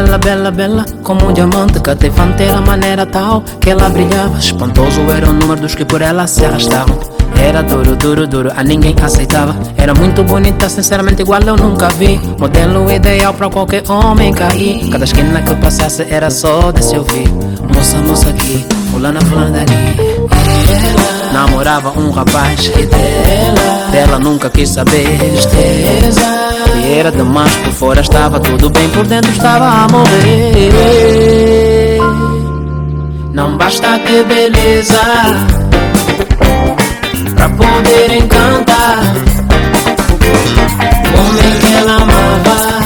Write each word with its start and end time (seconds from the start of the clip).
Bela, 0.00 0.18
bela, 0.18 0.50
bela, 0.50 0.86
Como 1.02 1.28
um 1.28 1.32
diamante 1.32 1.80
cativante 1.80 2.42
Era 2.42 2.60
maneira 2.60 3.04
tal 3.06 3.42
que 3.60 3.70
ela 3.70 3.88
brilhava. 3.88 4.38
Espantoso 4.38 5.00
era 5.10 5.28
o 5.28 5.32
número 5.32 5.60
dos 5.60 5.74
que 5.74 5.84
por 5.84 6.00
ela 6.00 6.26
se 6.26 6.44
arrastavam. 6.44 6.98
Era 7.36 7.62
duro, 7.62 7.96
duro, 7.96 8.26
duro, 8.26 8.52
a 8.54 8.62
ninguém 8.62 8.94
aceitava. 9.02 9.54
Era 9.76 9.94
muito 9.94 10.22
bonita, 10.24 10.68
sinceramente 10.68 11.22
igual 11.22 11.42
eu 11.42 11.56
nunca 11.56 11.88
vi. 11.88 12.20
Modelo 12.38 12.90
ideal 12.90 13.32
para 13.34 13.48
qualquer 13.48 13.82
homem 13.90 14.32
cair. 14.32 14.88
Cada 14.90 15.04
esquina 15.04 15.42
que 15.42 15.50
eu 15.50 15.56
passasse 15.56 16.06
era 16.10 16.30
só 16.30 16.70
de 16.70 16.84
se 16.84 16.96
ouvir. 16.96 17.28
Moça, 17.74 17.98
moça 17.98 18.30
aqui, 18.30 18.64
fulana, 18.90 19.20
fulana 19.20 19.50
dali 19.50 20.09
ela 20.68 21.32
Namorava 21.32 21.90
um 21.98 22.10
rapaz. 22.10 22.66
E 22.66 22.86
dela 22.86 23.90
Dela 23.90 24.18
nunca 24.18 24.50
quis 24.50 24.68
saber. 24.68 25.18
Tristeza 25.18 26.20
E 26.76 26.92
era 26.98 27.10
demais 27.10 27.54
por 27.56 27.72
fora 27.72 28.00
estava 28.00 28.40
tudo 28.40 28.68
bem 28.70 28.88
Por 28.90 29.06
dentro 29.06 29.30
estava 29.30 29.64
a 29.66 29.86
morrer. 29.88 30.70
Não 33.32 33.56
basta 33.56 33.98
ter 34.00 34.24
beleza 34.24 35.00
Pra 37.34 37.48
poder 37.48 38.12
encantar 38.16 38.98
O 41.14 41.20
homem 41.20 41.58
que 41.60 41.74
ela 41.74 41.96
amava. 42.02 42.80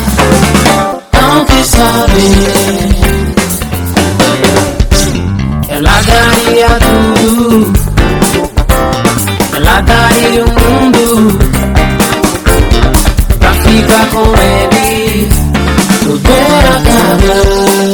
Não 1.21 1.45
quis 1.47 1.67
saber 1.67 3.04
Ela 5.85 6.01
daria 6.01 6.69
tudo. 6.81 7.73
Ela 9.55 9.81
daria 9.83 10.45
o 10.45 10.49
mundo. 10.49 11.39
Pra 13.39 13.53
ficar 13.53 14.09
com 14.09 14.25
ele. 14.41 15.29
Tudo 16.03 16.31
era 16.33 16.81
capaz 16.81 17.85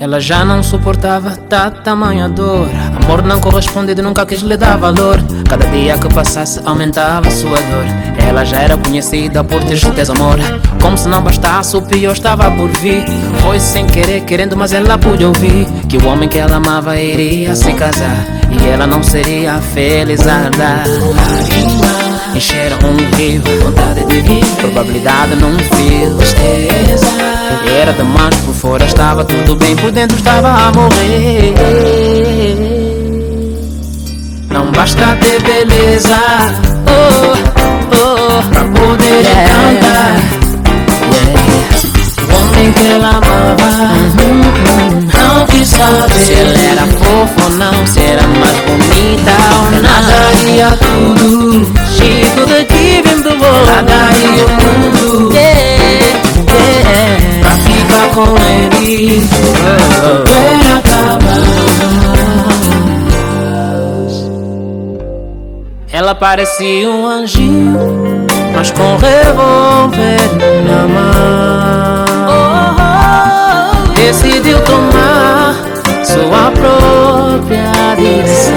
ela 0.00 0.18
já 0.18 0.44
não 0.46 0.62
suportava 0.62 1.36
da 1.48 1.70
tamanha 1.70 2.26
dor 2.26 2.68
Amor 3.04 3.22
não 3.22 3.40
correspondido, 3.40 4.02
nunca 4.02 4.24
quis 4.26 4.40
lhe 4.40 4.56
dar 4.56 4.76
valor. 4.76 5.20
Cada 5.48 5.66
dia 5.66 5.98
que 5.98 6.12
passasse 6.12 6.60
aumentava 6.64 7.30
sua 7.30 7.56
dor. 7.56 8.10
Ela 8.28 8.44
já 8.44 8.58
era 8.58 8.76
conhecida 8.76 9.42
por 9.42 9.62
ter 9.64 9.78
desamor 9.92 10.38
Como 10.80 10.96
se 10.96 11.08
não 11.08 11.20
bastasse, 11.22 11.76
o 11.76 11.82
pior 11.82 12.12
estava 12.12 12.50
por 12.50 12.68
vir. 12.78 13.04
Foi 13.42 13.58
sem 13.58 13.86
querer, 13.86 14.20
querendo, 14.22 14.56
mas 14.56 14.72
ela 14.72 14.96
pôde 14.98 15.24
ouvir 15.24 15.66
Que 15.88 15.96
o 15.96 16.06
homem 16.06 16.28
que 16.28 16.38
ela 16.38 16.56
amava 16.56 16.96
iria 16.96 17.56
se 17.56 17.72
casar 17.72 18.24
E 18.50 18.68
ela 18.68 18.86
não 18.86 19.02
seria 19.02 19.54
feliz 19.74 20.26
a 20.26 20.48
dar 20.50 20.84
Encheram 22.34 22.78
um 22.84 23.16
rio, 23.16 23.42
vontade 23.64 24.04
de 24.04 24.20
vir 24.20 24.44
Probabilidade 24.56 25.34
num 25.36 25.58
fio. 25.58 26.16
Era 27.80 27.92
demais 27.92 28.36
por 28.36 28.54
fora, 28.54 28.84
estava 28.84 29.24
tudo 29.24 29.56
bem 29.56 29.74
Por 29.76 29.90
dentro 29.90 30.16
estava 30.16 30.48
a 30.48 30.72
morrer 30.72 31.54
Não 34.60 34.70
basta 34.72 35.16
ter 35.22 35.40
beleza. 35.42 36.18
Oh, 36.86 37.32
oh, 37.96 38.42
Pra 38.50 38.60
poder 38.60 39.24
cantar. 39.48 40.16
O 42.28 42.30
homem 42.36 42.70
que 42.72 42.86
ela 42.88 43.08
amava 43.08 43.70
Não 45.16 45.46
quis 45.46 45.66
saber. 45.66 46.12
Se 46.12 46.34
ela 46.34 46.58
era 46.58 46.86
fofa 46.86 47.44
ou 47.44 47.50
não 47.56 47.86
Se 47.86 48.00
era 48.00 48.22
mais 48.28 48.56
bonita 48.60 49.32
ou 49.56 49.70
não. 49.70 49.78
Ela 49.78 50.02
daria 50.02 50.76
tudo. 50.76 51.66
She 51.96 52.10
could 52.34 52.66
give 52.68 53.08
him 53.08 53.22
the 53.22 53.30
world 53.30 53.66
Ela 53.66 53.80
daria 53.80 54.44
o 54.44 54.48
mundo 54.50 55.32
yeah, 55.32 55.58
yeah. 56.50 57.40
Pra 57.40 57.52
ficar 57.56 58.08
com 58.14 58.28
ele. 58.76 59.26
Oh, 60.04 60.28
Era 60.28 60.80
capaz 60.82 62.09
Ela 66.00 66.14
parecia 66.14 66.88
um 66.88 67.06
anjinho 67.06 68.26
Mas 68.56 68.70
com 68.70 68.96
revólver 68.96 70.18
na 70.66 70.88
mão. 70.88 72.04
Decidiu 73.92 74.58
tomar 74.62 75.54
sua 76.02 76.50
própria 76.52 77.70
direção 77.98 78.54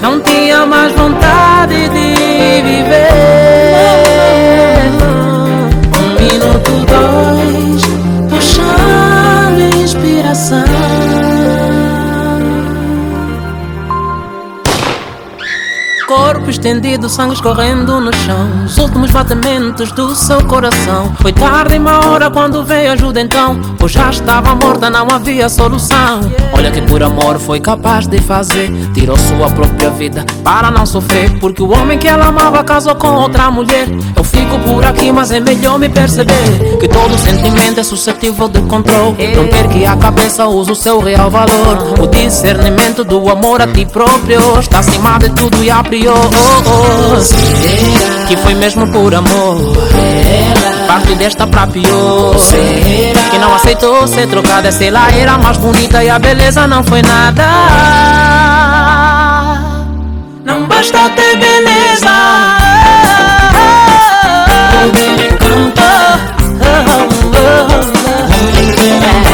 Não 0.00 0.20
tinha 0.20 0.64
mais 0.64 0.92
vontade 0.92 1.25
Corpo 16.26 16.50
estendido, 16.50 17.08
sangue 17.08 17.34
escorrendo 17.34 18.00
no 18.00 18.12
chão. 18.12 18.64
Os 18.64 18.76
últimos 18.78 19.12
batimentos 19.12 19.92
do 19.92 20.12
seu 20.12 20.44
coração. 20.44 21.14
Foi 21.20 21.32
tarde 21.32 21.76
e 21.76 21.78
uma 21.78 22.04
hora 22.04 22.28
quando 22.28 22.64
veio 22.64 22.90
ajuda 22.90 23.20
então. 23.20 23.60
Pois 23.78 23.92
já 23.92 24.10
estava 24.10 24.52
morta, 24.56 24.90
não 24.90 25.06
havia 25.08 25.48
solução. 25.48 26.20
Olha 26.52 26.72
que 26.72 26.82
por 26.82 27.00
amor 27.00 27.38
foi 27.38 27.60
capaz 27.60 28.08
de 28.08 28.18
fazer. 28.18 28.72
Tirou 28.92 29.16
sua 29.16 29.48
própria 29.50 29.88
vida 29.90 30.26
para 30.42 30.68
não 30.68 30.84
sofrer. 30.84 31.30
Porque 31.38 31.62
o 31.62 31.70
homem 31.70 31.96
que 31.96 32.08
ela 32.08 32.26
amava 32.26 32.64
casou 32.64 32.96
com 32.96 33.14
outra 33.14 33.48
mulher. 33.48 33.86
Eu 34.16 34.24
fico 34.36 34.58
por 34.60 34.84
aqui, 34.84 35.10
mas 35.10 35.30
é 35.30 35.40
melhor 35.40 35.78
me 35.78 35.88
perceber 35.88 36.76
Que 36.78 36.86
todo 36.88 37.18
sentimento 37.18 37.80
é 37.80 37.82
suscetível 37.82 38.48
de 38.48 38.60
controle 38.62 39.34
Não 39.34 39.48
perque 39.48 39.86
a 39.86 39.96
cabeça, 39.96 40.46
use 40.46 40.70
o 40.72 40.74
seu 40.74 41.00
real 41.00 41.30
valor. 41.30 42.00
O 42.00 42.06
discernimento 42.06 43.02
do 43.02 43.30
amor 43.30 43.62
a 43.62 43.66
ti 43.66 43.86
próprio 43.86 44.58
Está 44.58 44.80
acima 44.80 45.18
de 45.18 45.30
tudo 45.30 45.62
e 45.62 45.70
a 45.70 45.82
priori. 45.82 46.36
Que 48.28 48.36
foi 48.36 48.54
mesmo 48.54 48.86
por 48.88 49.14
amor. 49.14 49.76
Parte 50.86 51.14
desta 51.14 51.46
pra 51.46 51.66
pior. 51.66 52.36
Que 53.30 53.38
não 53.38 53.54
aceitou 53.54 54.06
ser 54.06 54.28
trocada 54.28 54.70
Se 54.70 54.86
ela 54.86 55.10
era 55.12 55.38
mais 55.38 55.56
bonita 55.56 56.02
e 56.04 56.10
a 56.10 56.18
beleza 56.18 56.66
não 56.66 56.82
foi 56.84 57.02
nada. 57.02 57.44
Não 60.44 60.66
basta 60.66 61.10
ter 61.10 61.36
beleza 61.36 62.55
Não 67.68 69.25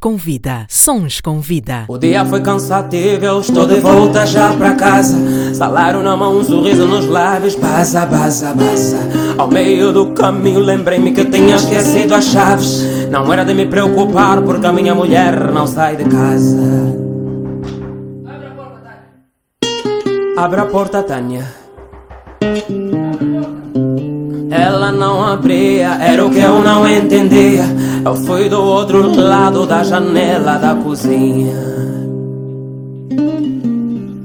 com 0.00 0.16
vida, 0.16 0.64
sons 0.68 1.20
com 1.20 1.40
vida. 1.40 1.84
O 1.88 1.98
dia 1.98 2.24
foi 2.24 2.40
cansativo, 2.40 3.24
eu 3.24 3.40
estou 3.40 3.66
de 3.66 3.80
volta 3.80 4.24
já 4.24 4.52
pra 4.52 4.74
casa. 4.74 5.54
Salário 5.54 6.02
na 6.02 6.16
mão, 6.16 6.38
um 6.38 6.44
sorriso 6.44 6.86
nos 6.86 7.06
lábios, 7.06 7.56
baza, 7.56 8.06
baza, 8.06 8.54
baza. 8.54 8.98
Ao 9.36 9.48
meio 9.48 9.92
do 9.92 10.12
caminho 10.12 10.60
lembrei-me 10.60 11.12
que 11.12 11.24
tinha 11.24 11.56
esquecido 11.56 12.14
as 12.14 12.26
chaves. 12.26 13.08
Não 13.10 13.32
era 13.32 13.44
de 13.44 13.54
me 13.54 13.66
preocupar 13.66 14.40
porque 14.42 14.66
a 14.66 14.72
minha 14.72 14.94
mulher 14.94 15.52
não 15.52 15.66
sai 15.66 15.96
de 15.96 16.04
casa. 16.04 16.56
Abra 20.36 20.62
a 20.62 20.66
porta, 20.66 21.02
Tânia. 21.02 21.52
Ela 24.50 24.92
não 24.92 25.24
abria, 25.24 25.98
era 26.00 26.24
o 26.24 26.30
que 26.30 26.38
eu 26.38 26.62
não 26.62 26.88
entendia. 26.88 27.64
Eu 28.04 28.14
fui 28.14 28.48
do 28.48 28.62
outro 28.62 29.14
lado 29.20 29.66
da 29.66 29.82
janela 29.82 30.56
da 30.58 30.74
cozinha. 30.74 31.56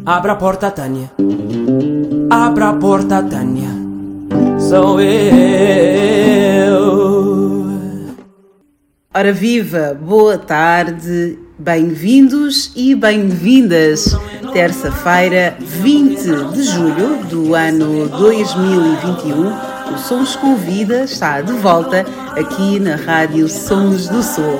Abra 0.06 0.34
a 0.34 0.36
porta, 0.36 0.70
Tânia. 0.72 1.12
Abra 2.30 2.70
a 2.70 2.74
porta, 2.74 3.24
Tânia. 3.24 3.70
Sou 4.60 5.00
eu. 5.02 5.14
Ora 9.14 9.32
viva, 9.32 9.98
boa 10.00 10.38
tarde, 10.38 11.38
bem-vindos 11.58 12.72
e 12.76 12.96
bem-vindas. 12.96 14.18
Terça-feira, 14.52 15.56
20 15.60 16.54
de 16.54 16.64
julho 16.64 17.24
do 17.30 17.56
ano 17.56 18.10
2021 18.10 19.73
o 19.92 19.98
Sons 19.98 20.36
com 20.36 20.56
Vida 20.56 21.04
está 21.04 21.42
de 21.42 21.52
volta 21.54 22.06
aqui 22.38 22.80
na 22.80 22.96
Rádio 22.96 23.48
Sons 23.50 24.08
do 24.08 24.24
Sul. 24.24 24.60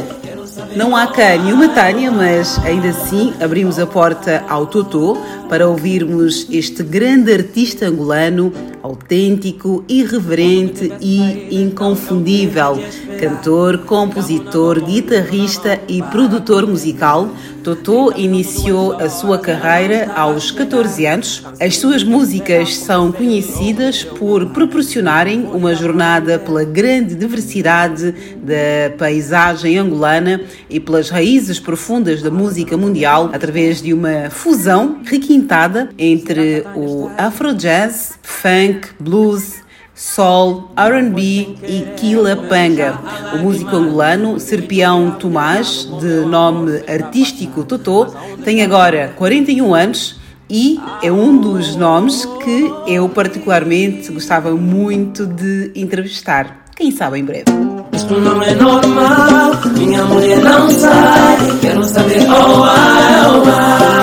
Não 0.76 0.96
há 0.96 1.08
cá 1.08 1.38
nenhuma 1.38 1.70
Tânia, 1.70 2.12
mas 2.12 2.60
ainda 2.66 2.90
assim 2.90 3.34
abrimos 3.40 3.80
a 3.80 3.86
porta 3.86 4.44
ao 4.50 4.66
Totô 4.66 5.18
para 5.48 5.68
ouvirmos 5.68 6.48
este 6.50 6.84
grande 6.84 7.32
artista 7.32 7.86
angolano, 7.86 8.52
autêntico, 8.84 9.86
irreverente 9.88 10.92
e 11.00 11.64
inconfundível. 11.64 12.78
Cantor, 13.18 13.80
compositor, 13.80 14.84
guitarrista 14.84 15.80
e 15.88 16.02
produtor 16.04 16.68
musical, 16.68 17.30
Totô 17.64 18.12
iniciou 18.18 18.92
a 19.00 19.10
sua 19.10 19.40
carreira 19.40 20.12
aos 20.14 20.52
14 20.52 21.06
anos. 21.06 21.44
As 21.62 21.78
suas 21.78 22.04
músicas 22.04 22.76
são 22.76 23.10
conhecidas 23.10 24.04
por 24.04 24.48
proporcionarem 24.48 25.46
uma 25.46 25.74
jornada 25.74 26.38
pela 26.38 26.66
grande 26.66 27.16
diversidade 27.16 28.14
da 28.44 28.94
paisagem 28.98 29.78
angolana 29.78 30.42
e 30.70 30.78
pelas 30.78 31.10
raízes 31.10 31.58
profundas 31.58 32.22
da 32.22 32.30
música 32.30 32.76
mundial 32.76 33.30
através 33.32 33.82
de 33.82 33.94
uma 33.94 34.30
fusão 34.30 34.98
requintada 35.06 35.90
entre 35.98 36.66
o 36.76 37.10
afro-jazz, 37.18 38.20
funk, 38.22 38.73
blues, 39.00 39.64
soul, 39.94 40.72
R&B 40.76 41.56
e 41.64 41.86
Kila 41.98 42.36
Panga. 42.36 43.00
O 43.34 43.38
músico 43.40 43.76
angolano 43.76 44.40
Serpião 44.40 45.12
Tomás, 45.12 45.88
de 46.00 46.26
nome 46.26 46.84
artístico 46.88 47.64
Totó, 47.64 48.14
tem 48.44 48.62
agora 48.62 49.14
41 49.16 49.74
anos 49.74 50.20
e 50.50 50.80
é 51.02 51.12
um 51.12 51.38
dos 51.38 51.76
nomes 51.76 52.26
que 52.44 52.72
eu 52.88 53.08
particularmente 53.10 54.12
gostava 54.12 54.52
muito 54.52 55.26
de 55.26 55.72
entrevistar. 55.76 56.66
Quem 56.76 56.92
sabe 56.92 57.20
em 57.20 57.26
breve. 57.26 57.46
Isto 57.94 58.20
não 58.20 58.42
é 58.42 58.56
normal, 58.56 59.52
minha 59.78 60.04
mulher 60.04 60.42
não 60.42 60.70
sai, 60.70 61.38
quero 61.62 61.84
saber 61.84 62.22
oh 62.28 62.64
ai, 62.64 64.00
oh 64.00 64.03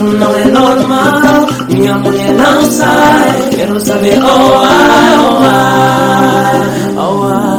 ai. 0.00 0.06
Isto 0.06 0.18
não 0.18 0.34
é 0.34 0.44
normal, 0.46 1.46
minha 1.68 1.98
mulher 1.98 2.32
não 2.32 2.70
sai, 2.70 3.50
quero 3.50 3.80
saber 3.80 4.18
oh 4.22 4.64
ai, 4.64 5.16
oh 5.18 5.38
ai, 5.42 6.60
oh 6.96 7.24
ai. 7.24 7.50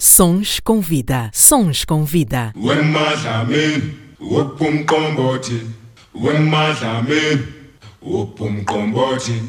Sons 0.00 0.60
com 0.64 0.80
vida, 0.80 1.30
sons 1.32 1.84
com 1.84 2.04
vida. 2.04 2.52
Wemadlamini, 2.56 3.94
upumkomboti, 4.20 5.66
wemadlamini. 6.14 7.60
Upumkomboti 8.02 9.42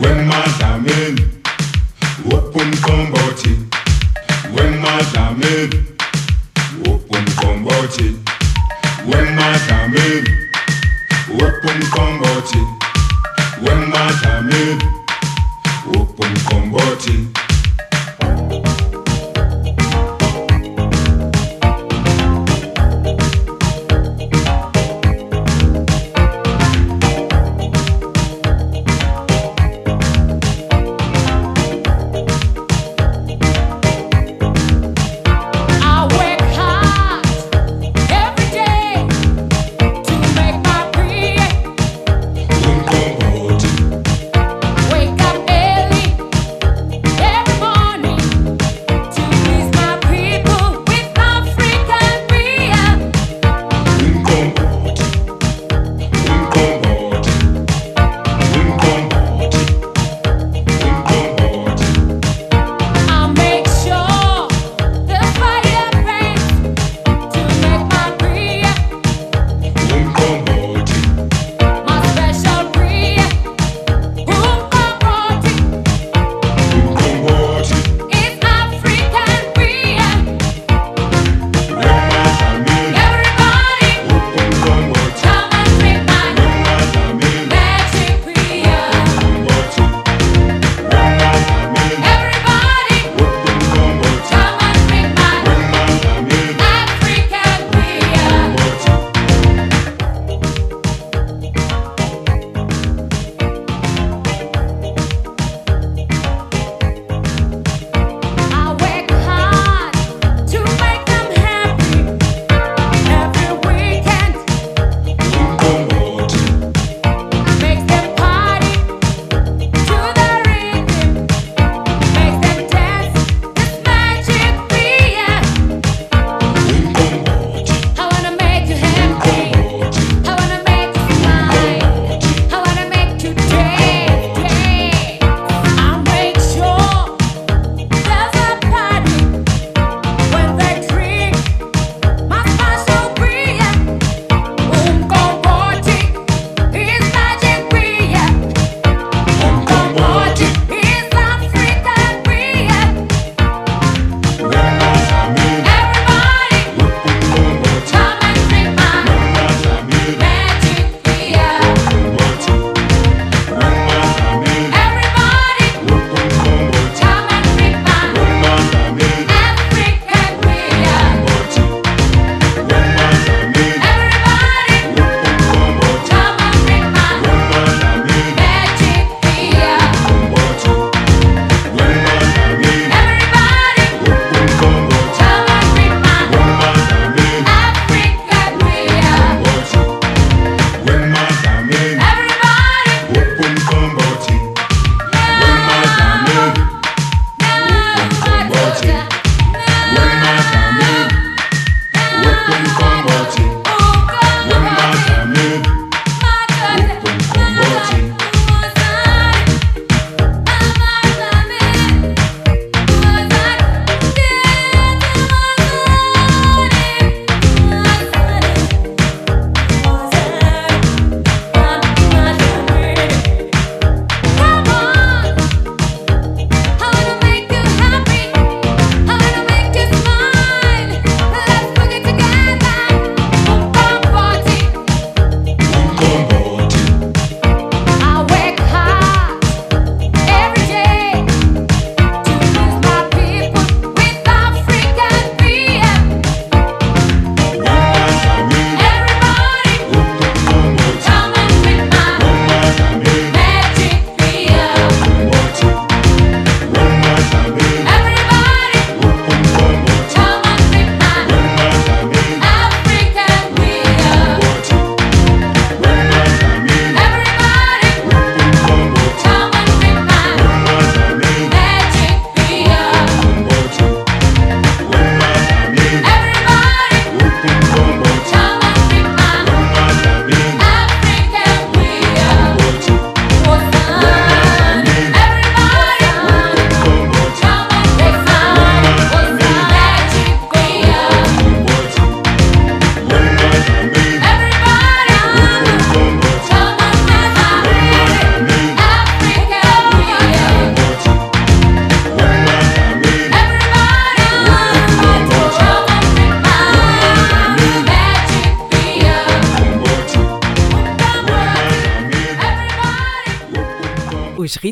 wemadlamini 0.00 1.24
Upumkomboti 2.24 3.58
wemadlamini 4.56 5.89
womqombothi 6.86 8.06
wemadlamini 9.10 10.30
wepumqombothi 11.38 12.60
wemadlamini 13.64 14.84
wepumqombothi 15.92 17.14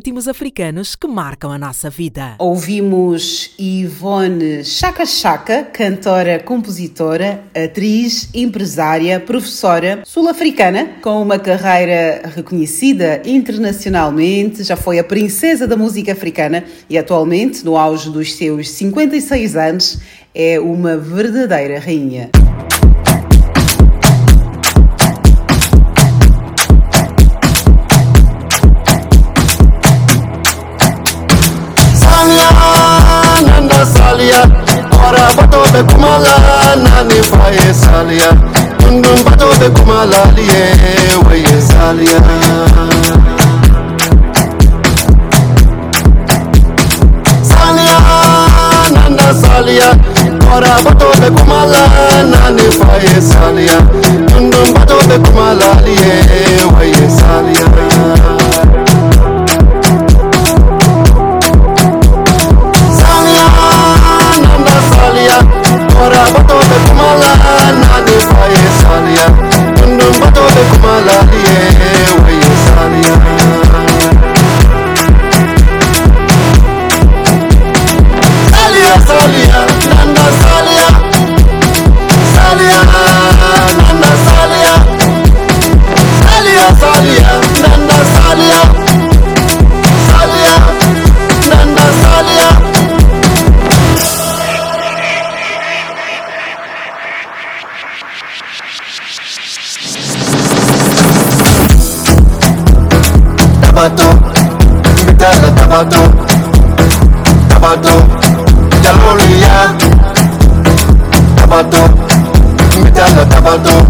ritmos 0.09 0.27
africanos 0.27 0.97
que 0.97 1.07
marcam 1.07 1.53
a 1.53 1.59
nossa 1.59 1.91
vida. 1.91 2.35
Ouvimos 2.39 3.51
Ivone 3.59 4.65
Chaka 4.65 5.05
Chaka, 5.05 5.65
cantora, 5.65 6.39
compositora, 6.39 7.45
atriz, 7.55 8.31
empresária, 8.33 9.21
professora 9.21 10.01
sul-africana, 10.07 10.93
com 11.03 11.21
uma 11.21 11.39
carreira 11.39 12.23
reconhecida 12.35 13.21
internacionalmente, 13.27 14.65
já 14.65 14.77
foi 14.77 14.99
a 14.99 15.05
princesa 15.05 15.67
da 15.67 15.77
música 15.77 16.13
africana 16.13 16.65
e 16.89 16.97
atualmente, 16.97 17.63
no 17.63 17.77
auge 17.77 18.09
dos 18.09 18.35
seus 18.35 18.71
56 18.71 19.57
anos, 19.57 19.99
é 20.35 20.59
uma 20.59 20.97
verdadeira 20.97 21.79
rainha. 21.79 22.31
mara 35.09 35.29
bato 35.37 35.61
bekumala 35.73 36.35
nani 36.85 37.23
fa 37.31 37.49
esaliya 37.69 38.31
dundun 38.79 39.25
bato 39.25 39.47
bekumalaliye 39.61 40.63
weyesaliya 41.29 42.21
saliya 47.43 47.99
nana 48.95 49.35
saliya 49.43 49.91
mara 50.49 50.75
bato 50.85 51.09
bekumala 51.21 51.83
nani 52.33 52.67
fa 52.79 52.93
esaliya 53.17 53.79
dundun 54.29 54.73
bato 54.75 54.97
bekumalaliye 55.09 56.15
weyesaliya 56.79 57.67
Mara 66.09 66.25
bato 66.33 66.59
de 66.59 66.79
kumala 66.89 67.31
na 67.81 68.01
de 68.07 68.17
paye 68.33 68.63
sania 68.81 69.27
Tundum 69.77 70.15
bato 70.21 70.45
de 70.55 70.63
kumala 70.71 71.17
liye 71.31 71.68
tabato, 103.79 104.09
guitarra 105.05 105.51
tabato, 105.55 106.03
tabato, 107.49 107.95
jaloria, 108.83 109.77
tabato, 111.37 111.83
guitarra 112.83 113.25
tabato, 113.27 113.87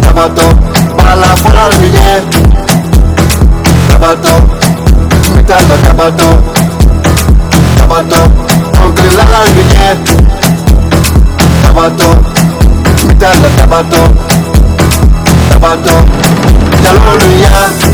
tabato, 0.00 0.46
bala 0.96 1.36
folarie, 1.36 2.22
tabato, 3.90 4.32
guitarra 5.34 5.76
tabato, 5.84 6.28
tabato, 7.76 8.20
entre 8.84 9.16
la 9.16 9.24
larie, 9.32 9.98
tabato, 11.60 12.08
guitarra 13.04 13.48
tabato, 13.58 14.02
tabato, 15.50 16.04
jaloria. 16.82 17.85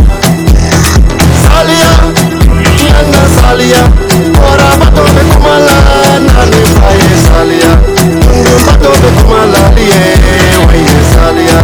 salia. 1.63 1.91
Nana 2.91 3.23
salia. 3.41 3.83
Ora 4.51 4.69
bato 4.81 5.03
bekumala 5.15 5.77
nane 6.27 6.61
faye 6.75 7.11
salia. 7.27 7.73
Bato 8.67 8.91
bekumala 9.03 9.63
lie 9.77 10.59
waye 10.67 10.97
salia. 11.13 11.59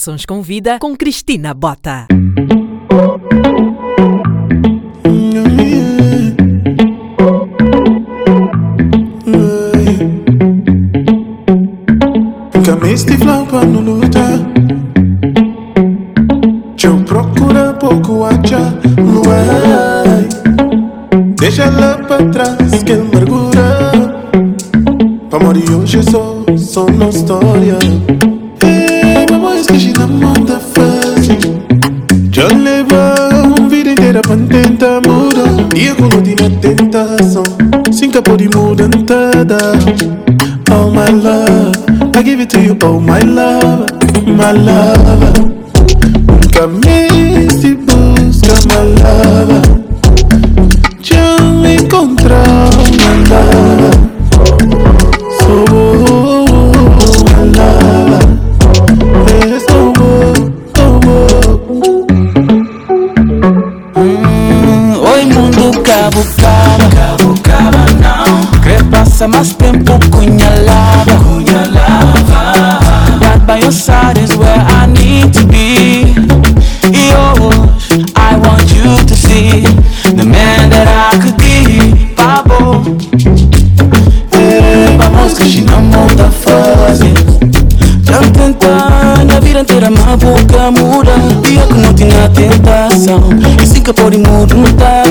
Programações 0.00 0.24
com 0.24 0.40
Vida 0.40 0.78
com 0.78 0.96
Cristina 0.96 1.52
Bota. 1.52 2.06
Camiste 12.64 13.16
flaupa 13.18 13.62
no 13.66 13.80
luta 13.80 14.20
Eu 16.82 17.04
procura 17.04 17.74
pouco 17.74 18.24
acha 18.24 18.72
Luai 18.98 20.26
Deixa 21.38 21.64
ela 21.64 21.98
pra 21.98 22.24
trás 22.30 22.82
que 22.82 22.92
amargura. 22.92 23.92
Pra 25.28 25.38
morrer 25.38 25.70
hoje 25.74 25.98
é 25.98 26.02
só, 26.02 26.42
só 26.56 26.86
na 26.86 27.10
história 27.10 28.09
leva 32.70 33.44
uma 33.44 33.68
vida 33.68 33.90
inteira 33.90 34.20
pra 34.22 34.36
tentar 34.36 35.00
mudar 35.06 35.76
E 35.76 35.86
eu 35.86 35.96
coloquei 35.96 36.36
na 36.36 36.50
tentação 36.60 37.42
Sem 37.90 38.10
capô 38.10 38.36
de 38.36 38.48
mudança 38.48 39.72
Oh 40.70 40.88
my 40.90 41.10
love, 41.10 41.76
I 42.16 42.22
give 42.22 42.40
it 42.40 42.50
to 42.50 42.60
you, 42.60 42.76
oh 42.84 43.00
my 43.00 43.18
love, 43.24 43.86
my 44.24 44.52
love. 44.52 45.50
Nunca 46.28 46.66
me 46.68 46.99
Quer 69.20 69.28
passar 69.28 69.28
mais 69.28 69.52
tempo 69.52 69.98
cunhalava 70.10 71.14
Cunhalava 71.22 72.80
Right 73.20 73.46
by 73.46 73.58
your 73.60 73.70
side 73.70 74.16
is 74.16 74.34
where 74.34 74.58
I 74.58 74.86
need 74.86 75.34
to 75.34 75.44
be. 75.44 76.14
Hoje 76.88 78.06
I 78.16 78.36
want 78.36 78.72
you 78.72 78.96
to 79.04 79.14
see 79.14 79.62
The 80.16 80.24
man 80.24 80.70
that 80.70 80.88
I 80.88 81.18
could 81.18 81.36
be. 81.36 82.14
Babo 82.16 82.82
Eh, 84.32 84.96
Vamos 84.96 85.34
que 85.34 85.44
she 85.44 85.60
não 85.60 85.82
muda 85.82 86.30
fase 86.30 87.12
Já 88.04 88.20
tentando 88.32 89.36
a 89.36 89.40
vida 89.40 89.60
inteira 89.60 89.90
mas 89.90 90.16
boca 90.16 90.70
muda. 90.70 91.12
Dia 91.46 91.66
que 91.66 91.74
não 91.74 91.92
tinha 91.92 92.26
tentação 92.30 93.28
E 93.62 93.66
sim 93.66 93.82
que 93.82 93.92
pode 93.92 94.16
mudar 94.16 95.04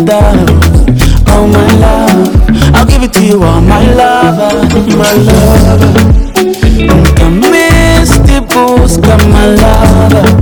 You 3.21 3.43
are 3.43 3.61
my 3.61 3.85
lover, 3.93 4.65
my 4.95 5.13
lover. 5.13 5.93
Nunca 6.77 7.29
me 7.29 7.67
estipulas, 7.99 8.97
my 9.27 9.45
lover. 9.45 10.38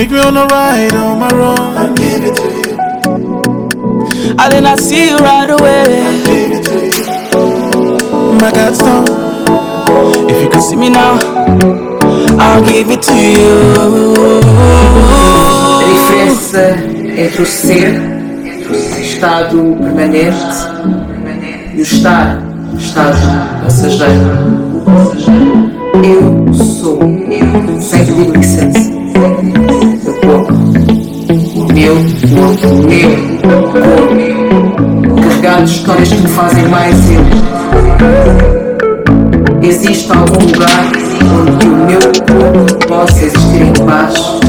Make 0.00 0.10
me 0.12 0.18
wanna 0.18 0.46
ride 0.46 0.94
on 0.94 1.18
my 1.18 1.30
own. 1.30 1.76
I 1.76 1.92
give 2.00 2.24
it 2.24 2.34
to 2.40 2.48
you, 2.62 2.74
I 4.38 4.48
did 4.48 4.62
not 4.62 4.78
see 4.80 5.10
you 5.10 5.18
right 5.18 5.50
away. 5.50 5.84
Give 6.24 6.52
it 6.56 6.64
to 6.68 6.76
you. 6.86 7.04
My 8.40 8.50
God's 8.50 8.78
stone 8.78 9.04
If 10.30 10.42
you 10.42 10.48
could 10.48 10.62
see 10.62 10.76
me 10.76 10.88
now 10.88 11.18
I'll 12.40 12.64
give 12.64 12.88
it 12.88 13.02
to 13.02 13.14
you. 13.14 14.40
A 15.80 15.84
diferença 15.92 16.62
entre 17.22 17.42
o 17.42 17.46
ser, 17.46 18.00
estado 19.02 19.76
permanente, 19.82 20.56
e 21.74 21.80
o 21.80 21.82
estar, 21.82 22.42
estado 22.78 23.18
passageiro. 23.62 24.70
Eu 25.26 25.69
meu 32.40 32.56
corpo, 32.56 34.14
meu 34.14 34.32
corpo, 34.48 35.20
carregado 35.20 35.64
de 35.64 35.70
histórias 35.72 36.08
que 36.08 36.22
me 36.22 36.28
fazem 36.28 36.68
mais 36.68 36.96
eu. 37.10 37.20
Existe 39.62 40.10
algum 40.10 40.44
lugar 40.46 40.90
onde 41.22 41.66
o 41.66 41.76
meu 41.86 42.00
corpo 42.00 42.86
possa 42.86 43.24
existir 43.26 43.62
em 43.62 43.72
paz? 43.84 44.39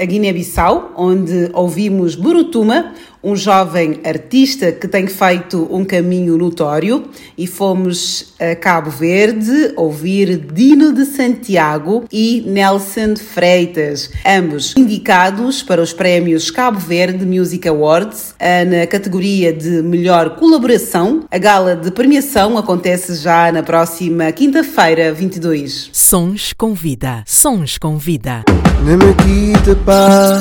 A 0.00 0.04
Guiné-Bissau, 0.06 0.92
onde 0.96 1.50
ouvimos 1.52 2.16
Burutuma, 2.16 2.94
um 3.30 3.36
jovem 3.36 4.00
artista 4.04 4.72
que 4.72 4.88
tem 4.88 5.06
feito 5.06 5.68
um 5.70 5.84
caminho 5.84 6.36
notório, 6.36 7.04
e 7.38 7.46
fomos 7.46 8.34
a 8.40 8.56
Cabo 8.56 8.90
Verde 8.90 9.72
ouvir 9.76 10.36
Dino 10.52 10.92
de 10.92 11.04
Santiago 11.04 12.04
e 12.12 12.42
Nelson 12.44 13.14
Freitas, 13.14 14.10
ambos 14.26 14.74
indicados 14.76 15.62
para 15.62 15.80
os 15.80 15.92
prémios 15.92 16.50
Cabo 16.50 16.80
Verde 16.80 17.24
Music 17.24 17.68
Awards 17.68 18.34
ah, 18.40 18.64
na 18.64 18.86
categoria 18.86 19.52
de 19.52 19.80
melhor 19.82 20.36
colaboração. 20.36 21.24
A 21.30 21.38
gala 21.38 21.76
de 21.76 21.90
premiação 21.92 22.58
acontece 22.58 23.14
já 23.14 23.52
na 23.52 23.62
próxima 23.62 24.32
quinta-feira, 24.32 25.12
22. 25.12 25.90
Sons 25.92 26.52
com 26.52 26.74
Vida. 26.74 27.22
Sons 27.26 27.78
com 27.78 27.96
Vida. 27.96 28.42
Ne 28.84 28.96
me 28.96 29.14
quitte 29.14 29.76
pas, 29.84 30.40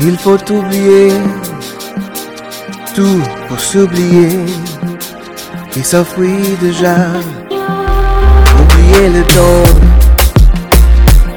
il 0.00 0.16
faut 0.16 0.50
oublier 0.50 1.51
tout 2.94 3.22
pour 3.48 3.58
s'oublier 3.60 4.28
et 5.76 5.82
s'enfuir 5.82 6.40
déjà. 6.60 6.96
Oublier 8.60 9.08
le 9.08 9.22
temps, 9.24 9.72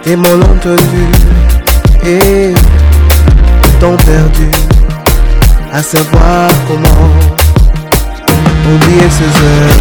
tes 0.03 0.15
mots 0.15 0.43
entendus 0.53 1.11
et 2.05 2.53
temps 3.79 3.97
perdu 3.97 4.49
à 5.71 5.81
savoir 5.81 6.49
comment 6.67 7.09
oublier 8.73 9.09
ces 9.09 9.31
heures 9.45 9.79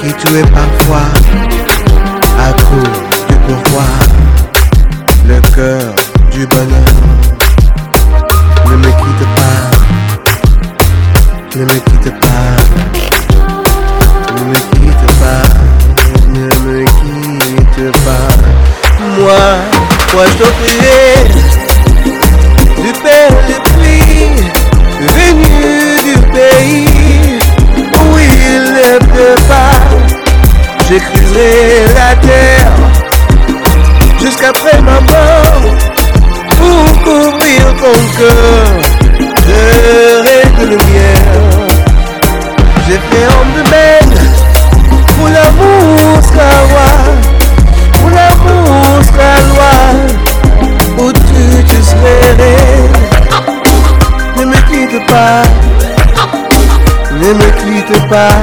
qui 0.00 0.12
tuaient 0.14 0.50
parfois 0.52 1.08
à 2.38 2.52
cause 2.52 3.00
du 3.28 3.36
pourquoi 3.46 3.84
le 5.26 5.40
cœur 5.54 5.94
du 6.30 6.46
bonheur 6.46 6.94
ne 8.70 8.76
me 8.76 8.84
quitte 8.84 9.26
pas 9.33 9.33
ne 11.56 11.62
me 11.62 11.68
quitte 11.68 12.10
pas. 12.18 12.56
Ne 14.34 14.44
me 14.44 14.54
quitte 14.54 15.06
pas. 15.20 15.46
Ne 16.28 16.46
me 16.64 16.84
quitte 16.84 17.92
pas. 18.04 18.28
Moi, 19.18 19.44
moi 20.12 20.24
je 20.26 20.34
t'offrirai 20.42 21.06
du 22.82 22.92
père 23.04 23.36
de 23.48 23.56
pluie 23.70 24.32
venu 25.16 25.54
du 26.02 26.16
pays 26.32 27.38
où 28.02 28.18
il 28.18 28.62
ne 28.72 28.98
pleut 28.98 29.42
pas. 29.48 29.78
J'écrirai 30.88 31.84
la 31.94 32.10
terre 32.16 32.72
jusqu'après 34.20 34.80
ma 34.82 34.98
mort 35.00 35.62
pour 36.48 36.84
couvrir 37.04 37.62
ton 37.78 37.96
cœur. 38.18 38.63
Pas, 55.14 55.42
ne 57.22 57.30
me 57.40 57.48
quitte 57.60 58.00
pas, 58.14 58.36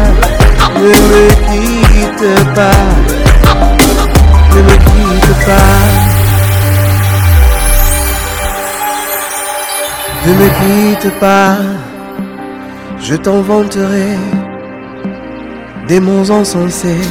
ne 0.84 0.94
me 1.10 1.24
quitte 1.48 2.32
pas, 2.58 2.82
ne 4.54 4.62
me 4.68 4.76
quitte 4.88 5.34
pas. 5.48 5.80
Ne 10.26 10.34
me 10.40 10.48
quitte 10.60 11.12
pas, 11.20 11.58
je 13.02 13.16
t'en 13.16 13.42
vanterai 13.42 14.12
des 15.88 16.00
mots 16.00 16.30
encensés 16.30 17.08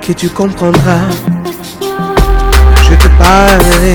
que 0.00 0.12
tu 0.12 0.28
comprendras. 0.30 1.10
Je 2.86 2.94
te 3.02 3.08
parlerai 3.18 3.94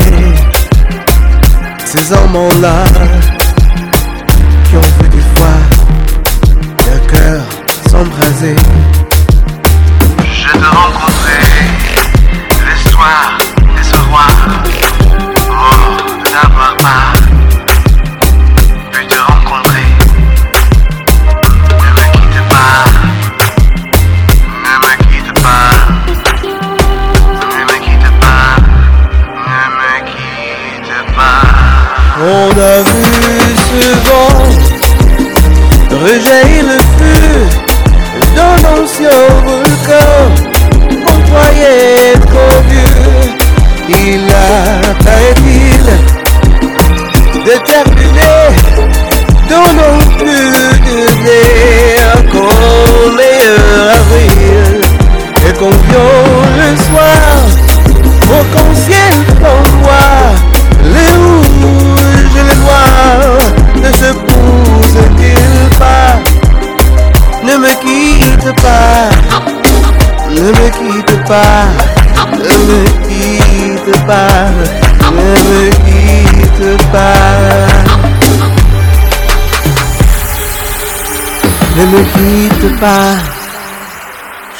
ces 1.85 2.13
amants-là 2.13 2.83
easy. 8.41 8.68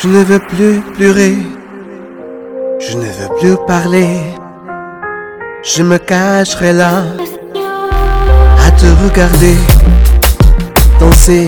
Je 0.02 0.08
ne 0.08 0.24
veux 0.24 0.40
plus 0.40 0.82
pleurer, 0.98 1.38
je 2.80 2.98
ne 2.98 3.04
veux 3.04 3.30
plus 3.40 3.56
parler. 3.66 4.10
Je 5.64 5.84
me 5.84 5.98
cacherai 5.98 6.74
là. 6.74 7.04
À 8.66 8.72
te 8.72 8.86
regarder, 9.04 9.56
danser 11.00 11.48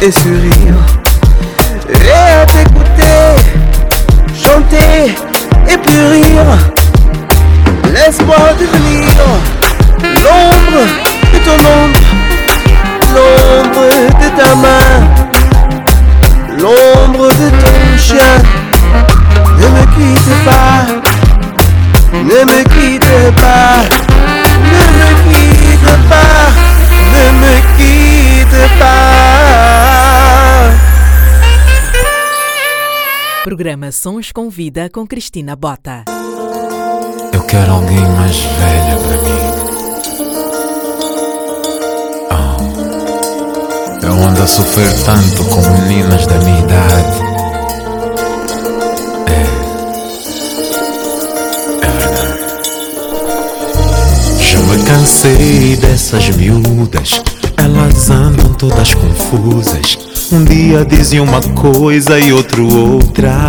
et 0.00 0.10
sourire, 0.10 0.78
et 1.90 2.40
à 2.40 2.46
t'écouter, 2.46 3.18
chanter 4.42 5.14
et 5.68 5.78
puis 5.78 6.00
rire. 6.12 6.52
Laisse-moi 7.92 8.36
devenir 8.60 9.08
l'ombre 10.24 10.82
de 11.32 11.38
ton 11.44 11.58
ombre, 11.76 12.00
l'ombre 13.14 13.88
de 14.20 14.28
ta 14.38 14.54
main, 14.54 15.15
quitte 19.96 20.34
pas. 20.44 20.86
Ne 22.12 22.44
me 22.44 22.64
quitte 22.64 23.32
pas, 23.40 23.82
ne 24.72 24.84
me 24.98 25.08
quitte 25.28 25.94
pas, 26.08 26.46
ne 27.12 27.24
me 27.40 27.54
quitte 27.76 28.64
pas. 28.78 29.16
Programa 33.44 33.92
Sons 33.92 34.32
com 34.32 34.48
Vida 34.50 34.88
com 34.92 35.06
Cristina 35.06 35.54
Bota. 35.56 36.04
Eu 37.32 37.42
quero 37.42 37.72
alguém 37.72 38.00
mais 38.00 38.36
velha 38.36 38.96
para 39.02 39.16
mim. 39.22 39.42
Oh, 42.32 44.06
eu 44.06 44.14
ando 44.26 44.42
a 44.42 44.46
sofrer 44.46 44.92
tanto 45.04 45.44
com 45.44 45.60
meninas 45.60 46.26
da 46.26 46.38
minha 46.38 46.58
idade. 46.60 47.25
Cansei 55.06 55.76
dessas 55.76 56.30
miúdas, 56.30 57.22
elas 57.56 58.10
andam 58.10 58.52
todas 58.54 58.92
confusas. 58.92 59.96
Um 60.32 60.42
dia 60.42 60.84
dizem 60.84 61.20
uma 61.20 61.40
coisa 61.40 62.18
e 62.18 62.32
outro 62.32 62.66
outra. 62.76 63.48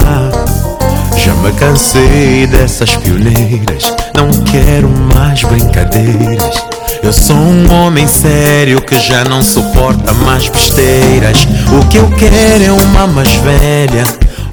Já 1.17 1.33
me 1.33 1.51
cansei 1.53 2.45
dessas 2.45 2.95
pioneiras, 2.97 3.91
não 4.15 4.29
quero 4.43 4.87
mais 5.15 5.43
brincadeiras. 5.45 6.63
Eu 7.01 7.11
sou 7.11 7.35
um 7.35 7.73
homem 7.73 8.07
sério 8.07 8.79
que 8.79 8.99
já 8.99 9.23
não 9.23 9.41
suporta 9.41 10.13
mais 10.13 10.47
besteiras. 10.49 11.47
O 11.73 11.89
que 11.89 11.97
eu 11.97 12.07
quero 12.11 12.65
é 12.65 12.71
uma 12.71 13.07
mais 13.07 13.33
velha, 13.33 14.03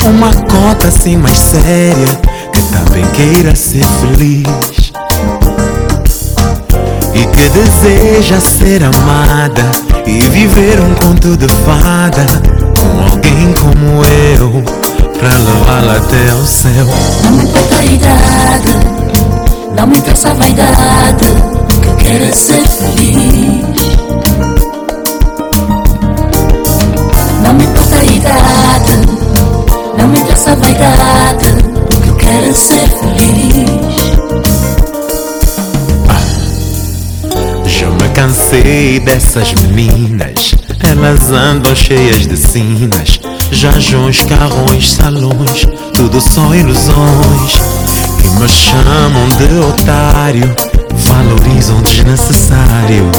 uma 0.07 0.35
cota 0.35 0.89
assim 0.89 1.19
mais 1.19 1.39
séria, 1.39 2.09
que 2.51 2.63
também 2.73 3.05
queira 3.13 3.55
ser 3.55 3.85
feliz. 3.85 4.84
E 7.15 7.27
que 7.27 7.49
deseja 7.51 8.41
ser 8.41 8.83
amada 8.83 9.63
e 10.07 10.21
viver 10.29 10.81
um 10.81 10.95
conto 10.95 11.37
de 11.37 11.47
fada 11.65 12.27
com 12.79 13.13
alguém 13.13 13.55
como 13.55 14.05
eu 14.05 14.63
pra 15.19 15.29
levá-la 15.39 15.97
até 15.97 16.31
ao 16.31 16.45
céu. 16.45 16.87
Não 17.23 17.33
me 17.33 17.45
importa 17.45 17.77
a 17.77 17.85
idade, 17.85 18.69
não 19.77 19.87
me 19.87 19.99
interessa 19.99 20.31
a 20.31 20.35
vaidade, 20.35 21.25
o 21.73 21.81
que 21.81 21.89
eu 21.89 21.97
quero 21.97 22.25
é 22.25 22.33
ser 22.33 22.67
feliz. 22.67 23.65
Não 27.43 27.55
me 27.55 27.65
importa 27.65 27.97
a 27.97 28.05
idade, 28.05 28.93
não 29.99 30.09
me 30.09 30.19
interessa 30.19 30.53
a 30.53 30.55
vaidade, 30.57 31.47
o 31.95 32.01
que 32.01 32.09
eu 32.09 32.17
quero 32.17 32.51
é 32.51 32.53
ser 32.53 32.89
feliz. 32.89 34.44
Cansei 38.25 38.99
dessas 39.01 39.53
meninas, 39.53 40.55
elas 40.83 41.31
andam 41.31 41.75
cheias 41.77 42.27
de 42.27 42.39
sinas. 42.39 43.21
Jajões, 43.51 44.23
carrões, 44.23 44.93
salões, 44.93 45.67
tudo 45.93 46.19
só 46.23 46.55
ilusões. 46.55 47.61
Que 48.19 48.29
me 48.41 48.49
chamam 48.49 49.29
de 49.37 49.59
otário, 49.59 50.57
valorizam 50.91 51.83
desnecessário. 51.83 53.11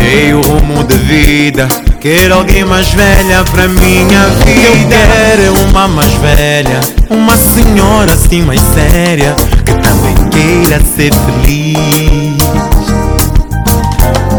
Ei, 0.00 0.34
o 0.34 0.40
rumo 0.40 0.82
de 0.82 0.98
vida, 0.98 1.68
quero 2.00 2.34
alguém 2.34 2.64
mais 2.64 2.88
velha 2.88 3.44
pra 3.44 3.68
minha 3.68 4.28
vida. 4.44 4.96
Eu 4.96 5.54
quero 5.54 5.70
uma 5.70 5.86
mais 5.86 6.12
velha, 6.14 6.80
uma 7.10 7.36
senhora 7.36 8.14
assim 8.14 8.42
mais 8.42 8.60
séria, 8.74 9.36
que 9.64 9.72
também 9.74 10.14
queira 10.30 10.80
ser 10.80 11.12
feliz 11.14 12.95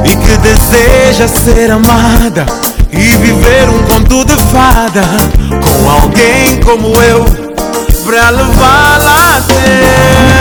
e 0.08 0.16
que 0.16 0.38
deseja 0.38 1.28
ser 1.28 1.72
amada 1.72 2.46
e 2.92 3.18
viver 3.18 3.70
um 3.70 3.84
conto 3.84 4.24
de 4.26 4.36
fada 4.46 5.02
com 5.50 5.90
alguém 5.90 6.60
como 6.62 6.88
eu 7.04 7.26
pra 8.06 8.30
levá-la 8.30 9.38
até 9.38 9.84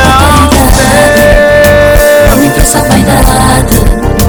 ao 0.05 0.73
céu. 0.73 2.31
Não 2.31 2.37
me 2.37 2.47
interessa 2.47 2.79
a 2.79 2.83
vaidade, 2.83 3.77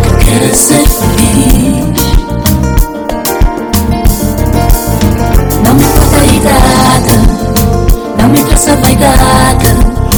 eu 0.06 0.17
quero 0.17 0.45
é 0.45 0.54
ser 0.54 0.88
feliz. 0.88 2.08
Não 5.63 5.73
me 5.76 5.86
importa 5.86 6.17
a 6.17 6.26
idade, 6.26 7.13
não 8.19 8.30
me 8.30 8.39
interessa 8.39 8.71
a 8.71 8.76
vaidade, 8.76 9.67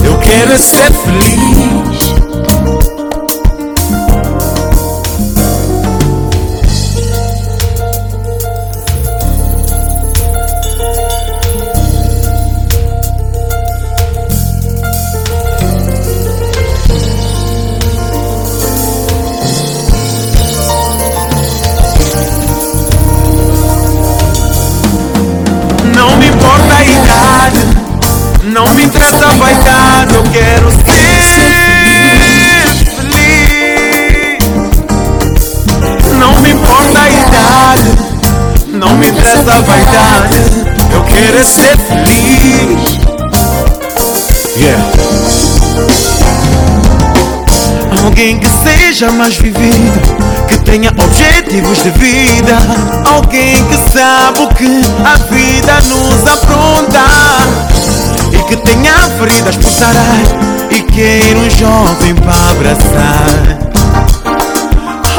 Eu 0.02 0.18
quero 0.20 0.54
é 0.54 0.58
ser 0.58 0.92
feliz. 0.94 2.09
Ser 41.44 41.78
feliz. 41.78 43.00
Yeah. 44.58 44.84
Alguém 48.04 48.40
que 48.40 48.50
seja 48.50 49.12
mais 49.12 49.38
vivido, 49.38 50.02
que 50.48 50.58
tenha 50.60 50.90
objetivos 50.90 51.82
de 51.84 51.92
vida. 51.92 52.58
Alguém 53.06 53.56
que 53.66 53.78
sabe 53.92 54.42
o 54.42 54.48
que 54.50 54.82
a 55.06 55.18
vida 55.34 55.80
nos 55.88 56.28
apronta. 56.28 57.06
E 58.34 58.44
que 58.44 58.58
tenha 58.58 58.94
feridas 59.18 59.56
por 59.58 59.72
sarar. 59.72 60.20
E 60.70 60.82
queira 60.82 61.40
um 61.40 61.50
jovem 61.50 62.16
para 62.16 62.50
abraçar. 62.52 63.70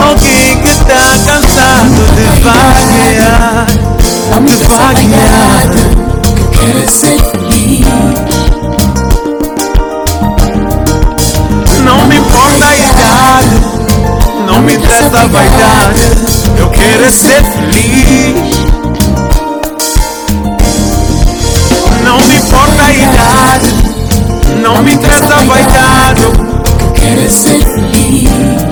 Alguém 0.06 0.58
que 0.58 0.74
tá 0.84 1.18
cansado 1.24 2.04
de 2.16 2.42
vaguear. 2.42 3.99
Me 4.38 4.50
vaguear. 4.52 4.90
vaidade, 4.90 5.78
eu 6.38 6.48
quero 6.50 6.78
é 6.78 6.86
ser 6.86 7.18
feliz. 7.30 7.86
Não 11.84 12.06
me 12.06 12.16
importa 12.16 12.66
a 12.66 12.76
idade, 12.76 13.60
não 14.46 14.60
me 14.62 14.74
interessa 14.74 15.18
a 15.18 15.26
vaidade. 15.26 16.02
Eu 16.58 16.70
quero 16.70 17.10
ser 17.10 17.42
feliz. 17.44 18.60
Não 22.04 22.18
me 22.18 22.36
importa 22.36 22.82
a 22.82 22.92
idade, 22.92 23.74
não 24.62 24.82
me 24.82 24.92
interessa 24.94 25.34
a 25.34 25.44
vaidade. 25.44 26.22
Eu 26.22 26.92
quero 26.92 27.20
é 27.20 27.28
ser 27.28 27.60
feliz. 27.60 28.69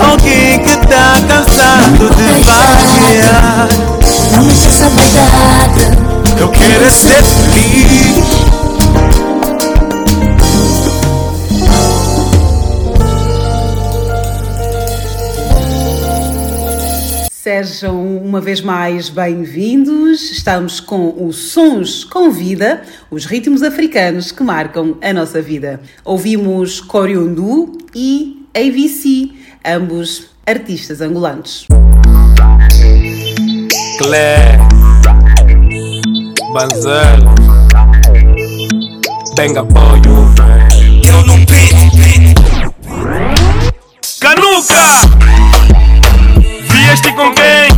Alguém 0.00 0.58
que 0.62 0.76
tá 0.86 1.20
cansado 1.26 2.08
de 2.14 2.24
vaguear. 2.44 3.68
Não 4.32 4.44
me 4.44 4.52
interessa 4.52 4.86
a 4.86 4.88
vaidade, 4.90 6.40
Eu 6.40 6.48
quero 6.50 6.84
é 6.84 6.90
ser 6.90 7.22
feliz. 7.22 8.48
Sejam 17.32 18.18
uma 18.18 18.40
vez 18.40 18.60
mais 18.60 19.08
bem-vindos. 19.08 20.30
Estamos 20.30 20.80
com 20.80 21.26
os 21.26 21.50
Sons 21.50 22.04
com 22.04 22.30
Vida, 22.30 22.82
os 23.10 23.24
ritmos 23.24 23.62
africanos 23.62 24.30
que 24.30 24.42
marcam 24.42 24.98
a 25.02 25.12
nossa 25.12 25.40
vida. 25.40 25.80
Ouvimos 26.04 26.80
Coriundu 26.80 27.78
e 27.94 28.46
AVC, 28.54 29.30
ambos 29.74 30.28
artistas 30.46 31.00
angolanos. 31.00 31.66
Clé, 33.98 34.58
Banzela, 36.52 37.34
Tenga 39.34 39.60
apoio, 39.60 40.34
Eu 41.04 41.26
não 41.26 41.38
Canuca! 44.20 44.74
Vieste 46.70 47.12
com 47.12 47.32
quem? 47.34 47.68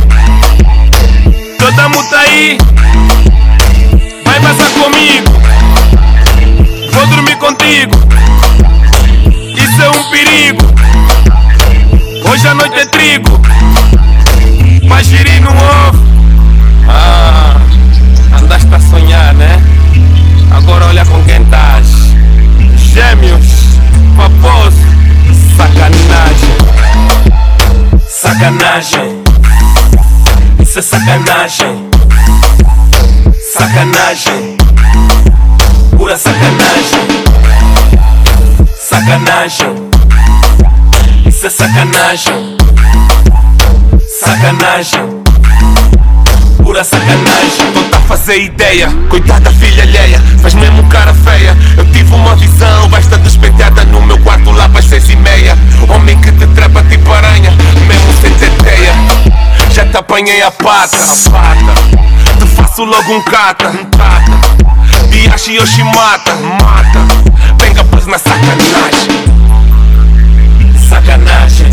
Toda 1.57 1.89
muta 1.89 2.17
aí 2.17 2.57
Vai 4.25 4.39
passar 4.41 4.69
comigo 4.71 5.31
Vou 6.91 7.07
dormir 7.07 7.35
contigo 7.37 7.95
Isso 9.55 9.81
é 9.81 9.89
um 9.89 10.09
perigo 10.09 10.60
Hoje 12.41 12.47
a 12.47 12.53
noite 12.55 12.79
é 12.79 12.85
trigo 12.87 13.39
Mas 14.89 15.05
girir 15.05 15.39
no 15.43 15.51
ovo. 15.51 16.03
Ah, 16.89 17.55
andaste 18.35 18.73
a 18.73 18.79
sonhar, 18.79 19.31
né? 19.35 19.61
Agora 20.49 20.87
olha 20.87 21.05
com 21.05 21.23
quem 21.23 21.39
estás. 21.43 21.85
Gêmeos, 22.77 23.45
paposo, 24.17 24.75
sacanagem. 25.55 26.57
Sacanagem. 28.09 29.23
Isso 30.63 30.79
é 30.79 30.81
sacanagem. 30.81 31.89
Sacanagem. 33.53 34.57
Pura 35.95 36.17
sacanagem. 36.17 37.07
Sacanagem 38.79 39.90
Isso 41.41 41.47
é 41.47 41.49
sacanagem. 41.49 42.57
Sacanagem. 44.19 45.23
Pura 46.61 46.83
sacanagem. 46.83 47.71
Não 47.73 47.89
tá 47.89 47.97
a 47.97 48.01
fazer 48.01 48.43
ideia 48.43 48.87
Coitada 49.09 49.49
filha 49.49 49.81
alheia. 49.81 50.21
Faz 50.39 50.53
mesmo 50.53 50.87
cara 50.89 51.15
feia. 51.15 51.57
Eu 51.75 51.91
tive 51.91 52.13
uma 52.13 52.35
visão 52.35 52.87
Basta 52.89 53.17
despenteada 53.17 53.83
no 53.85 54.03
meu 54.03 54.19
quarto 54.19 54.51
Lá 54.51 54.69
para 54.69 54.83
seis 54.83 55.09
e 55.09 55.15
meia. 55.15 55.57
Homem 55.89 56.15
que 56.21 56.31
te 56.31 56.45
trepa 56.45 56.83
tipo 56.83 57.11
aranha 57.11 57.49
Mesmo 57.87 58.13
sem 58.21 58.31
teteia 58.35 58.93
Já 59.71 59.83
te 59.87 59.97
apanhei 59.97 60.43
a 60.43 60.51
pata. 60.51 60.95
A 60.95 61.29
pata. 61.31 61.73
Te 62.39 62.45
faço 62.55 62.83
logo 62.83 63.13
um 63.15 63.21
cata. 63.23 63.67
Um 63.67 63.85
cata. 63.85 65.07
Biashi 65.07 65.55
Yoshimata. 65.55 66.35
Mata. 66.35 66.99
Bem 67.57 67.73
capaz 67.73 68.05
na 68.05 68.19
sacanagem 68.19 69.30
Sacanagem. 70.91 71.69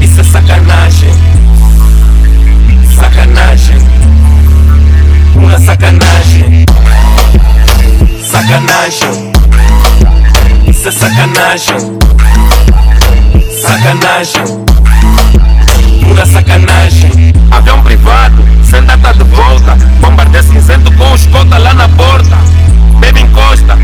Isso 0.00 0.20
é 0.20 0.22
sacanagem. 0.22 1.10
Sacanagem. 2.94 3.78
Pura 5.32 5.58
sacanagem. 5.58 6.64
Sacanagem. 8.22 9.32
Isso 10.68 10.88
é 10.88 10.92
sacanagem. 10.92 11.76
Sacanagem. 13.60 14.64
Pura 16.04 16.24
sacanagem. 16.24 17.32
Avião 17.50 17.82
privado, 17.82 18.44
sem 18.62 18.84
data 18.84 19.12
de 19.12 19.24
volta. 19.24 19.74
Bombardeio 20.00 20.44
cinzento 20.44 20.92
com 20.92 21.12
escolta 21.16 21.58
lá 21.58 21.74
na 21.74 21.88
porta. 21.88 22.36
Baby 23.00 23.22
encosta, 23.22 23.76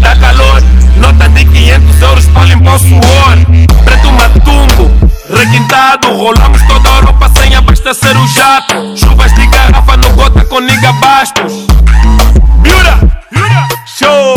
dá 0.00 0.14
calor 0.14 0.62
Nota 0.96 1.28
de 1.28 1.44
500 1.44 2.02
euros 2.02 2.26
para 2.26 2.44
limpar 2.44 2.74
o 2.74 2.78
suor. 2.78 3.38
Preto 3.84 4.12
matumbo, 4.12 4.90
requintado 5.30 6.08
Rolamos 6.16 6.62
toda 6.66 6.88
a 6.88 6.96
Europa 6.96 7.30
sem 7.36 7.54
abastecer 7.54 8.16
o 8.16 8.26
jato. 8.28 8.96
Chuvas 8.96 9.34
de 9.34 9.46
garrafa 9.46 9.96
no 9.96 10.10
gota 10.10 10.44
com 10.44 10.60
niga 10.60 10.92
bastos. 10.92 11.66
Miura, 12.62 12.98
show 13.86 14.34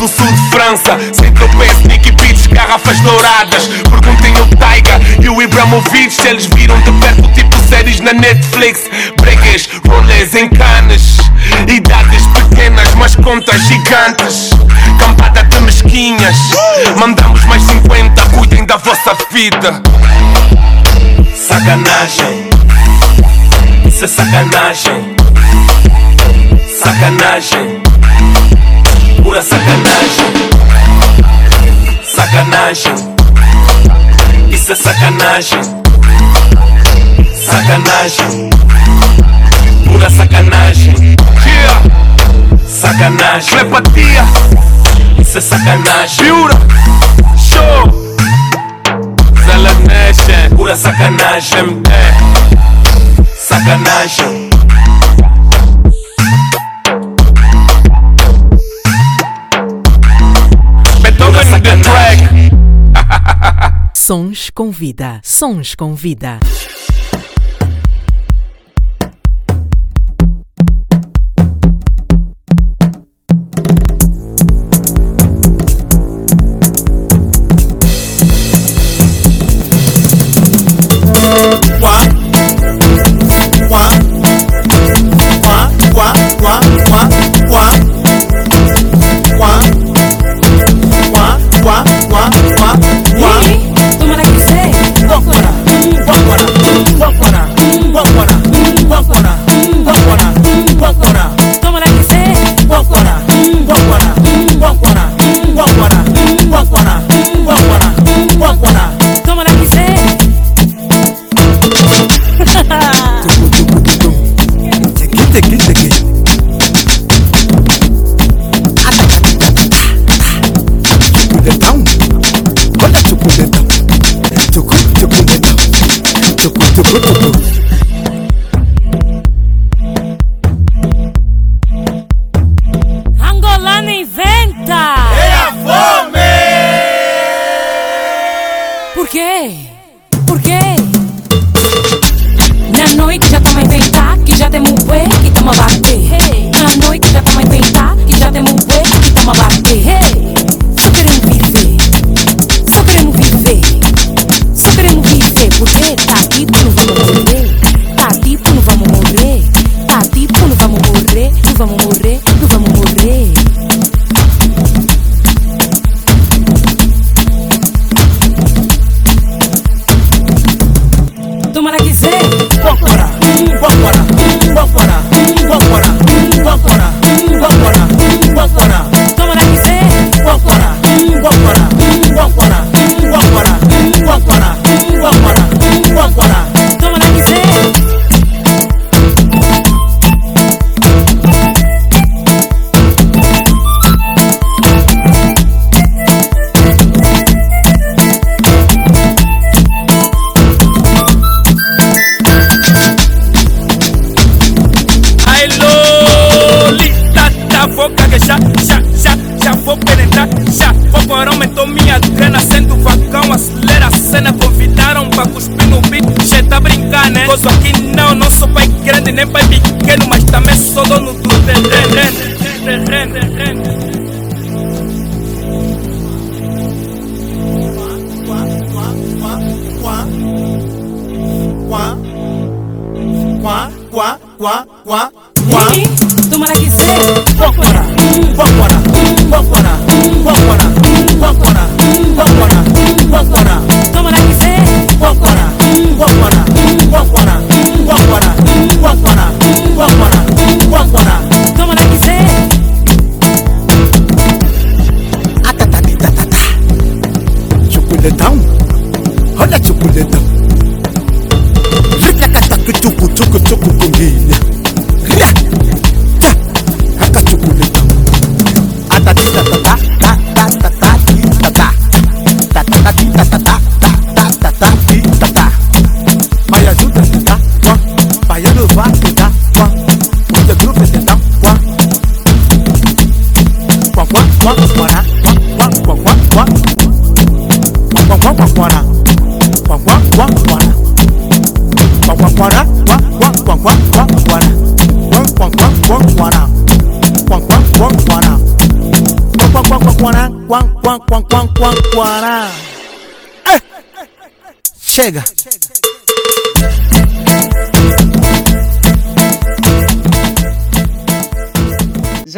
do 0.00 0.08
sul 0.08 0.26
de 0.32 0.50
França. 0.50 0.98
Sempre 1.12 1.44
eu 1.44 1.48
penso 1.50 1.82
Beats, 2.16 2.46
garrafas 2.46 2.98
douradas. 3.00 3.68
Perguntem 3.68 4.32
o 4.40 4.56
Taiga 4.56 4.98
e 5.22 5.28
o 5.28 5.42
Ibrahimovic, 5.42 6.10
se 6.10 6.26
eles 6.26 6.46
viram 6.46 6.80
de 6.80 6.90
perto, 6.92 7.30
tipo 7.34 7.54
séries 7.68 8.00
na 8.00 8.14
Netflix. 8.14 8.88
Bregas, 9.20 9.68
rolês 9.86 10.34
em 10.34 10.48
canas. 10.48 11.18
Idades 11.68 12.26
pequenas, 12.28 12.94
mas 12.94 13.14
contas 13.16 13.60
gigantes. 13.68 14.50
Campada 14.98 15.44
de 15.44 15.60
mesquinhas. 15.60 16.36
Mandamos 16.98 17.44
mais 17.44 17.62
50, 17.62 18.22
cuidem 18.30 18.64
da 18.64 18.78
vossa 18.78 19.14
vida. 19.30 19.82
Sacanagem. 21.36 22.48
Isso 23.86 24.04
é 24.06 24.08
sacanagem. 24.08 25.16
Sacanagem 26.82 27.89
pura 29.30 29.42
sacanagem. 29.42 30.32
Sacanagem. 32.02 32.94
Isso 34.50 34.72
é 34.72 34.74
sacanagem. 34.74 35.62
Sacanagem. 37.46 38.50
Pura 39.84 40.10
sacanagem. 40.10 41.16
Yeah. 41.46 41.80
Sacanagem. 42.66 43.50
Telepatia. 43.50 44.24
Isso 45.20 45.38
é 45.38 45.40
sacanagem. 45.40 46.26
Pura. 46.26 46.54
Show. 47.38 48.00
Pura 50.56 50.74
sacanagem. 50.74 51.82
É. 51.88 53.26
Sacanagem. 53.36 54.39
Sons 64.10 64.50
com 64.50 64.72
Vida. 64.72 65.20
Sons 65.22 65.76
com 65.76 65.94
Vida. 65.94 66.40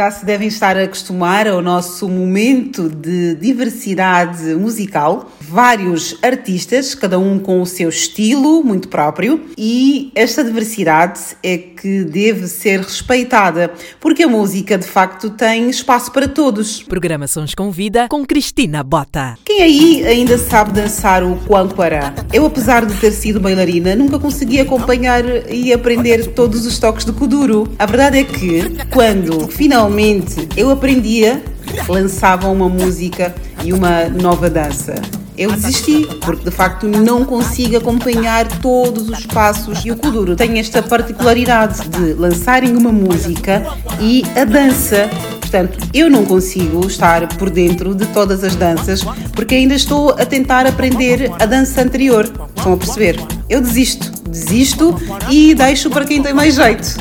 Já 0.02 0.10
se 0.10 0.26
devem 0.26 0.48
estar 0.48 0.76
a 0.76 0.82
acostumar 0.82 1.46
ao 1.46 1.62
nosso 1.62 2.08
momento 2.08 2.88
de 2.88 3.36
diversidade 3.36 4.52
musical. 4.56 5.30
Vários 5.52 6.16
artistas, 6.22 6.94
cada 6.94 7.18
um 7.18 7.38
com 7.38 7.60
o 7.60 7.66
seu 7.66 7.90
estilo 7.90 8.64
muito 8.64 8.88
próprio, 8.88 9.48
e 9.58 10.10
esta 10.14 10.42
diversidade 10.42 11.20
é 11.42 11.58
que 11.58 12.04
deve 12.04 12.46
ser 12.46 12.80
respeitada, 12.80 13.70
porque 14.00 14.22
a 14.22 14.28
música 14.28 14.78
de 14.78 14.86
facto 14.86 15.28
tem 15.28 15.68
espaço 15.68 16.10
para 16.10 16.26
todos. 16.26 16.82
Programa 16.84 17.26
Sons 17.26 17.54
com 17.54 17.70
Vida 17.70 18.08
com 18.08 18.24
Cristina 18.24 18.82
Bota. 18.82 19.36
Quem 19.44 19.62
aí 19.62 20.06
ainda 20.06 20.38
sabe 20.38 20.72
dançar 20.72 21.22
o 21.22 21.36
Quanquará? 21.46 22.14
Eu, 22.32 22.46
apesar 22.46 22.86
de 22.86 22.94
ter 22.94 23.12
sido 23.12 23.38
bailarina, 23.38 23.94
nunca 23.94 24.18
consegui 24.18 24.58
acompanhar 24.58 25.22
e 25.52 25.70
aprender 25.70 26.28
todos 26.28 26.64
os 26.64 26.78
toques 26.78 27.04
do 27.04 27.12
Kuduro. 27.12 27.70
A 27.78 27.84
verdade 27.84 28.20
é 28.20 28.24
que, 28.24 28.62
quando 28.90 29.46
finalmente 29.48 30.48
eu 30.56 30.70
aprendia, 30.70 31.44
lançavam 31.86 32.54
uma 32.54 32.70
música 32.70 33.34
e 33.62 33.70
uma 33.70 34.08
nova 34.08 34.48
dança. 34.48 34.94
Eu 35.42 35.50
desisti, 35.50 36.06
porque 36.20 36.44
de 36.44 36.52
facto 36.52 36.86
não 36.86 37.24
consigo 37.24 37.76
acompanhar 37.76 38.46
todos 38.60 39.08
os 39.08 39.26
passos. 39.26 39.84
E 39.84 39.90
o 39.90 39.96
Kuduro 39.96 40.36
tem 40.36 40.60
esta 40.60 40.80
particularidade 40.80 41.80
de 41.88 42.14
lançarem 42.14 42.76
uma 42.76 42.92
música 42.92 43.66
e 44.00 44.22
a 44.40 44.44
dança. 44.44 45.10
Portanto, 45.40 45.80
eu 45.92 46.08
não 46.08 46.24
consigo 46.24 46.86
estar 46.86 47.26
por 47.38 47.50
dentro 47.50 47.92
de 47.92 48.06
todas 48.06 48.44
as 48.44 48.54
danças, 48.54 49.02
porque 49.32 49.56
ainda 49.56 49.74
estou 49.74 50.10
a 50.10 50.24
tentar 50.24 50.64
aprender 50.64 51.28
a 51.40 51.44
dança 51.44 51.82
anterior. 51.82 52.30
Estão 52.56 52.74
a 52.74 52.76
perceber? 52.76 53.16
Eu 53.50 53.60
desisto, 53.60 54.12
desisto 54.22 54.94
e 55.28 55.56
deixo 55.56 55.90
para 55.90 56.04
quem 56.04 56.22
tem 56.22 56.32
mais 56.32 56.54
jeito. 56.54 56.98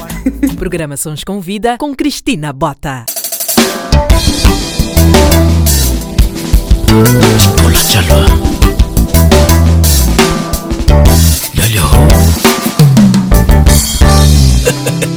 Programa 0.57 0.97
Sons 0.97 1.23
com 1.23 1.39
Vida 1.39 1.77
com 1.77 1.93
Cristina 1.93 2.51
Bota. 2.51 3.05
olatiala 7.65 8.19
yalio 11.53 11.87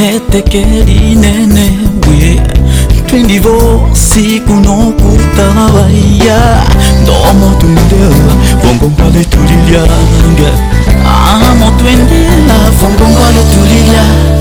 etekeli 0.10 1.16
nene 1.16 1.72
bwe 2.02 2.42
twindivo 3.08 3.90
siku 3.94 4.54
nokutana 4.54 5.70
baya 5.74 6.64
ndomo 7.02 7.48
ah, 7.52 7.56
twende 7.60 8.06
vongongwale 8.64 9.26
tulilyanga 9.26 10.52
amoto 11.32 11.86
endela 11.90 12.58
vongongwale 12.80 13.42
tulilyanga 13.54 14.41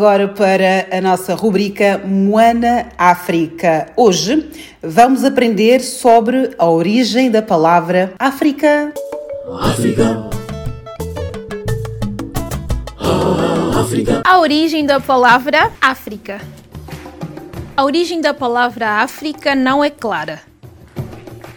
agora 0.00 0.28
para 0.28 0.86
a 0.90 0.98
nossa 0.98 1.34
rubrica 1.34 2.00
Moana 2.02 2.88
África. 2.96 3.92
Hoje 3.94 4.48
vamos 4.82 5.22
aprender 5.26 5.82
sobre 5.82 6.54
a 6.56 6.70
origem 6.70 7.30
da 7.30 7.42
palavra 7.42 8.14
África. 8.18 8.94
África. 9.60 10.30
África. 13.78 14.22
A 14.24 14.38
origem 14.38 14.86
da 14.86 14.98
palavra 14.98 15.70
África. 15.78 16.40
A 17.76 17.84
origem 17.84 18.22
da 18.22 18.32
palavra 18.32 19.02
África 19.02 19.54
não 19.54 19.84
é 19.84 19.90
clara. 19.90 20.40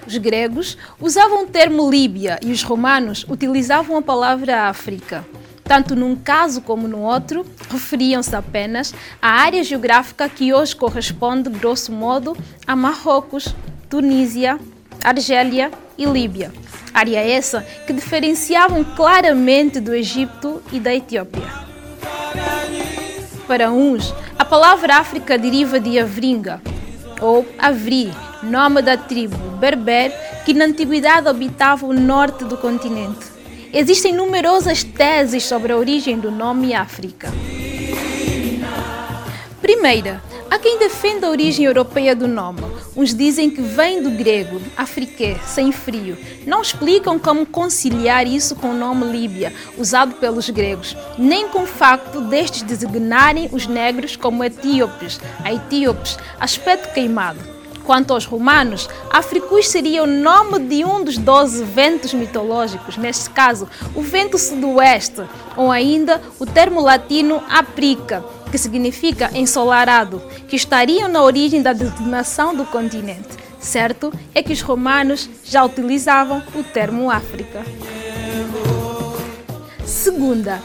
Os 0.05 0.17
gregos 0.17 0.77
usavam 0.99 1.45
o 1.45 1.47
termo 1.47 1.89
Líbia 1.89 2.37
e 2.43 2.51
os 2.51 2.61
romanos 2.61 3.25
utilizavam 3.29 3.95
a 3.95 4.01
palavra 4.01 4.63
África. 4.63 5.23
Tanto 5.73 5.95
num 5.95 6.15
caso 6.15 6.61
como 6.61 6.87
no 6.87 6.99
outro, 6.99 7.43
referiam-se 7.67 8.35
apenas 8.35 8.93
à 9.19 9.29
área 9.29 9.63
geográfica 9.63 10.29
que 10.29 10.53
hoje 10.53 10.75
corresponde, 10.75 11.49
grosso 11.49 11.91
modo, 11.91 12.37
a 12.67 12.75
Marrocos, 12.75 13.55
Tunísia, 13.89 14.59
Argélia 15.03 15.71
e 15.97 16.05
Líbia. 16.05 16.53
Área 16.93 17.17
essa 17.17 17.65
que 17.87 17.91
diferenciavam 17.91 18.83
claramente 18.83 19.79
do 19.79 19.95
Egito 19.95 20.61
e 20.71 20.79
da 20.79 20.93
Etiópia. 20.93 21.41
Para 23.47 23.71
uns, 23.71 24.13
a 24.37 24.45
palavra 24.45 24.97
África 24.97 25.39
deriva 25.39 25.79
de 25.79 25.97
Avringa, 25.97 26.61
ou 27.19 27.47
Avri, 27.57 28.11
nome 28.43 28.83
da 28.83 28.95
tribo 28.95 29.35
berber 29.57 30.13
que 30.45 30.53
na 30.53 30.65
antiguidade 30.65 31.27
habitava 31.27 31.87
o 31.87 31.93
norte 31.93 32.43
do 32.43 32.57
continente. 32.57 33.32
Existem 33.75 34.13
numerosas 34.13 34.83
teses 34.83 35.45
sobre 35.45 35.73
a 35.73 35.77
origem 35.77 36.19
do 36.19 36.29
nome 36.29 36.75
África. 36.75 37.33
Primeira, 39.59 40.21
há 40.47 40.59
quem 40.59 40.77
defenda 40.77 41.25
a 41.25 41.31
origem 41.31 41.65
europeia 41.65 42.15
do 42.15 42.27
nome. 42.27 42.61
Uns 42.95 43.15
dizem 43.15 43.49
que 43.49 43.63
vem 43.63 44.03
do 44.03 44.11
grego, 44.11 44.61
afrique, 44.77 45.35
sem 45.47 45.71
frio. 45.71 46.15
Não 46.45 46.61
explicam 46.61 47.17
como 47.17 47.47
conciliar 47.47 48.27
isso 48.27 48.55
com 48.55 48.69
o 48.69 48.77
nome 48.77 49.05
Líbia, 49.05 49.51
usado 49.75 50.17
pelos 50.17 50.51
gregos, 50.51 50.95
nem 51.17 51.47
com 51.47 51.63
o 51.63 51.67
facto 51.67 52.21
destes 52.21 52.61
designarem 52.61 53.49
os 53.51 53.65
negros 53.65 54.15
como 54.15 54.43
etíopes, 54.43 55.19
a 55.43 55.51
etíopes, 55.51 56.19
aspecto 56.39 56.93
queimado. 56.93 57.52
Quanto 57.85 58.13
aos 58.13 58.25
romanos, 58.25 58.89
Africus 59.09 59.67
seria 59.67 60.03
o 60.03 60.07
nome 60.07 60.59
de 60.59 60.85
um 60.85 61.03
dos 61.03 61.17
doze 61.17 61.63
ventos 61.63 62.13
mitológicos, 62.13 62.95
neste 62.95 63.29
caso, 63.29 63.67
o 63.93 64.01
vento 64.01 64.37
sudoeste, 64.37 65.21
ou 65.57 65.69
ainda 65.69 66.21
o 66.39 66.45
termo 66.45 66.81
latino 66.81 67.43
aprica, 67.49 68.23
que 68.49 68.57
significa 68.57 69.29
ensolarado, 69.33 70.21
que 70.47 70.55
estariam 70.55 71.09
na 71.09 71.21
origem 71.21 71.61
da 71.61 71.73
designação 71.73 72.55
do 72.55 72.63
continente. 72.65 73.43
Certo 73.59 74.13
é 74.33 74.41
que 74.41 74.53
os 74.53 74.61
romanos 74.61 75.29
já 75.43 75.63
utilizavam 75.63 76.41
o 76.55 76.63
termo 76.63 77.11
África. 77.11 77.63
Segunda, 79.85 80.61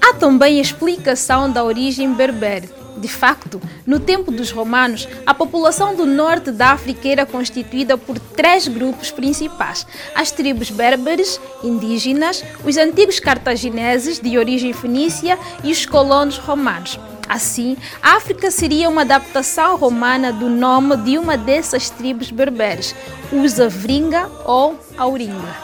há 0.00 0.14
também 0.14 0.58
a 0.58 0.62
explicação 0.62 1.50
da 1.50 1.64
origem 1.64 2.12
berber 2.12 2.81
de 3.02 3.08
facto, 3.08 3.60
no 3.84 3.98
tempo 3.98 4.30
dos 4.30 4.52
romanos, 4.52 5.08
a 5.26 5.34
população 5.34 5.96
do 5.96 6.06
norte 6.06 6.52
da 6.52 6.68
África 6.68 7.08
era 7.08 7.26
constituída 7.26 7.98
por 7.98 8.16
três 8.16 8.68
grupos 8.68 9.10
principais: 9.10 9.84
as 10.14 10.30
tribos 10.30 10.70
berberes, 10.70 11.40
indígenas, 11.64 12.44
os 12.64 12.76
antigos 12.76 13.18
cartagineses 13.18 14.20
de 14.20 14.38
origem 14.38 14.72
fenícia 14.72 15.36
e 15.64 15.72
os 15.72 15.84
colonos 15.84 16.38
romanos. 16.38 16.96
Assim, 17.28 17.76
a 18.00 18.14
África 18.16 18.52
seria 18.52 18.88
uma 18.88 19.02
adaptação 19.02 19.76
romana 19.76 20.32
do 20.32 20.48
nome 20.48 20.96
de 20.98 21.18
uma 21.18 21.36
dessas 21.36 21.90
tribos 21.90 22.30
berberes, 22.30 22.94
os 23.32 23.58
Avringa 23.58 24.30
ou 24.44 24.78
Auringa. 24.96 25.56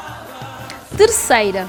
Terceira, 0.96 1.68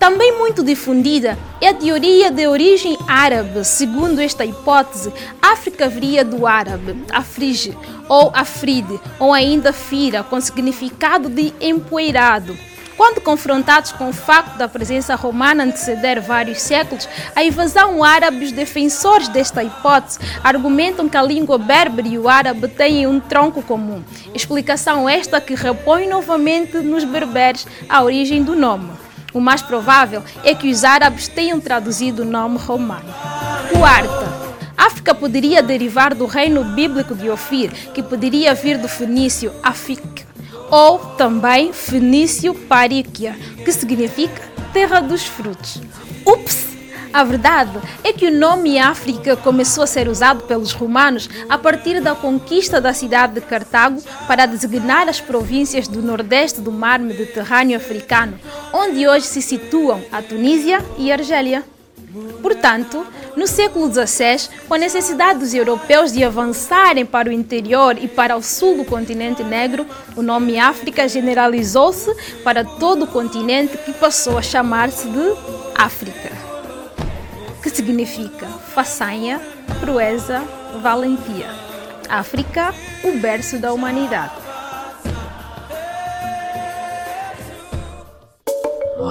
também 0.00 0.32
muito 0.38 0.64
difundida 0.64 1.38
é 1.60 1.68
a 1.68 1.74
teoria 1.74 2.30
de 2.30 2.46
origem 2.46 2.96
árabe. 3.06 3.62
Segundo 3.66 4.18
esta 4.18 4.46
hipótese, 4.46 5.12
África 5.42 5.90
viria 5.90 6.24
do 6.24 6.46
árabe, 6.46 7.04
afrige 7.12 7.76
ou 8.08 8.32
afride, 8.34 8.98
ou 9.18 9.34
ainda 9.34 9.74
fira, 9.74 10.22
com 10.22 10.40
significado 10.40 11.28
de 11.28 11.52
empoeirado. 11.60 12.56
Quando 12.96 13.20
confrontados 13.20 13.92
com 13.92 14.08
o 14.08 14.12
facto 14.12 14.56
da 14.56 14.66
presença 14.66 15.14
romana 15.14 15.64
anteceder 15.64 16.22
vários 16.22 16.62
séculos, 16.62 17.06
a 17.36 17.44
invasão 17.44 18.02
árabe, 18.02 18.46
os 18.46 18.52
defensores 18.52 19.28
desta 19.28 19.62
hipótese 19.62 20.18
argumentam 20.42 21.10
que 21.10 21.16
a 21.16 21.22
língua 21.22 21.58
berber 21.58 22.06
e 22.06 22.18
o 22.18 22.26
árabe 22.26 22.68
têm 22.68 23.06
um 23.06 23.20
tronco 23.20 23.60
comum. 23.62 24.02
Explicação 24.34 25.06
esta 25.06 25.42
que 25.42 25.54
repõe 25.54 26.08
novamente 26.08 26.78
nos 26.78 27.04
berberes 27.04 27.66
a 27.86 28.02
origem 28.02 28.42
do 28.42 28.56
nome. 28.56 29.09
O 29.32 29.40
mais 29.40 29.62
provável 29.62 30.22
é 30.44 30.54
que 30.54 30.70
os 30.70 30.84
árabes 30.84 31.28
tenham 31.28 31.60
traduzido 31.60 32.22
o 32.22 32.26
nome 32.26 32.58
romano. 32.58 33.14
Quarta, 33.72 34.40
África 34.76 35.14
poderia 35.14 35.62
derivar 35.62 36.14
do 36.14 36.26
reino 36.26 36.64
bíblico 36.64 37.14
de 37.14 37.28
Ofir, 37.28 37.70
que 37.92 38.02
poderia 38.02 38.54
vir 38.54 38.78
do 38.78 38.88
fenício 38.88 39.52
Afik, 39.62 40.24
ou 40.70 40.98
também 41.16 41.72
fenício 41.72 42.54
Paríquia, 42.54 43.36
que 43.64 43.72
significa 43.72 44.42
terra 44.72 45.00
dos 45.00 45.24
frutos. 45.24 45.80
Ups! 46.24 46.69
A 47.12 47.24
verdade 47.24 47.72
é 48.04 48.12
que 48.12 48.26
o 48.28 48.30
nome 48.32 48.78
África 48.78 49.36
começou 49.36 49.82
a 49.82 49.86
ser 49.86 50.06
usado 50.08 50.44
pelos 50.44 50.72
romanos 50.72 51.28
a 51.48 51.58
partir 51.58 52.00
da 52.00 52.14
conquista 52.14 52.80
da 52.80 52.94
cidade 52.94 53.34
de 53.34 53.40
Cartago 53.40 54.00
para 54.28 54.46
designar 54.46 55.08
as 55.08 55.20
províncias 55.20 55.88
do 55.88 56.00
nordeste 56.02 56.60
do 56.60 56.70
mar 56.70 57.00
Mediterrâneo 57.00 57.76
africano, 57.76 58.38
onde 58.72 59.08
hoje 59.08 59.26
se 59.26 59.42
situam 59.42 60.00
a 60.12 60.22
Tunísia 60.22 60.84
e 60.96 61.10
a 61.10 61.16
Argélia. 61.16 61.64
Portanto, 62.40 63.04
no 63.36 63.46
século 63.46 63.92
XVI, 63.92 64.48
com 64.68 64.74
a 64.74 64.78
necessidade 64.78 65.40
dos 65.40 65.52
europeus 65.52 66.12
de 66.12 66.22
avançarem 66.22 67.04
para 67.04 67.28
o 67.28 67.32
interior 67.32 67.96
e 68.00 68.06
para 68.06 68.36
o 68.36 68.42
sul 68.42 68.76
do 68.76 68.84
continente 68.84 69.42
negro, 69.42 69.84
o 70.16 70.22
nome 70.22 70.58
África 70.60 71.08
generalizou-se 71.08 72.14
para 72.44 72.64
todo 72.64 73.04
o 73.04 73.08
continente 73.08 73.76
que 73.78 73.92
passou 73.92 74.38
a 74.38 74.42
chamar-se 74.42 75.08
de 75.08 75.34
África 75.74 76.50
que 77.62 77.70
significa 77.70 78.46
façanha, 78.46 79.40
proeza, 79.80 80.42
valentia. 80.82 81.48
África, 82.08 82.74
o 83.04 83.18
berço 83.18 83.58
da 83.58 83.72
humanidade. 83.72 84.32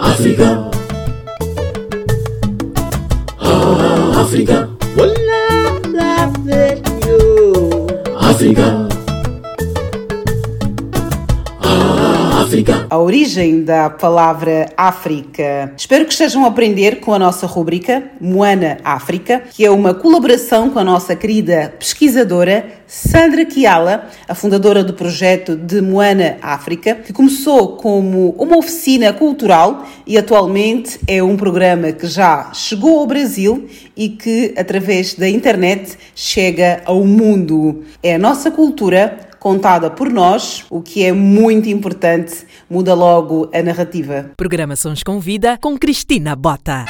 África. 0.02 0.70
África. 4.20 4.70
África. 8.20 8.89
África. 12.50 12.88
A 12.90 12.98
origem 12.98 13.64
da 13.64 13.92
palavra 13.92 14.70
África. 14.76 15.72
Espero 15.78 16.04
que 16.04 16.12
estejam 16.12 16.46
a 16.46 16.48
aprender 16.48 17.00
com 17.00 17.14
a 17.14 17.20
nossa 17.20 17.46
rubrica 17.46 18.10
Moana 18.20 18.80
África, 18.84 19.44
que 19.52 19.64
é 19.64 19.70
uma 19.70 19.94
colaboração 19.94 20.72
com 20.72 20.80
a 20.80 20.84
nossa 20.84 21.16
querida 21.16 21.72
pesquisadora 21.78 22.66
Sandra 22.88 23.46
Kiala, 23.46 24.10
a 24.28 24.34
fundadora 24.34 24.84
do 24.84 24.96
projeto 24.96 25.56
de 25.56 25.80
Moana 25.80 26.38
África, 26.42 26.96
que 26.96 27.14
começou 27.14 27.78
como 27.78 28.32
uma 28.32 28.58
oficina 28.58 29.14
cultural 29.14 29.86
e 30.08 30.18
atualmente 30.18 31.00
é 31.06 31.22
um 31.22 31.38
programa 31.38 31.92
que 31.92 32.08
já 32.08 32.52
chegou 32.52 32.98
ao 32.98 33.06
Brasil 33.06 33.68
e 33.96 34.10
que, 34.10 34.56
através 34.58 35.14
da 35.14 35.30
internet, 35.30 36.00
chega 36.16 36.82
ao 36.84 37.06
mundo. 37.06 37.84
É 38.02 38.16
a 38.16 38.20
nossa 38.20 38.50
cultura 38.50 39.29
contada 39.40 39.90
por 39.90 40.10
nós, 40.10 40.66
o 40.70 40.82
que 40.82 41.04
é 41.04 41.12
muito 41.12 41.70
importante, 41.70 42.46
muda 42.70 42.94
logo 42.94 43.50
a 43.54 43.62
narrativa. 43.64 44.32
Programa 44.36 44.76
Sons 44.76 45.04
com 45.04 45.20
Vida 45.20 45.58
com 45.62 45.78
Cristina 45.78 46.36
Bota. 46.36 46.86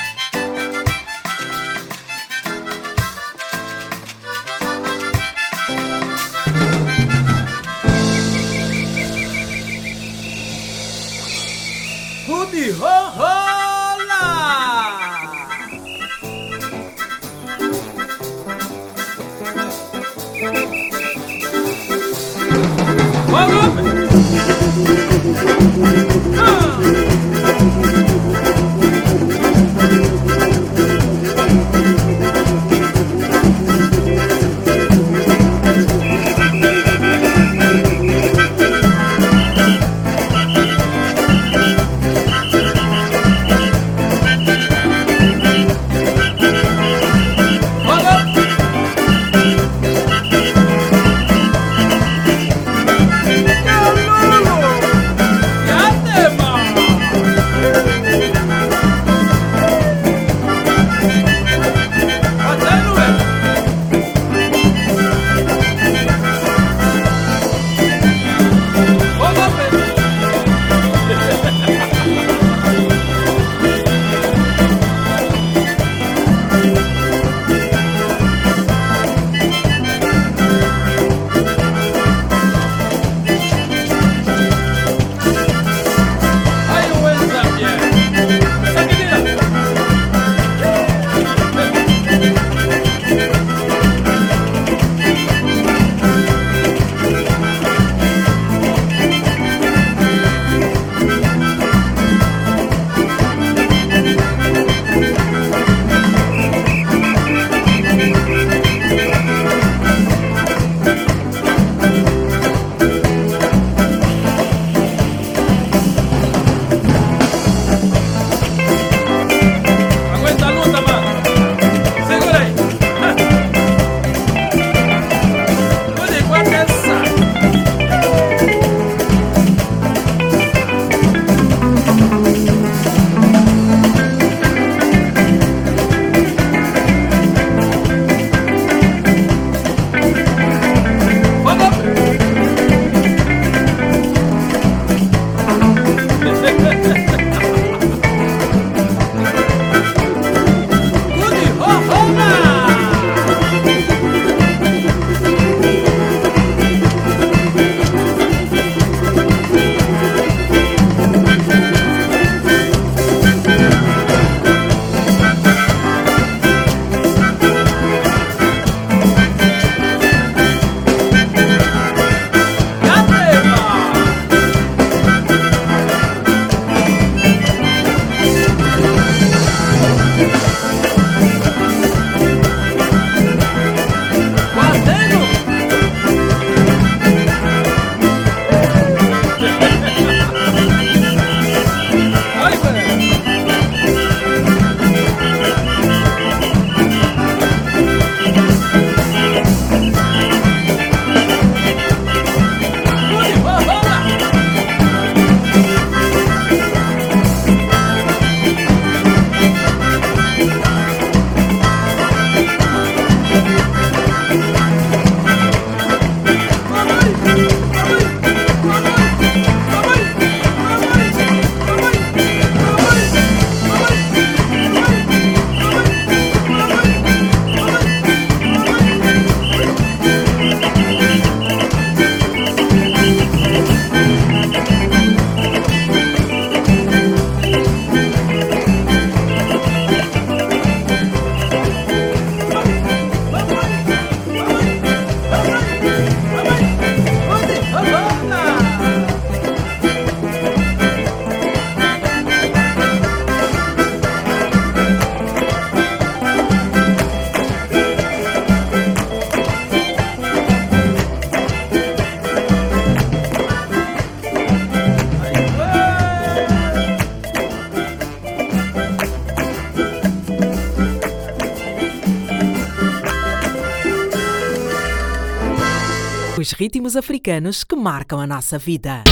últimos 276.70 276.96
africanos 276.96 277.64
que 277.66 277.76
marcam 277.76 278.20
a 278.20 278.28
nossa 278.28 278.60
vida. 278.60 279.04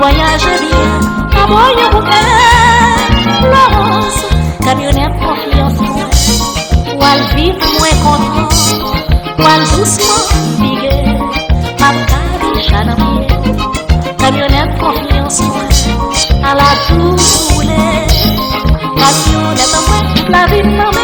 voyage 0.00 0.60
bien, 0.60 1.00
à 1.36 1.46
moi, 1.46 1.72
Laurence, 3.42 4.29
kamyonet 4.70 5.12
konfiyansan 5.22 5.94
Wal 7.00 7.20
viv 7.34 7.56
mwen 7.78 7.96
kontan 8.04 8.48
Wal 9.44 9.62
bousman 9.70 10.22
bige 10.60 10.94
Mabkari 11.80 12.50
chanamye 12.68 13.26
Kamyonet 14.20 14.70
konfiyansan 14.80 15.50
A 16.48 16.54
la 16.58 16.70
tou 16.86 17.18
soule 17.18 17.82
Kamyonet 19.00 19.74
mwen 19.88 20.06
plavin 20.26 20.68
mame 20.78 20.99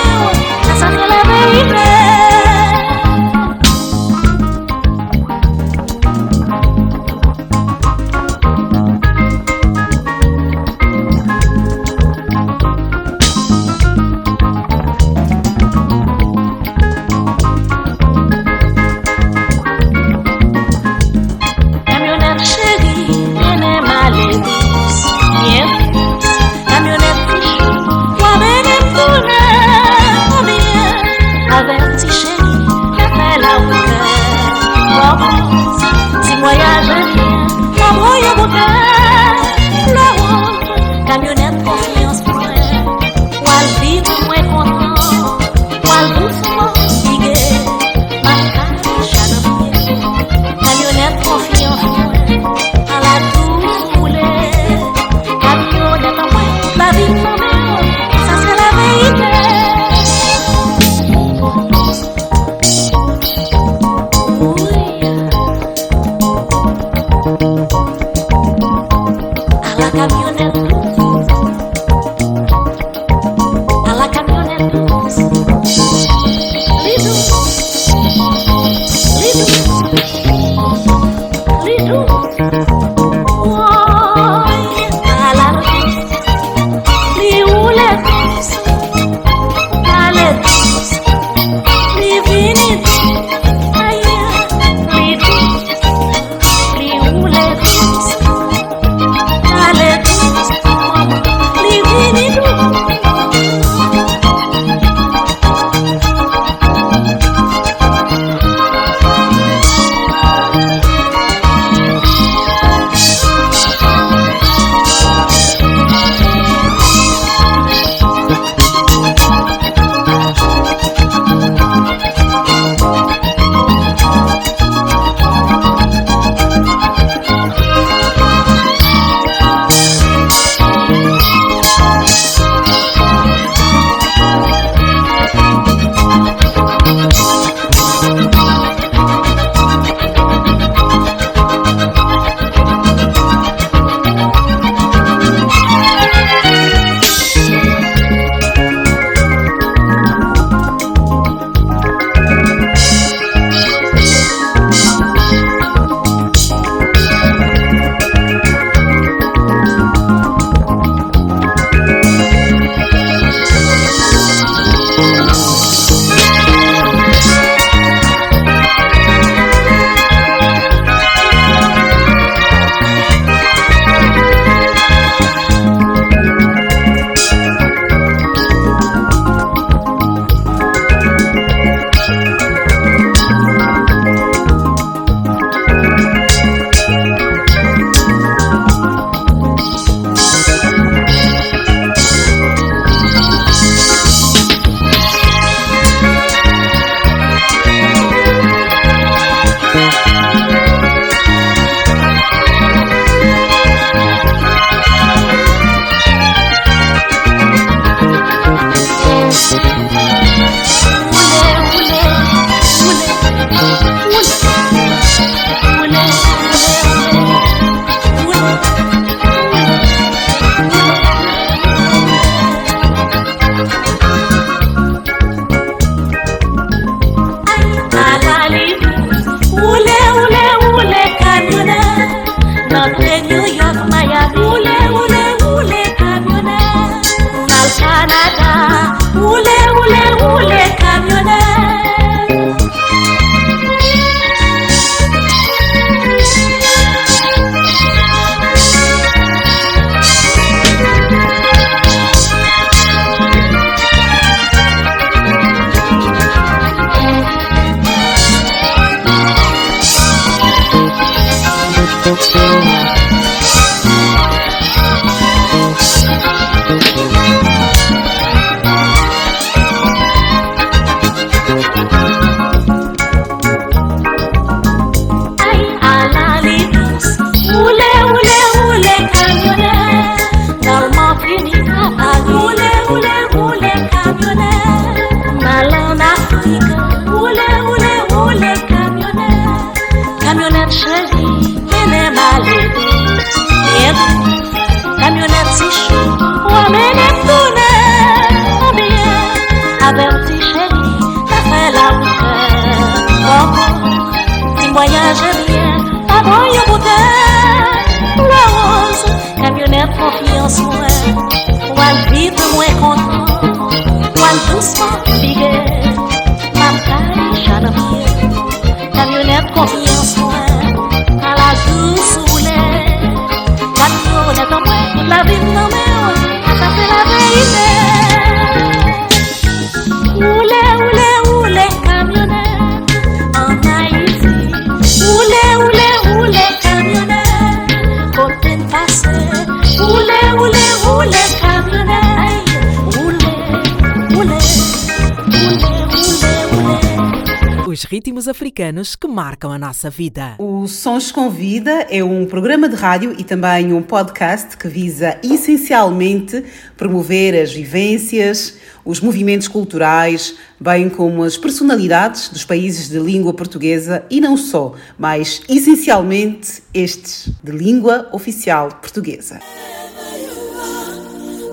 africanos 348.57 348.97
que 348.97 349.07
marcam 349.07 349.53
a 349.53 349.59
nossa 349.59 349.91
vida. 349.91 350.35
O 350.39 350.67
Sons 350.67 351.13
com 351.13 351.29
Vida 351.29 351.87
é 351.91 352.03
um 352.03 352.25
programa 352.25 352.71
de 352.71 352.75
rádio 352.75 353.15
e 353.19 353.23
também 353.23 353.75
um 353.75 353.83
podcast 353.83 354.57
que 354.57 354.67
visa 354.67 355.19
essencialmente 355.23 356.43
promover 356.75 357.39
as 357.39 357.53
vivências, 357.53 358.57
os 358.83 358.99
movimentos 358.99 359.47
culturais, 359.47 360.37
bem 360.59 360.89
como 360.89 361.23
as 361.23 361.37
personalidades 361.37 362.31
dos 362.31 362.47
países 362.47 362.89
de 362.89 362.99
língua 362.99 363.35
portuguesa 363.35 364.07
e 364.09 364.23
não 364.23 364.39
só, 364.39 364.73
mas 364.99 365.43
essencialmente 365.47 366.63
estes 366.73 367.31
de 367.45 367.53
língua 367.53 368.09
oficial 368.11 368.69
portuguesa. 368.81 369.39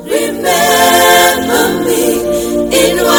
Remember 0.05 1.83
me 1.83 2.23
in 2.71 3.12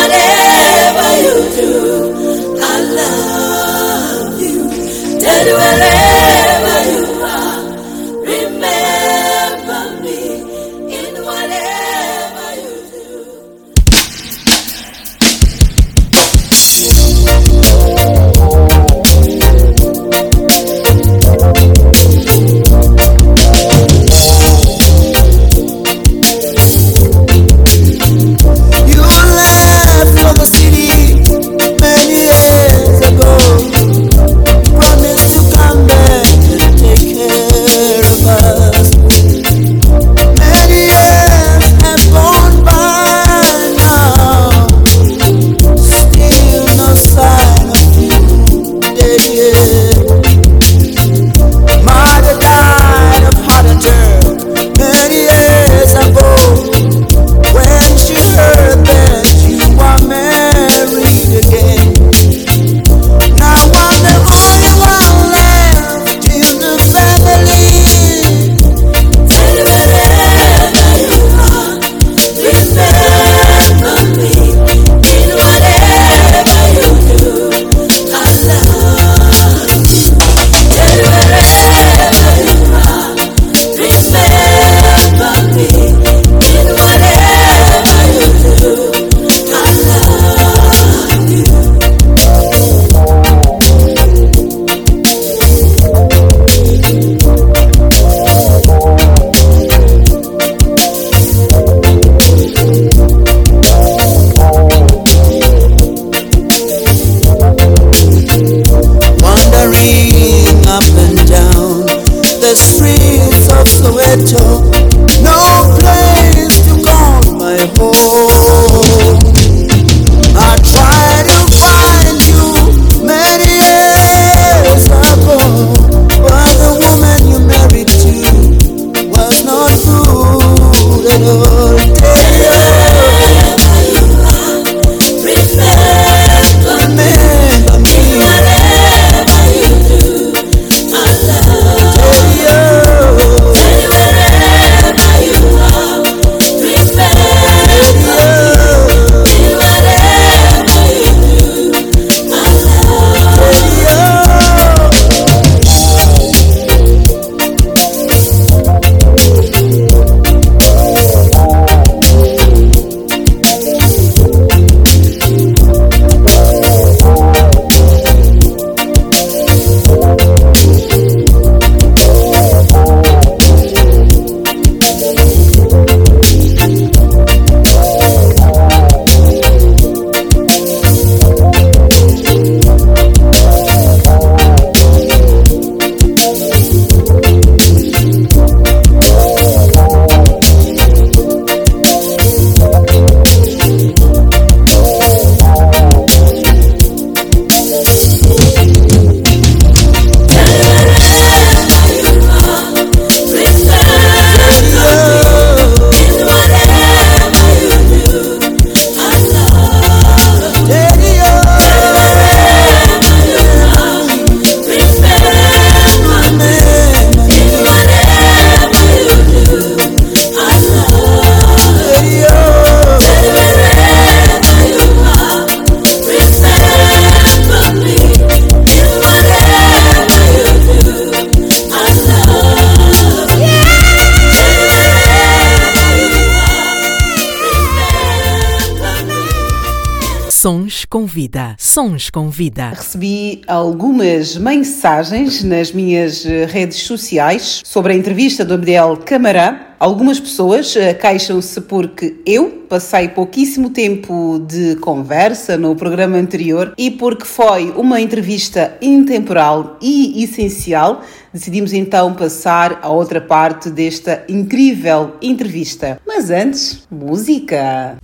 Sons 240.44 240.84
com 240.84 241.06
vida. 241.06 241.56
Sons 241.58 242.10
com 242.10 242.28
vida. 242.28 242.68
Recebi 242.68 243.40
algumas 243.46 244.36
mensagens 244.36 245.42
nas 245.42 245.72
minhas 245.72 246.26
eh, 246.26 246.44
redes 246.44 246.82
sociais 246.82 247.62
sobre 247.64 247.94
a 247.94 247.96
entrevista 247.96 248.44
do 248.44 248.52
Abdel 248.52 248.98
Camará. 249.06 249.74
Algumas 249.80 250.20
pessoas 250.20 250.76
eh, 250.76 250.92
queixam-se 250.92 251.62
porque 251.62 252.20
eu 252.26 252.66
passei 252.68 253.08
pouquíssimo 253.08 253.70
tempo 253.70 254.38
de 254.46 254.76
conversa 254.76 255.56
no 255.56 255.74
programa 255.74 256.18
anterior 256.18 256.74
e 256.76 256.90
porque 256.90 257.24
foi 257.24 257.70
uma 257.70 257.98
entrevista 257.98 258.76
intemporal 258.82 259.78
e 259.80 260.22
essencial, 260.22 261.00
decidimos 261.32 261.72
então 261.72 262.12
passar 262.12 262.80
a 262.82 262.90
outra 262.90 263.18
parte 263.18 263.70
desta 263.70 264.22
incrível 264.28 265.14
entrevista. 265.22 265.98
Mas 266.06 266.28
antes, 266.28 266.86
música! 266.90 267.96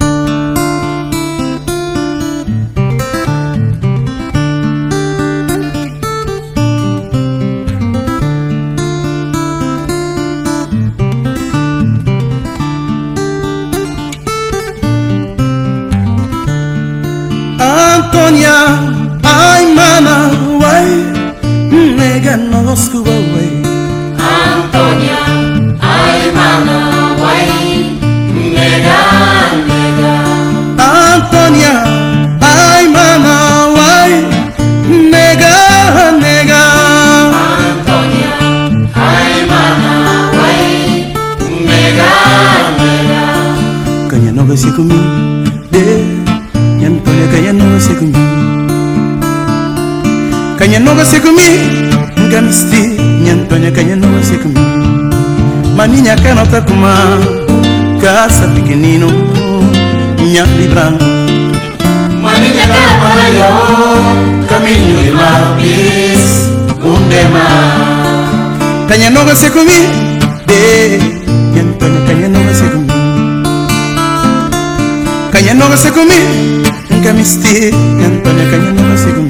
Antonia, 18.12 18.90
ay 19.22 19.72
mamá, 19.72 20.32
güey, 20.58 20.90
nega 21.70 22.36
no 22.36 22.62
los 22.62 22.80
cubo, 22.90 23.04
güey. 23.04 23.62
Antonia, 24.18 25.18
ay 25.80 26.32
mamá, 26.34 27.14
güey, 27.20 28.00
nega, 28.34 29.00
nega. 29.70 30.14
Antonia, 31.14 31.84
ay 32.40 32.88
mamá, 32.88 33.68
güey, 33.76 34.12
nega, 35.12 36.10
nega. 36.18 36.62
Antonia, 37.70 38.34
ay 38.92 39.34
mamá, 39.52 40.30
güey, 40.34 41.14
nega, 41.64 42.10
nega. 42.76 44.08
Caña 44.10 44.32
no 44.32 44.44
ves 44.46 44.62
si 44.62 44.70
conmigo. 44.72 45.09
nova 50.90 51.06
sekumi 51.06 51.48
ngamsti 52.18 52.98
nyantonyaka 53.22 53.82
nya 53.82 53.94
nova 53.94 54.22
sekumi 54.26 54.58
maninyaka 55.78 56.34
notakuma 56.34 56.90
kasa 58.02 58.50
pikinino 58.50 59.06
nya 60.18 60.42
libra 60.58 60.90
maninyaka 62.18 62.82
malayo 63.02 63.50
kaminyo 64.50 64.98
limapis 65.06 66.50
undema 66.82 67.46
kanya 68.90 69.14
nova 69.14 69.34
sekumi 69.38 69.78
de 70.50 70.98
nyantonyaka 71.54 72.12
nya 72.18 72.28
nova 72.34 72.50
sekumi 72.50 72.90
kanya 75.30 75.54
nova 75.54 75.76
sekumi 75.78 76.18
ngamisti 76.98 77.70
nyantonyaka 77.70 78.56
nya 78.58 78.70
nova 78.74 78.96
sekumi 78.98 79.29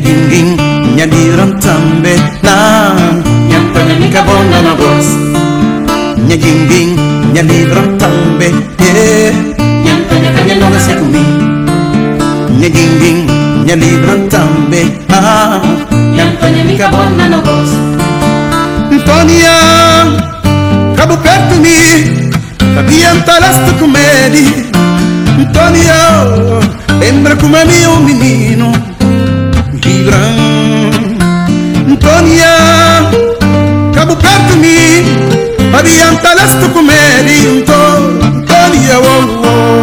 Minha 0.02 0.16
jinguin, 0.16 0.56
minha 0.96 1.06
libra 1.06 1.46
tambe, 1.60 2.16
na. 2.42 2.90
Antônia 3.54 3.94
mica 4.00 4.22
bonga 4.22 4.60
na 4.62 4.74
voz. 4.74 5.06
Minha 6.18 6.36
jinguin, 6.36 6.96
minha 7.30 7.42
libra 7.42 7.82
tambe, 8.00 8.50
yeah. 8.82 9.30
Antônia 9.94 10.32
kanya 10.34 10.54
no 10.58 10.70
gasi 10.74 10.94
kumi, 10.98 11.22
Minha 12.50 12.68
jinguin, 12.70 13.26
minha 13.62 13.76
libra 13.76 14.18
tambe, 14.28 14.90
ah. 15.08 15.62
Antônia 16.18 16.64
mica 16.64 16.88
bonga 16.88 17.28
na 17.28 17.38
voz. 17.38 17.70
Antônia, 18.90 19.54
cabo 20.96 21.16
perto 21.18 21.54
me, 21.62 22.32
aviantaste 22.76 23.70
comedi. 23.78 24.66
Antônia, 25.38 26.26
lembra 26.98 27.36
como 27.36 27.56
é 27.56 27.64
meu 27.64 28.00
menino, 28.00 28.72
Libra. 30.02 30.18
Antônia, 31.88 32.54
cabo 33.94 34.16
perto 34.16 34.56
me, 34.56 35.04
aviantaste 35.78 36.68
comedi. 36.72 37.62
Antônia, 38.26 38.98
oh, 38.98 39.46
oh. 39.46 39.81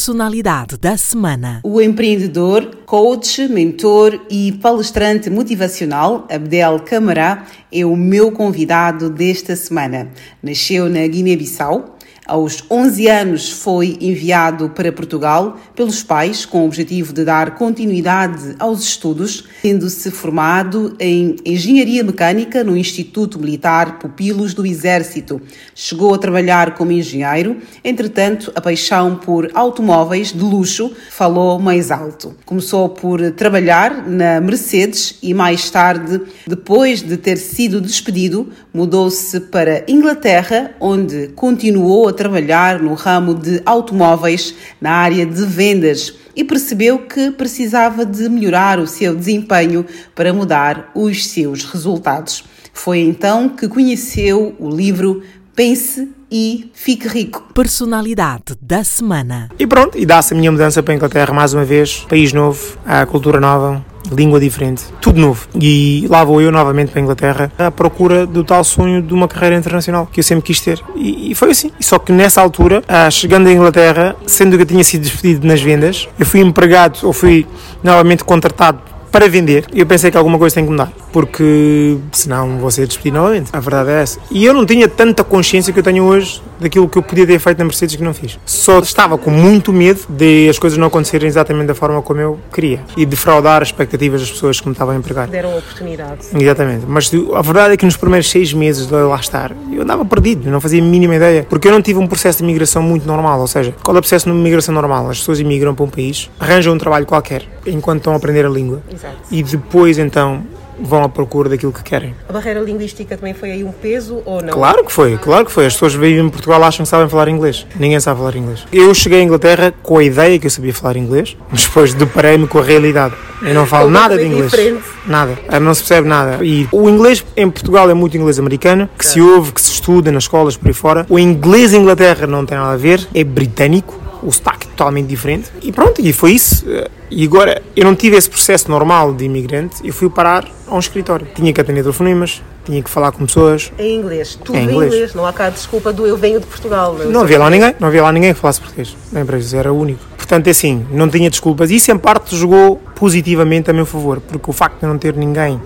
Personalidade 0.00 0.78
da 0.78 0.96
semana. 0.96 1.60
O 1.62 1.78
empreendedor, 1.78 2.74
coach, 2.86 3.46
mentor 3.48 4.18
e 4.30 4.50
palestrante 4.52 5.28
motivacional 5.28 6.26
Abdel 6.30 6.80
Camará 6.86 7.46
é 7.70 7.84
o 7.84 7.94
meu 7.94 8.32
convidado 8.32 9.10
desta 9.10 9.54
semana. 9.54 10.10
Nasceu 10.42 10.88
na 10.88 11.06
Guiné-Bissau. 11.06 11.98
Aos 12.30 12.62
11 12.70 13.08
anos 13.08 13.50
foi 13.50 13.98
enviado 14.00 14.70
para 14.70 14.92
Portugal 14.92 15.58
pelos 15.74 16.04
pais 16.04 16.46
com 16.46 16.62
o 16.62 16.66
objetivo 16.66 17.12
de 17.12 17.24
dar 17.24 17.56
continuidade 17.56 18.54
aos 18.56 18.84
estudos, 18.84 19.48
tendo-se 19.60 20.12
formado 20.12 20.94
em 21.00 21.34
Engenharia 21.44 22.04
Mecânica 22.04 22.62
no 22.62 22.76
Instituto 22.76 23.36
Militar 23.36 23.98
Pupilos 23.98 24.54
do 24.54 24.64
Exército. 24.64 25.42
Chegou 25.74 26.14
a 26.14 26.18
trabalhar 26.18 26.74
como 26.76 26.92
engenheiro, 26.92 27.56
entretanto, 27.82 28.52
a 28.54 28.60
paixão 28.60 29.16
por 29.16 29.50
automóveis 29.52 30.32
de 30.32 30.38
luxo 30.38 30.92
falou 31.10 31.58
mais 31.58 31.90
alto. 31.90 32.36
Começou 32.46 32.90
por 32.90 33.32
trabalhar 33.32 34.06
na 34.08 34.40
Mercedes 34.40 35.18
e 35.20 35.34
mais 35.34 35.68
tarde, 35.68 36.20
depois 36.46 37.02
de 37.02 37.16
ter 37.16 37.38
sido 37.38 37.80
despedido, 37.80 38.50
mudou-se 38.72 39.40
para 39.40 39.82
Inglaterra, 39.88 40.76
onde 40.78 41.26
continuou 41.34 42.06
a 42.06 42.19
trabalhar 42.20 42.78
no 42.80 42.92
ramo 42.92 43.32
de 43.32 43.62
automóveis 43.64 44.54
na 44.78 44.90
área 44.90 45.24
de 45.24 45.42
vendas 45.46 46.12
e 46.36 46.44
percebeu 46.44 46.98
que 46.98 47.30
precisava 47.30 48.04
de 48.04 48.28
melhorar 48.28 48.78
o 48.78 48.86
seu 48.86 49.16
desempenho 49.16 49.86
para 50.14 50.30
mudar 50.30 50.90
os 50.94 51.26
seus 51.28 51.64
resultados. 51.64 52.44
Foi 52.74 52.98
então 52.98 53.48
que 53.48 53.66
conheceu 53.66 54.54
o 54.58 54.68
livro 54.68 55.22
Pense 55.56 56.10
e 56.30 56.70
Fique 56.74 57.08
Rico. 57.08 57.42
Personalidade 57.54 58.54
da 58.60 58.84
semana. 58.84 59.48
E 59.58 59.66
pronto, 59.66 59.96
e 59.96 60.04
dá-se 60.04 60.34
a 60.34 60.36
minha 60.36 60.52
mudança 60.52 60.82
para 60.82 60.92
a 60.92 60.96
Inglaterra 60.96 61.32
mais 61.32 61.54
uma 61.54 61.64
vez. 61.64 62.04
País 62.06 62.34
novo, 62.34 62.78
a 62.84 63.06
cultura 63.06 63.40
nova, 63.40 63.82
língua 64.10 64.40
diferente, 64.40 64.84
tudo 65.00 65.20
novo. 65.20 65.46
E 65.60 66.06
lá 66.08 66.24
vou 66.24 66.40
eu 66.40 66.50
novamente 66.50 66.90
para 66.90 67.00
a 67.00 67.02
Inglaterra 67.02 67.52
à 67.58 67.70
procura 67.70 68.26
do 68.26 68.44
tal 68.44 68.62
sonho 68.64 69.02
de 69.02 69.12
uma 69.12 69.28
carreira 69.28 69.56
internacional 69.56 70.08
que 70.10 70.20
eu 70.20 70.24
sempre 70.24 70.44
quis 70.44 70.60
ter. 70.60 70.80
E, 70.96 71.32
e 71.32 71.34
foi 71.34 71.50
assim. 71.50 71.70
Só 71.80 71.98
que 71.98 72.12
nessa 72.12 72.40
altura, 72.40 72.82
ah, 72.88 73.10
chegando 73.10 73.48
à 73.48 73.52
Inglaterra, 73.52 74.16
sendo 74.26 74.56
que 74.56 74.62
eu 74.62 74.66
tinha 74.66 74.84
sido 74.84 75.02
despedido 75.02 75.46
nas 75.46 75.60
vendas, 75.60 76.08
eu 76.18 76.26
fui 76.26 76.40
empregado 76.40 76.98
ou 77.02 77.12
fui 77.12 77.46
novamente 77.82 78.24
contratado 78.24 78.89
para 79.10 79.28
vender. 79.28 79.64
Eu 79.74 79.86
pensei 79.86 80.10
que 80.10 80.16
alguma 80.16 80.38
coisa 80.38 80.54
tem 80.54 80.64
que 80.64 80.70
mudar, 80.70 80.92
porque 81.12 81.98
senão 82.12 82.58
vou 82.58 82.70
ser 82.70 82.86
despedido 82.86 83.18
novamente. 83.18 83.50
A 83.52 83.60
verdade 83.60 83.90
é 83.90 84.02
essa. 84.02 84.18
E 84.30 84.44
eu 84.44 84.54
não 84.54 84.64
tinha 84.64 84.88
tanta 84.88 85.24
consciência 85.24 85.72
que 85.72 85.78
eu 85.78 85.82
tenho 85.82 86.04
hoje 86.04 86.42
daquilo 86.60 86.88
que 86.88 86.98
eu 86.98 87.02
podia 87.02 87.26
ter 87.26 87.38
feito 87.38 87.58
na 87.58 87.64
Mercedes 87.64 87.96
que 87.96 88.02
não 88.02 88.12
fiz. 88.14 88.38
Só 88.44 88.78
estava 88.80 89.16
com 89.16 89.30
muito 89.30 89.72
medo 89.72 90.00
de 90.08 90.48
as 90.48 90.58
coisas 90.58 90.78
não 90.78 90.88
acontecerem 90.88 91.26
exatamente 91.26 91.68
da 91.68 91.74
forma 91.74 92.02
como 92.02 92.20
eu 92.20 92.38
queria 92.52 92.80
e 92.96 93.06
defraudar 93.06 93.62
as 93.62 93.68
expectativas 93.68 94.20
das 94.20 94.30
pessoas 94.30 94.60
que 94.60 94.66
me 94.66 94.72
estavam 94.72 94.94
a 94.94 94.98
empregar. 94.98 95.28
Deram 95.28 95.56
oportunidade. 95.56 96.26
Exatamente. 96.34 96.84
Mas 96.86 97.10
a 97.34 97.42
verdade 97.42 97.74
é 97.74 97.76
que 97.76 97.84
nos 97.84 97.96
primeiros 97.96 98.28
seis 98.28 98.52
meses 98.52 98.86
de 98.86 98.94
lá 98.94 99.16
estar, 99.16 99.52
eu 99.72 99.82
andava 99.82 100.04
perdido, 100.04 100.50
não 100.50 100.60
fazia 100.60 100.80
a 100.80 100.84
mínima 100.84 101.16
ideia. 101.16 101.46
Porque 101.48 101.68
eu 101.68 101.72
não 101.72 101.82
tive 101.82 101.98
um 101.98 102.06
processo 102.06 102.38
de 102.38 102.44
imigração 102.44 102.82
muito 102.82 103.06
normal. 103.06 103.40
Ou 103.40 103.46
seja, 103.46 103.74
qual 103.82 103.96
é 103.96 103.98
o 103.98 104.02
processo 104.02 104.30
de 104.30 104.36
imigração 104.36 104.74
normal? 104.74 105.08
As 105.08 105.18
pessoas 105.18 105.40
imigram 105.40 105.74
para 105.74 105.84
um 105.84 105.90
país, 105.90 106.30
arranjam 106.38 106.74
um 106.74 106.78
trabalho 106.78 107.06
qualquer 107.06 107.42
enquanto 107.66 107.98
estão 107.98 108.12
a 108.12 108.16
aprender 108.16 108.44
a 108.44 108.48
língua. 108.48 108.82
Exato. 109.00 109.16
E 109.30 109.42
depois, 109.42 109.98
então, 109.98 110.44
vão 110.82 111.02
à 111.02 111.08
procura 111.08 111.48
daquilo 111.48 111.72
que 111.72 111.82
querem. 111.82 112.14
A 112.28 112.32
barreira 112.32 112.60
linguística 112.60 113.16
também 113.16 113.34
foi 113.34 113.50
aí 113.50 113.64
um 113.64 113.72
peso 113.72 114.22
ou 114.24 114.42
não? 114.42 114.52
Claro 114.52 114.84
que 114.84 114.92
foi, 114.92 115.16
claro 115.18 115.44
que 115.44 115.52
foi. 115.52 115.66
As 115.66 115.74
pessoas 115.74 115.94
vivem 115.94 116.26
em 116.26 116.28
Portugal 116.30 116.62
acham 116.64 116.84
que 116.84 116.88
sabem 116.88 117.08
falar 117.08 117.28
inglês. 117.28 117.66
Ninguém 117.78 118.00
sabe 118.00 118.18
falar 118.18 118.36
inglês. 118.36 118.66
Eu 118.72 118.94
cheguei 118.94 119.20
à 119.20 119.22
Inglaterra 119.22 119.74
com 119.82 119.98
a 119.98 120.04
ideia 120.04 120.38
que 120.38 120.46
eu 120.46 120.50
sabia 120.50 120.72
falar 120.72 120.96
inglês, 120.96 121.36
mas 121.50 121.64
depois 121.64 121.94
deparei-me 121.94 122.46
com 122.46 122.58
a 122.58 122.62
realidade. 122.62 123.14
Eu 123.42 123.54
não 123.54 123.66
falo 123.66 123.90
nada 123.90 124.18
de 124.18 124.24
inglês. 124.26 124.50
diferente. 124.50 124.82
Nada. 125.06 125.38
Não 125.60 125.72
se 125.72 125.80
percebe 125.80 126.06
nada. 126.06 126.44
E 126.44 126.68
o 126.70 126.88
inglês 126.90 127.24
em 127.36 127.50
Portugal 127.50 127.88
é 127.88 127.94
muito 127.94 128.16
inglês 128.16 128.38
americano, 128.38 128.88
que 128.98 129.06
se 129.06 129.20
ouve, 129.20 129.52
que 129.52 129.60
se 129.60 129.72
estuda 129.72 130.12
nas 130.12 130.24
escolas 130.24 130.56
por 130.56 130.68
aí 130.68 130.74
fora. 130.74 131.06
O 131.08 131.18
inglês 131.18 131.72
em 131.72 131.78
Inglaterra 131.78 132.26
não 132.26 132.44
tem 132.44 132.58
nada 132.58 132.72
a 132.72 132.76
ver, 132.76 133.06
é 133.14 133.24
britânico. 133.24 133.98
O 134.22 134.30
sotaque 134.30 134.66
é 134.66 134.70
totalmente 134.70 135.06
diferente. 135.06 135.50
E 135.62 135.72
pronto, 135.72 136.00
e 136.00 136.12
foi 136.12 136.32
isso. 136.32 136.64
E 137.10 137.24
agora, 137.24 137.62
eu 137.74 137.84
não 137.84 137.94
tive 137.94 138.16
esse 138.16 138.28
processo 138.28 138.70
normal 138.70 139.12
de 139.12 139.24
imigrante, 139.24 139.76
eu 139.84 139.92
fui 139.92 140.08
parar 140.08 140.46
a 140.66 140.74
um 140.74 140.78
escritório. 140.78 141.26
Tinha 141.34 141.52
que 141.52 141.60
atender 141.60 141.82
telefonemas, 141.82 142.42
tinha 142.64 142.82
que 142.82 142.88
falar 142.90 143.12
com 143.12 143.26
pessoas. 143.26 143.72
Em 143.78 143.96
inglês. 143.96 144.38
Tudo 144.44 144.56
Em 144.58 144.64
inglês. 144.64 144.92
inglês. 144.92 145.14
Não 145.14 145.26
há 145.26 145.32
cá 145.32 145.48
desculpa 145.50 145.92
do 145.92 146.06
eu 146.06 146.16
venho 146.16 146.38
de 146.38 146.46
Portugal. 146.46 146.94
Não 146.94 147.22
havia 147.22 147.38
lá 147.38 147.50
ninguém, 147.50 147.74
não 147.80 147.88
havia 147.88 148.02
lá 148.02 148.12
ninguém 148.12 148.32
que 148.32 148.40
falasse 148.40 148.60
português 148.60 148.96
na 149.10 149.22
empresa, 149.22 149.56
era 149.56 149.72
o 149.72 149.78
único. 149.78 150.00
Portanto, 150.16 150.46
é 150.46 150.50
assim, 150.50 150.86
não 150.92 151.08
tinha 151.08 151.28
desculpas. 151.28 151.70
Isso 151.70 151.90
em 151.90 151.98
parte 151.98 152.36
jogou 152.36 152.76
positivamente 152.94 153.70
a 153.70 153.72
meu 153.72 153.84
favor, 153.86 154.20
porque 154.20 154.48
o 154.48 154.52
facto 154.52 154.80
de 154.80 154.86
não 154.86 154.96
ter 154.96 155.16
ninguém 155.16 155.60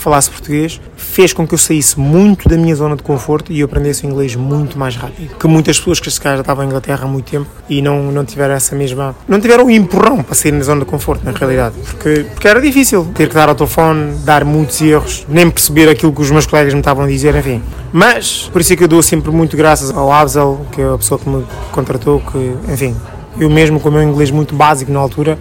falasse 0.00 0.30
português 0.30 0.80
fez 0.96 1.32
com 1.32 1.46
que 1.46 1.54
eu 1.54 1.58
saísse 1.58 1.98
muito 1.98 2.48
da 2.48 2.56
minha 2.56 2.74
zona 2.74 2.96
de 2.96 3.02
conforto 3.02 3.52
e 3.52 3.60
eu 3.60 3.66
aprendesse 3.66 4.06
o 4.06 4.10
inglês 4.10 4.34
muito 4.36 4.78
mais 4.78 4.96
rápido. 4.96 5.36
Que 5.36 5.46
muitas 5.46 5.78
pessoas 5.78 6.00
que 6.00 6.10
se 6.10 6.20
calhar 6.20 6.38
já 6.38 6.42
estavam 6.42 6.64
em 6.64 6.68
Inglaterra 6.68 7.04
há 7.04 7.08
muito 7.08 7.30
tempo 7.30 7.46
e 7.68 7.82
não, 7.82 8.10
não 8.10 8.24
tiveram 8.24 8.54
essa 8.54 8.74
mesma. 8.74 9.14
não 9.28 9.40
tiveram 9.40 9.66
o 9.66 9.70
empurrão 9.70 10.22
para 10.22 10.34
sair 10.34 10.52
na 10.52 10.62
zona 10.62 10.80
de 10.80 10.86
conforto, 10.86 11.24
na 11.24 11.32
realidade. 11.32 11.74
Porque, 11.84 12.26
porque 12.32 12.48
era 12.48 12.60
difícil 12.60 13.08
ter 13.14 13.28
que 13.28 13.34
dar 13.34 13.48
ao 13.48 13.54
telefone, 13.54 14.14
dar 14.24 14.44
muitos 14.44 14.80
erros, 14.80 15.26
nem 15.28 15.50
perceber 15.50 15.88
aquilo 15.88 16.12
que 16.12 16.20
os 16.20 16.30
meus 16.30 16.46
colegas 16.46 16.72
me 16.72 16.80
estavam 16.80 17.04
a 17.04 17.08
dizer, 17.08 17.34
enfim. 17.34 17.62
Mas, 17.92 18.48
por 18.52 18.60
isso 18.60 18.72
é 18.72 18.76
que 18.76 18.84
eu 18.84 18.88
dou 18.88 19.02
sempre 19.02 19.30
muito 19.30 19.56
graças 19.56 19.90
ao 19.90 20.12
Absel, 20.12 20.66
que 20.72 20.80
é 20.80 20.88
a 20.88 20.96
pessoa 20.96 21.18
que 21.18 21.28
me 21.28 21.44
contratou, 21.72 22.20
que, 22.20 22.72
enfim, 22.72 22.94
eu 23.38 23.50
mesmo 23.50 23.80
com 23.80 23.88
o 23.88 23.92
meu 23.92 24.02
inglês 24.02 24.30
muito 24.30 24.54
básico 24.54 24.92
na 24.92 25.00
altura, 25.00 25.38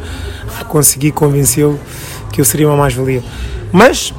consegui 0.68 1.12
convencê-lo 1.12 1.80
que 2.32 2.42
eu 2.42 2.46
seria 2.46 2.68
uma 2.68 2.78
mais-valia. 2.78 3.24
Mas 3.72 4.14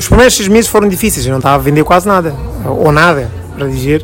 os 0.00 0.08
primeiros 0.08 0.34
seis 0.34 0.48
meses 0.48 0.70
foram 0.70 0.88
difíceis, 0.88 1.26
eu 1.26 1.30
não 1.30 1.38
estava 1.40 1.56
a 1.56 1.58
vender 1.58 1.84
quase 1.84 2.08
nada, 2.08 2.34
ou 2.64 2.90
nada, 2.90 3.30
para 3.54 3.66
dizer, 3.68 4.02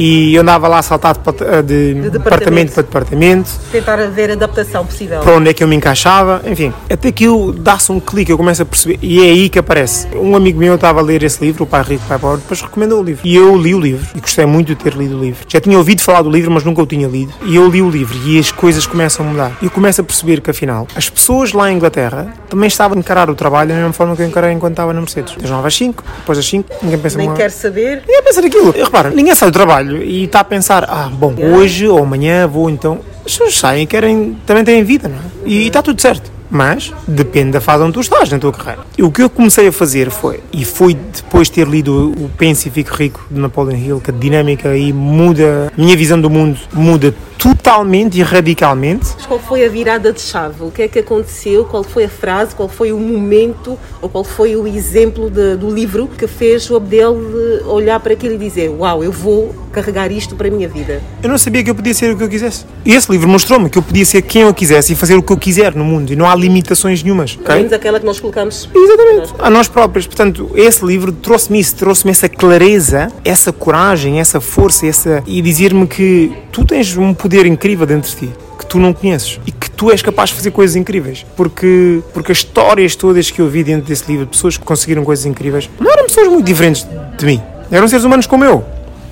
e 0.00 0.34
eu 0.34 0.42
andava 0.42 0.66
lá 0.68 0.78
a 0.78 0.82
saltar 0.82 1.12
de, 1.14 1.20
pat- 1.20 1.62
de 1.64 1.94
departamento 2.10 2.72
para 2.72 2.82
departamento, 2.82 3.50
Tentar 3.70 3.98
haver 4.00 4.30
adaptação 4.30 4.84
possível. 4.86 5.20
para 5.20 5.32
onde 5.34 5.50
é 5.50 5.54
que 5.54 5.62
eu 5.62 5.68
me 5.68 5.76
encaixava, 5.76 6.40
enfim, 6.46 6.72
até 6.90 7.12
que 7.12 7.24
eu 7.24 7.52
dá-se 7.52 7.92
um 7.92 8.00
clique, 8.00 8.30
eu 8.32 8.36
começo 8.38 8.62
a 8.62 8.64
perceber, 8.64 8.98
e 9.02 9.20
é 9.20 9.24
aí 9.30 9.48
que 9.48 9.58
aparece. 9.58 10.06
Um 10.14 10.34
amigo 10.34 10.58
meu 10.58 10.74
estava 10.76 11.00
a 11.00 11.02
ler 11.02 11.22
esse 11.22 11.44
livro, 11.44 11.64
o 11.64 11.66
Pai 11.66 11.82
Rico, 11.82 12.04
Pai 12.08 12.18
Pobre, 12.18 12.40
depois 12.40 12.60
recomendou 12.62 13.00
o 13.00 13.02
livro. 13.04 13.20
E 13.26 13.36
eu 13.36 13.56
li 13.56 13.74
o 13.74 13.80
livro, 13.80 14.06
e 14.14 14.20
gostei 14.20 14.46
muito 14.46 14.68
de 14.68 14.74
ter 14.76 14.94
lido 14.94 15.16
o 15.18 15.20
livro. 15.20 15.44
Já 15.48 15.60
tinha 15.60 15.76
ouvido 15.76 16.00
falar 16.00 16.22
do 16.22 16.30
livro, 16.30 16.50
mas 16.50 16.64
nunca 16.64 16.82
o 16.82 16.86
tinha 16.86 17.06
lido. 17.06 17.32
E 17.44 17.56
eu 17.56 17.68
li 17.68 17.82
o 17.82 17.90
livro, 17.90 18.16
e 18.24 18.38
as 18.38 18.50
coisas 18.50 18.86
começam 18.86 19.26
a 19.26 19.28
mudar. 19.28 19.52
E 19.60 19.66
eu 19.66 19.70
começo 19.70 20.00
a 20.00 20.04
perceber 20.04 20.40
que, 20.40 20.50
afinal, 20.50 20.86
as 20.96 21.10
pessoas 21.10 21.52
lá 21.52 21.70
em 21.70 21.76
Inglaterra 21.76 22.32
também 22.48 22.68
estavam 22.68 22.96
a 22.96 23.00
encarar 23.00 23.28
o 23.28 23.34
trabalho 23.34 23.68
da 23.70 23.74
mesma 23.74 23.92
forma 23.92 24.16
que 24.16 24.22
eu 24.22 24.26
encarei 24.26 24.52
enquanto 24.52 24.72
estava 24.72 24.92
na 24.92 25.00
Mercedes. 25.00 25.34
Das 25.40 25.50
9 25.50 25.66
às 25.66 25.74
5, 25.74 26.04
depois 26.20 26.38
às 26.38 26.46
5, 26.46 26.68
ninguém 26.82 26.98
pensa 26.98 27.18
Nem 27.18 27.34
quer 27.34 27.50
saber. 27.50 28.02
Ninguém 28.06 28.22
pensa 28.22 28.40
naquilo. 28.42 28.74
E 28.76 28.82
repara, 28.82 29.10
ninguém 29.10 29.34
sai 29.34 29.50
do 29.50 29.54
trabalho 29.54 29.89
e 29.98 30.24
está 30.24 30.40
a 30.40 30.44
pensar, 30.44 30.84
ah, 30.84 31.08
bom, 31.12 31.34
hoje 31.38 31.86
ou 31.86 31.98
amanhã 32.02 32.46
vou 32.46 32.70
então. 32.70 33.00
As 33.18 33.32
pessoas 33.32 33.58
saem 33.58 33.86
querem, 33.86 34.36
também 34.46 34.64
têm 34.64 34.82
vida, 34.82 35.08
não 35.08 35.16
é? 35.16 35.20
E 35.44 35.66
está 35.66 35.82
tudo 35.82 36.00
certo. 36.00 36.30
Mas 36.50 36.92
depende 37.06 37.52
da 37.52 37.60
fase 37.60 37.84
onde 37.84 37.92
tu 37.92 38.00
estás 38.00 38.28
na 38.30 38.38
tua 38.38 38.52
carreira. 38.52 38.80
E 38.98 39.02
o 39.02 39.10
que 39.10 39.22
eu 39.22 39.30
comecei 39.30 39.68
a 39.68 39.72
fazer 39.72 40.10
foi, 40.10 40.40
e 40.52 40.64
foi 40.64 40.94
depois 40.94 41.48
de 41.48 41.54
ter 41.54 41.68
lido 41.68 42.12
o 42.18 42.28
Pense 42.36 42.68
e 42.68 42.70
Fique 42.72 42.90
Rico 42.92 43.24
de 43.30 43.38
Napoleon 43.40 43.76
Hill, 43.76 44.00
que 44.00 44.10
a 44.10 44.14
dinâmica 44.14 44.68
aí 44.70 44.92
muda, 44.92 45.72
a 45.76 45.80
minha 45.80 45.96
visão 45.96 46.20
do 46.20 46.28
mundo 46.28 46.58
muda 46.72 47.14
totalmente 47.38 48.18
e 48.18 48.22
radicalmente. 48.22 49.06
Mas 49.16 49.26
qual 49.26 49.40
foi 49.40 49.64
a 49.64 49.68
virada 49.68 50.12
de 50.12 50.20
chave? 50.20 50.62
O 50.62 50.70
que 50.70 50.82
é 50.82 50.88
que 50.88 50.98
aconteceu? 50.98 51.64
Qual 51.64 51.82
foi 51.82 52.04
a 52.04 52.08
frase? 52.08 52.54
Qual 52.54 52.68
foi 52.68 52.92
o 52.92 52.98
momento? 52.98 53.78
Ou 54.02 54.08
qual 54.08 54.24
foi 54.24 54.56
o 54.56 54.66
exemplo 54.66 55.30
de- 55.30 55.56
do 55.56 55.70
livro 55.70 56.06
que 56.08 56.26
fez 56.26 56.68
o 56.70 56.76
Abdel 56.76 57.16
eh, 57.16 57.62
olhar 57.66 57.98
para 58.00 58.12
aquilo 58.12 58.34
e 58.34 58.38
dizer: 58.38 58.68
Uau, 58.68 59.02
eu 59.02 59.10
vou 59.12 59.54
carregar 59.72 60.10
isto 60.12 60.34
para 60.36 60.48
a 60.48 60.50
minha 60.50 60.68
vida? 60.68 61.00
Eu 61.22 61.28
não 61.30 61.38
sabia 61.38 61.62
que 61.64 61.70
eu 61.70 61.74
podia 61.74 61.94
ser 61.94 62.12
o 62.12 62.16
que 62.16 62.24
eu 62.24 62.28
quisesse. 62.28 62.64
E 62.84 62.92
esse 62.92 63.10
livro 63.10 63.28
mostrou-me 63.28 63.70
que 63.70 63.78
eu 63.78 63.82
podia 63.82 64.04
ser 64.04 64.20
quem 64.22 64.42
eu 64.42 64.52
quisesse 64.52 64.92
e 64.92 64.96
fazer 64.96 65.14
o 65.14 65.22
que 65.22 65.32
eu 65.32 65.36
quiser 65.38 65.74
no 65.74 65.84
mundo. 65.84 66.12
E 66.12 66.16
não 66.16 66.26
há 66.26 66.34
limitações 66.40 67.02
nenhumas. 67.02 67.38
ok? 67.40 67.56
Menos 67.56 67.72
aquela 67.72 68.00
que 68.00 68.06
nós 68.06 68.18
colocamos. 68.18 68.68
Exatamente. 68.74 69.34
A 69.38 69.50
nós 69.50 69.68
próprios. 69.68 70.06
Portanto, 70.06 70.50
esse 70.54 70.84
livro 70.84 71.12
trouxe-me 71.12 71.60
isso, 71.60 71.76
trouxe-me 71.76 72.10
essa 72.10 72.28
clareza, 72.28 73.12
essa 73.24 73.52
coragem, 73.52 74.20
essa 74.20 74.40
força, 74.40 74.86
essa 74.86 75.22
e 75.26 75.40
dizer-me 75.42 75.86
que 75.86 76.32
tu 76.50 76.64
tens 76.64 76.96
um 76.96 77.12
poder 77.14 77.46
incrível 77.46 77.86
dentro 77.86 78.10
de 78.10 78.16
ti 78.16 78.30
que 78.60 78.66
tu 78.66 78.78
não 78.78 78.92
conheces 78.92 79.40
e 79.46 79.50
que 79.50 79.70
tu 79.70 79.90
és 79.90 80.02
capaz 80.02 80.28
de 80.28 80.36
fazer 80.36 80.50
coisas 80.50 80.76
incríveis. 80.76 81.24
Porque, 81.34 82.02
porque 82.12 82.30
as 82.30 82.38
histórias 82.38 82.94
todas 82.94 83.30
que 83.30 83.40
eu 83.40 83.48
vi 83.48 83.64
dentro 83.64 83.86
desse 83.88 84.06
livro, 84.06 84.26
de 84.26 84.32
pessoas 84.32 84.58
que 84.58 84.64
conseguiram 84.64 85.02
coisas 85.02 85.24
incríveis, 85.24 85.68
não 85.80 85.90
eram 85.90 86.04
pessoas 86.04 86.28
muito 86.28 86.44
diferentes 86.44 86.86
de 87.16 87.24
mim. 87.26 87.40
Eram 87.70 87.88
seres 87.88 88.04
humanos 88.04 88.26
como 88.26 88.44
eu. 88.44 88.62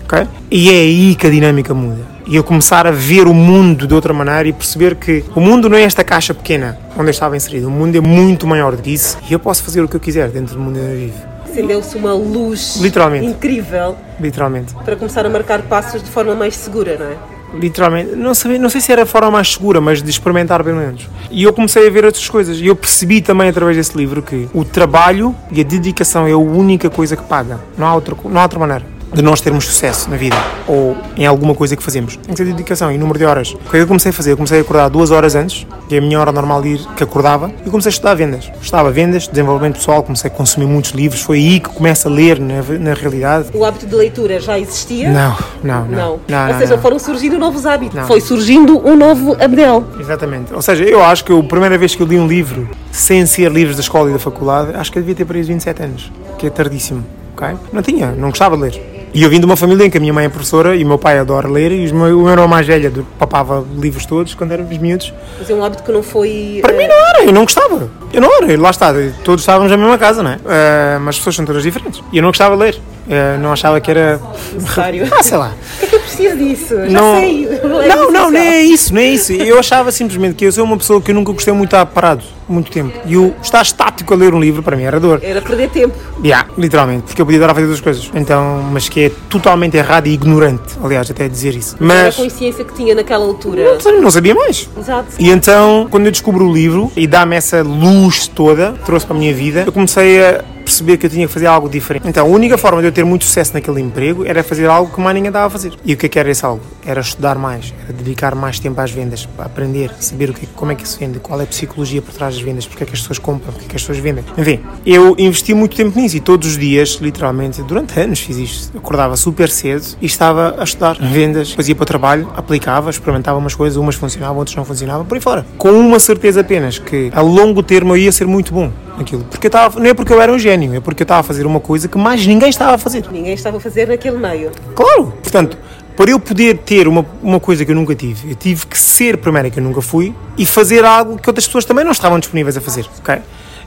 ok? 0.05 0.26
E 0.50 0.68
é 0.68 0.74
aí 0.74 1.14
que 1.14 1.26
a 1.26 1.30
dinâmica 1.30 1.72
muda. 1.72 2.17
E 2.28 2.36
eu 2.36 2.44
começar 2.44 2.86
a 2.86 2.90
ver 2.90 3.26
o 3.26 3.32
mundo 3.32 3.86
de 3.86 3.94
outra 3.94 4.12
maneira 4.12 4.46
e 4.46 4.52
perceber 4.52 4.96
que 4.96 5.24
o 5.34 5.40
mundo 5.40 5.66
não 5.66 5.78
é 5.78 5.82
esta 5.82 6.05
caixa 6.05 6.34
pequena 6.34 6.78
onde 6.94 7.06
eu 7.06 7.10
estava 7.10 7.34
inserido. 7.34 7.68
O 7.68 7.70
mundo 7.70 7.96
é 7.96 8.02
muito 8.02 8.46
maior 8.46 8.76
do 8.76 8.82
que 8.82 8.90
isso 8.90 9.16
e 9.30 9.32
eu 9.32 9.38
posso 9.38 9.62
fazer 9.64 9.80
o 9.80 9.88
que 9.88 9.96
eu 9.96 10.00
quiser 10.00 10.28
dentro 10.28 10.55
do 10.55 10.60
mundo 10.60 10.78
onde 10.78 10.90
eu 10.90 10.96
vivo. 11.06 11.18
Acendeu-se 11.50 11.96
uma 11.96 12.12
luz 12.12 12.76
Literalmente. 12.82 13.24
incrível 13.24 13.96
Literalmente. 14.20 14.74
para 14.74 14.94
começar 14.94 15.24
a 15.24 15.30
marcar 15.30 15.62
passos 15.62 16.02
de 16.02 16.10
forma 16.10 16.34
mais 16.34 16.55
segura, 16.55 16.98
não 16.98 17.06
é? 17.06 17.16
Literalmente. 17.59 18.14
Não, 18.14 18.34
sabia, 18.34 18.59
não 18.59 18.68
sei 18.68 18.82
se 18.82 18.92
era 18.92 19.05
a 19.05 19.06
forma 19.06 19.30
mais 19.30 19.55
segura, 19.55 19.80
mas 19.80 20.02
de 20.02 20.10
experimentar 20.10 20.62
pelo 20.62 20.76
menos. 20.76 21.09
E 21.30 21.44
eu 21.44 21.52
comecei 21.55 21.86
a 21.86 21.90
ver 21.90 22.05
outras 22.05 22.28
coisas. 22.28 22.59
E 22.59 22.66
eu 22.66 22.76
percebi 22.76 23.22
também 23.22 23.48
através 23.48 23.74
desse 23.74 23.96
livro 23.96 24.20
que 24.20 24.46
o 24.52 24.66
trabalho 24.66 25.34
e 25.50 25.62
a 25.62 25.64
dedicação 25.64 26.26
é 26.26 26.32
a 26.32 26.36
única 26.36 26.90
coisa 26.90 27.16
que 27.16 27.22
paga. 27.22 27.59
Não 27.78 27.86
há 27.86 27.94
outra, 27.94 28.14
não 28.22 28.38
há 28.38 28.42
outra 28.42 28.59
maneira. 28.59 28.97
De 29.12 29.22
nós 29.22 29.40
termos 29.40 29.64
sucesso 29.64 30.10
na 30.10 30.16
vida 30.16 30.36
ou 30.66 30.97
em 31.16 31.26
alguma 31.26 31.55
coisa 31.55 31.76
que 31.76 31.82
fazemos. 31.82 32.16
Tem 32.16 32.35
que 32.35 32.36
ter 32.36 32.44
dedicação 32.44 32.93
e 32.93 32.98
número 32.98 33.18
de 33.18 33.24
horas. 33.24 33.52
O 33.52 33.59
que 33.59 33.68
é 33.68 33.70
que 33.70 33.76
eu 33.78 33.86
comecei 33.86 34.10
a 34.10 34.12
fazer? 34.12 34.32
Eu 34.32 34.36
comecei 34.36 34.59
a 34.59 34.60
acordar 34.62 34.89
duas 34.89 35.10
horas 35.10 35.35
antes, 35.35 35.66
que 35.89 35.94
é 35.94 35.98
a 35.98 36.01
minha 36.01 36.20
hora 36.20 36.30
normal 36.30 36.60
de 36.62 36.68
ir, 36.68 36.86
que 36.97 37.02
acordava, 37.02 37.51
e 37.64 37.70
comecei 37.70 37.89
a 37.89 37.93
estudar 37.93 38.14
vendas. 38.14 38.51
Estava 38.60 38.90
vendas, 38.90 39.26
desenvolvimento 39.26 39.74
pessoal, 39.76 40.02
comecei 40.02 40.30
a 40.30 40.35
consumir 40.35 40.66
muitos 40.66 40.90
livros. 40.93 41.22
Foi 41.22 41.39
aí 41.39 41.60
que 41.60 41.68
começço 41.70 42.06
a 42.09 42.10
ler, 42.10 42.39
na, 42.39 42.62
na 42.78 42.94
realidade. 42.94 43.48
O 43.55 43.64
hábito 43.64 43.86
de 43.86 43.94
leitura 43.94 44.39
já 44.40 44.59
existia? 44.59 45.10
Não, 45.10 45.36
não, 45.64 45.85
não. 45.86 45.97
não, 45.97 46.10
Ou 46.12 46.20
não, 46.28 46.59
seja, 46.59 46.74
não. 46.76 46.82
foram 46.82 46.98
surgindo 46.98 47.39
novos 47.39 47.64
hábitos. 47.66 47.94
Não. 47.97 48.06
Foi 48.06 48.20
surgindo 48.20 48.86
um 48.86 48.94
novo 48.97 49.36
Abdel. 49.43 49.85
Exatamente. 49.98 50.52
Ou 50.52 50.60
seja, 50.62 50.85
eu 50.85 51.02
acho 51.02 51.24
que 51.24 51.32
a 51.32 51.43
primeira 51.43 51.78
vez 51.78 51.94
que 51.94 52.02
eu 52.02 52.06
li 52.06 52.18
um 52.18 52.26
livro 52.26 52.68
sem 52.93 53.24
ser 53.26 53.51
livros 53.51 53.76
da 53.76 53.82
escola 53.82 54.10
e 54.10 54.12
da 54.12 54.18
faculdade, 54.18 54.72
acho 54.76 54.93
que 54.93 54.98
eu 54.98 55.02
devia 55.02 55.14
ter 55.14 55.24
para 55.24 55.36
aí 55.36 55.40
os 55.43 55.48
27 55.48 55.82
anos, 55.82 56.12
que 56.36 56.47
é 56.47 56.51
tardíssimo. 56.51 57.05
ok? 57.36 57.56
Não 57.72 57.82
tinha, 57.82 58.12
não 58.12 58.28
gostava 58.30 58.56
de 58.56 58.62
ler. 58.62 58.97
E 59.14 59.22
eu 59.22 59.30
vim 59.30 59.40
de 59.40 59.47
uma 59.47 59.56
família 59.56 59.85
em 59.85 59.90
que 59.90 59.97
a 59.97 60.01
minha 60.01 60.12
mãe 60.12 60.26
é 60.26 60.28
professora 60.28 60.76
e 60.76 60.85
o 60.85 60.86
meu 60.86 60.98
pai 60.98 61.18
adora 61.18 61.48
ler 61.48 61.72
e 61.72 61.90
o 61.90 61.94
meu 61.94 62.28
irmão 62.28 62.47
mais 62.47 62.66
velho 62.66 62.90
do- 62.90 63.05
papava 63.18 63.64
livros 63.76 64.05
todos 64.06 64.35
quando 64.35 64.52
éramos 64.52 64.76
miúdos. 64.78 65.12
Mas 65.39 65.48
é 65.51 65.55
um 65.55 65.64
hábito 65.64 65.82
que 65.82 65.90
não 65.93 66.02
foi. 66.02 66.59
Para 66.62 66.72
mim 66.74 66.86
não 66.86 66.97
era, 67.09 67.24
eu 67.24 67.32
não 67.32 67.43
gostava. 67.44 67.90
Eu 68.12 68.20
não 68.20 68.36
era, 68.43 68.60
lá 68.60 68.70
está, 68.70 68.93
todos 69.24 69.43
estávamos 69.43 69.70
na 69.70 69.76
mesma 69.76 69.98
casa, 69.98 70.22
não 70.22 70.30
é? 70.32 70.39
Ah, 70.47 70.98
mas 71.01 71.14
as 71.14 71.18
pessoas 71.18 71.36
são 71.36 71.44
todas 71.44 71.62
diferentes. 71.62 72.02
E 72.12 72.16
eu 72.18 72.22
não 72.22 72.30
gostava 72.30 72.55
de 72.56 72.62
ler. 72.62 72.80
Ah, 73.10 73.39
não 73.39 73.52
achava 73.52 73.80
que 73.80 73.90
era. 73.90 74.20
Necessário. 74.52 75.09
Ah, 75.10 75.22
sei 75.22 75.36
lá. 75.39 75.52
Preciso 76.16 76.36
disso? 76.36 76.74
Já 76.89 77.01
Não- 77.01 77.14
sei. 77.16 77.48
Não, 77.89 78.10
não, 78.12 78.30
nem 78.30 78.47
é 78.47 78.62
isso, 78.62 78.93
nem 78.94 79.05
é 79.06 79.14
isso. 79.14 79.32
Eu 79.32 79.59
achava 79.59 79.90
simplesmente 79.93 80.35
que 80.35 80.44
eu 80.44 80.52
sou 80.52 80.64
uma 80.64 80.76
pessoa 80.76 81.01
que 81.01 81.10
eu 81.10 81.14
nunca 81.14 81.32
gostei 81.32 81.52
muito 81.52 81.70
de 81.70 81.76
estar 81.76 81.86
parado, 81.86 82.22
muito 82.48 82.70
tempo. 82.70 82.93
E 83.06 83.16
o 83.16 83.35
estar 83.43 83.62
estático 83.62 84.12
a 84.12 84.16
ler 84.16 84.35
um 84.35 84.40
livro, 84.40 84.62
para 84.62 84.76
mim, 84.76 84.82
era 84.85 84.98
dor. 85.01 85.20
Era 85.22 85.40
perder 85.40 85.70
tempo. 85.70 85.94
Yeah, 86.24 86.48
literalmente, 86.56 87.05
porque 87.05 87.20
eu 87.22 87.26
podia 87.26 87.40
dar 87.40 87.51
a 87.51 87.55
fazer 87.55 87.66
duas 87.66 87.80
coisas. 87.80 88.10
Então, 88.14 88.62
mas 88.72 88.89
que 88.89 89.05
é 89.06 89.10
totalmente 89.28 89.76
errado 89.76 90.06
e 90.06 90.12
ignorante, 90.12 90.74
aliás, 90.82 91.10
até 91.10 91.28
dizer 91.28 91.55
isso. 91.55 91.76
Era 91.80 91.85
a 91.85 92.05
Mas 92.05 92.16
consciência 92.16 92.64
que 92.64 92.74
tinha 92.74 92.94
naquela 92.94 93.24
altura. 93.24 93.78
eu 93.85 94.02
não 94.02 94.10
sabia 94.10 94.35
mais. 94.35 94.68
Exato. 94.78 95.06
E 95.18 95.30
então, 95.30 95.86
quando 95.90 96.06
eu 96.06 96.12
descubro 96.12 96.47
o 96.48 96.52
livro 96.52 96.90
e 96.97 97.06
dá-me 97.06 97.36
essa 97.36 97.62
luz 97.62 98.26
toda, 98.28 98.72
trouxe 98.85 99.06
para 99.06 99.16
a 99.16 99.18
minha 99.18 99.35
vida, 99.35 99.62
eu 99.66 99.72
comecei 99.72 100.20
a 100.22 100.44
perceber 100.68 100.98
que 100.98 101.06
eu 101.06 101.10
tinha 101.10 101.26
que 101.26 101.32
fazer 101.32 101.46
algo 101.46 101.68
diferente. 101.68 102.06
Então, 102.06 102.26
a 102.26 102.28
única 102.28 102.58
forma 102.58 102.80
de 102.82 102.88
eu 102.88 102.92
ter 102.92 103.04
muito 103.04 103.24
sucesso 103.24 103.54
naquele 103.54 103.80
emprego 103.80 104.24
era 104.26 104.44
fazer 104.44 104.66
algo 104.66 104.94
que 104.94 105.00
mais 105.00 105.14
ninguém 105.14 105.30
estava 105.30 105.46
a 105.46 105.50
fazer. 105.50 105.72
E 105.84 105.94
o 105.94 105.96
que 105.96 106.06
é 106.06 106.08
que 106.08 106.18
era 106.18 106.30
esse 106.30 106.44
algo? 106.44 106.62
Era 106.84 107.00
estudar 107.00 107.36
mais, 107.36 107.72
era 107.84 107.92
dedicar 107.92 108.34
mais 108.34 108.60
tempo 108.60 108.78
às 108.80 108.90
vendas, 108.90 109.26
aprender, 109.38 109.90
saber 109.98 110.30
o 110.30 110.34
que, 110.34 110.46
como 110.46 110.72
é 110.72 110.74
que 110.74 110.86
se 110.86 110.98
vende, 110.98 111.18
qual 111.18 111.40
é 111.40 111.44
a 111.44 111.46
psicologia 111.46 112.02
por 112.02 112.12
trás 112.12 112.34
das 112.34 112.42
vendas, 112.42 112.66
porque 112.66 112.84
é 112.84 112.86
que 112.86 112.92
as 112.92 113.00
pessoas 113.00 113.18
compram, 113.18 113.52
porque 113.52 113.64
é 113.64 113.68
que 113.68 113.76
as 113.76 113.82
pessoas 113.82 113.98
vendem. 113.98 114.24
Enfim, 114.36 114.60
eu 114.84 115.14
investi 115.18 115.54
muito 115.54 115.74
tempo 115.74 115.98
nisso 115.98 116.16
e 116.16 116.20
todos 116.20 116.48
os 116.48 116.58
dias, 116.58 116.98
literalmente, 117.00 117.62
durante 117.62 117.98
anos 117.98 118.20
fiz 118.20 118.36
isto. 118.36 118.76
Acordava 118.76 119.16
super 119.16 119.48
cedo 119.48 119.96
e 120.00 120.06
estava 120.06 120.56
a 120.58 120.64
estudar 120.64 120.98
vendas, 121.00 121.50
depois 121.50 121.68
ia 121.68 121.74
para 121.74 121.82
o 121.82 121.86
trabalho, 121.86 122.30
aplicava, 122.36 122.90
experimentava 122.90 123.38
umas 123.38 123.54
coisas, 123.54 123.76
umas 123.76 123.94
funcionavam, 123.94 124.38
outras 124.38 124.56
não 124.56 124.64
funcionavam, 124.64 125.06
por 125.06 125.14
aí 125.14 125.20
fora. 125.20 125.46
Com 125.56 125.70
uma 125.70 125.98
certeza 125.98 126.40
apenas 126.42 126.78
que 126.78 127.10
a 127.14 127.20
longo 127.20 127.62
termo 127.62 127.94
eu 127.94 127.96
ia 127.96 128.12
ser 128.12 128.26
muito 128.26 128.52
bom 128.52 128.70
naquilo. 128.98 129.24
Porque 129.24 129.46
eu 129.46 129.48
estava, 129.48 129.80
não 129.80 129.86
é 129.86 129.94
porque 129.94 130.12
eu 130.12 130.20
era 130.20 130.32
um 130.32 130.38
gênio, 130.38 130.57
é 130.66 130.80
porque 130.80 131.02
eu 131.02 131.05
estava 131.05 131.20
a 131.20 131.22
fazer 131.22 131.47
uma 131.47 131.60
coisa 131.60 131.89
que 131.89 131.98
mais 131.98 132.26
ninguém 132.26 132.48
estava 132.48 132.74
a 132.74 132.78
fazer. 132.78 133.05
Ninguém 133.10 133.35
estava 133.35 133.56
a 133.56 133.60
fazer 133.60 133.89
naquele 133.89 134.18
meio. 134.18 134.51
Claro! 134.74 135.12
Portanto, 135.22 135.59
para 135.97 136.10
eu 136.10 136.20
poder 136.20 136.59
ter 136.59 136.86
uma, 136.86 137.05
uma 137.22 137.40
coisa 137.40 137.64
que 137.64 137.70
eu 137.70 137.74
nunca 137.74 137.94
tive, 137.94 138.30
eu 138.30 138.36
tive 138.36 138.66
que 138.66 138.78
ser 138.78 139.16
primeira 139.18 139.51
que 139.51 139.59
eu 139.59 139.64
nunca 139.64 139.82
fui 139.82 140.14
e 140.36 140.47
fazer 140.47 140.85
algo 140.85 141.18
que 141.18 141.28
outras 141.28 141.47
pessoas 141.47 141.64
também 141.64 141.85
não 141.85 141.93
estavam 141.93 142.18
disponíveis 142.18 142.56
a 142.56 142.60
fazer, 142.60 142.86
ok? 142.98 143.18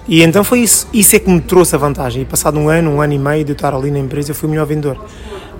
E 0.08 0.24
então 0.24 0.44
foi 0.44 0.60
isso. 0.60 0.88
Isso 0.94 1.16
é 1.16 1.20
que 1.20 1.30
me 1.30 1.42
trouxe 1.42 1.76
a 1.76 1.78
vantagem. 1.78 2.22
E 2.22 2.26
passado 2.26 2.58
um 2.58 2.70
ano, 2.70 2.92
um 2.92 3.02
ano 3.02 3.14
e 3.14 3.20
meio 3.20 3.44
de 3.44 3.52
eu 3.52 3.54
estar 3.54 3.74
ali 3.74 3.92
na 3.92 4.00
empresa, 4.00 4.32
eu 4.32 4.36
fui 4.36 4.48
o 4.48 4.50
melhor 4.50 4.66
vendedor. 4.66 4.98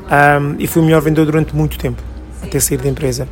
Ahm, 0.10 0.56
e 0.60 0.68
fui 0.68 0.82
o 0.82 0.86
melhor 0.86 1.02
vendedor 1.02 1.26
durante 1.26 1.56
muito 1.56 1.78
tempo, 1.78 2.02
até 2.42 2.60
sair 2.60 2.78
da 2.78 2.90
empresa. 2.90 3.28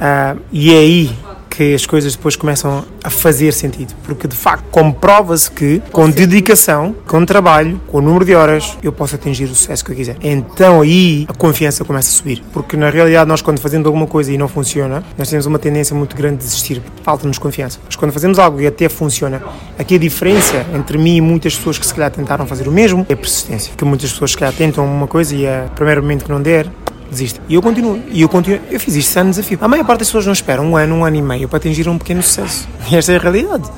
Ah, 0.00 0.36
e 0.52 0.72
é 0.72 0.78
aí 0.78 1.10
que 1.48 1.74
as 1.74 1.86
coisas 1.86 2.14
depois 2.14 2.36
começam 2.36 2.84
a 3.02 3.10
fazer 3.10 3.52
sentido, 3.52 3.94
porque 4.04 4.28
de 4.28 4.36
facto 4.36 4.64
comprova-se 4.70 5.50
que 5.50 5.82
com 5.90 6.08
dedicação, 6.10 6.94
com 7.06 7.24
trabalho, 7.24 7.80
com 7.86 7.98
o 7.98 8.00
número 8.00 8.24
de 8.24 8.34
horas, 8.34 8.76
eu 8.82 8.92
posso 8.92 9.14
atingir 9.14 9.44
o 9.44 9.54
sucesso 9.54 9.84
que 9.84 9.92
eu 9.92 9.96
quiser. 9.96 10.16
Então 10.22 10.82
aí 10.82 11.26
a 11.28 11.32
confiança 11.32 11.84
começa 11.84 12.08
a 12.08 12.12
subir, 12.12 12.42
porque 12.52 12.76
na 12.76 12.90
realidade 12.90 13.28
nós 13.28 13.42
quando 13.42 13.60
fazemos 13.60 13.86
alguma 13.86 14.06
coisa 14.06 14.32
e 14.32 14.38
não 14.38 14.48
funciona, 14.48 15.02
nós 15.16 15.28
temos 15.28 15.46
uma 15.46 15.58
tendência 15.58 15.94
muito 15.94 16.14
grande 16.16 16.38
de 16.38 16.44
desistir, 16.44 16.82
falta-nos 17.02 17.38
confiança. 17.38 17.78
Mas 17.84 17.96
quando 17.96 18.12
fazemos 18.12 18.38
algo 18.38 18.60
e 18.60 18.66
até 18.66 18.88
funciona, 18.88 19.42
aqui 19.78 19.94
a 19.94 19.98
diferença 19.98 20.64
entre 20.74 20.98
mim 20.98 21.16
e 21.16 21.20
muitas 21.20 21.56
pessoas 21.56 21.78
que 21.78 21.86
se 21.86 21.94
calhar 21.94 22.10
tentaram 22.10 22.46
fazer 22.46 22.68
o 22.68 22.72
mesmo 22.72 23.06
é 23.08 23.14
a 23.14 23.16
persistência, 23.16 23.72
que 23.76 23.84
muitas 23.84 24.12
pessoas 24.12 24.32
se 24.32 24.38
calhar 24.38 24.54
tentam 24.54 24.84
uma 24.84 25.06
coisa 25.06 25.34
e 25.34 25.46
a 25.46 25.66
primeiro 25.74 26.02
momento 26.02 26.24
que 26.24 26.30
não 26.30 26.40
der, 26.40 26.70
desiste. 27.10 27.40
E 27.48 27.54
eu 27.54 27.62
continuo. 27.62 28.02
E 28.10 28.22
eu 28.22 28.28
continuo. 28.28 28.60
Eu 28.70 28.78
fiz 28.78 28.94
isto 28.94 29.16
anos 29.18 29.38
a 29.38 29.42
fio. 29.42 29.58
A 29.60 29.68
maior 29.68 29.84
parte 29.84 30.00
das 30.00 30.08
pessoas 30.08 30.26
não 30.26 30.32
espera 30.32 30.60
um 30.60 30.76
ano, 30.76 30.96
um 30.96 31.04
ano 31.04 31.16
e 31.16 31.22
meio 31.22 31.48
para 31.48 31.58
atingir 31.58 31.88
um 31.88 31.98
pequeno 31.98 32.22
sucesso. 32.22 32.68
E 32.90 32.96
esta 32.96 33.12
é 33.12 33.16
a 33.16 33.18
realidade. 33.18 33.68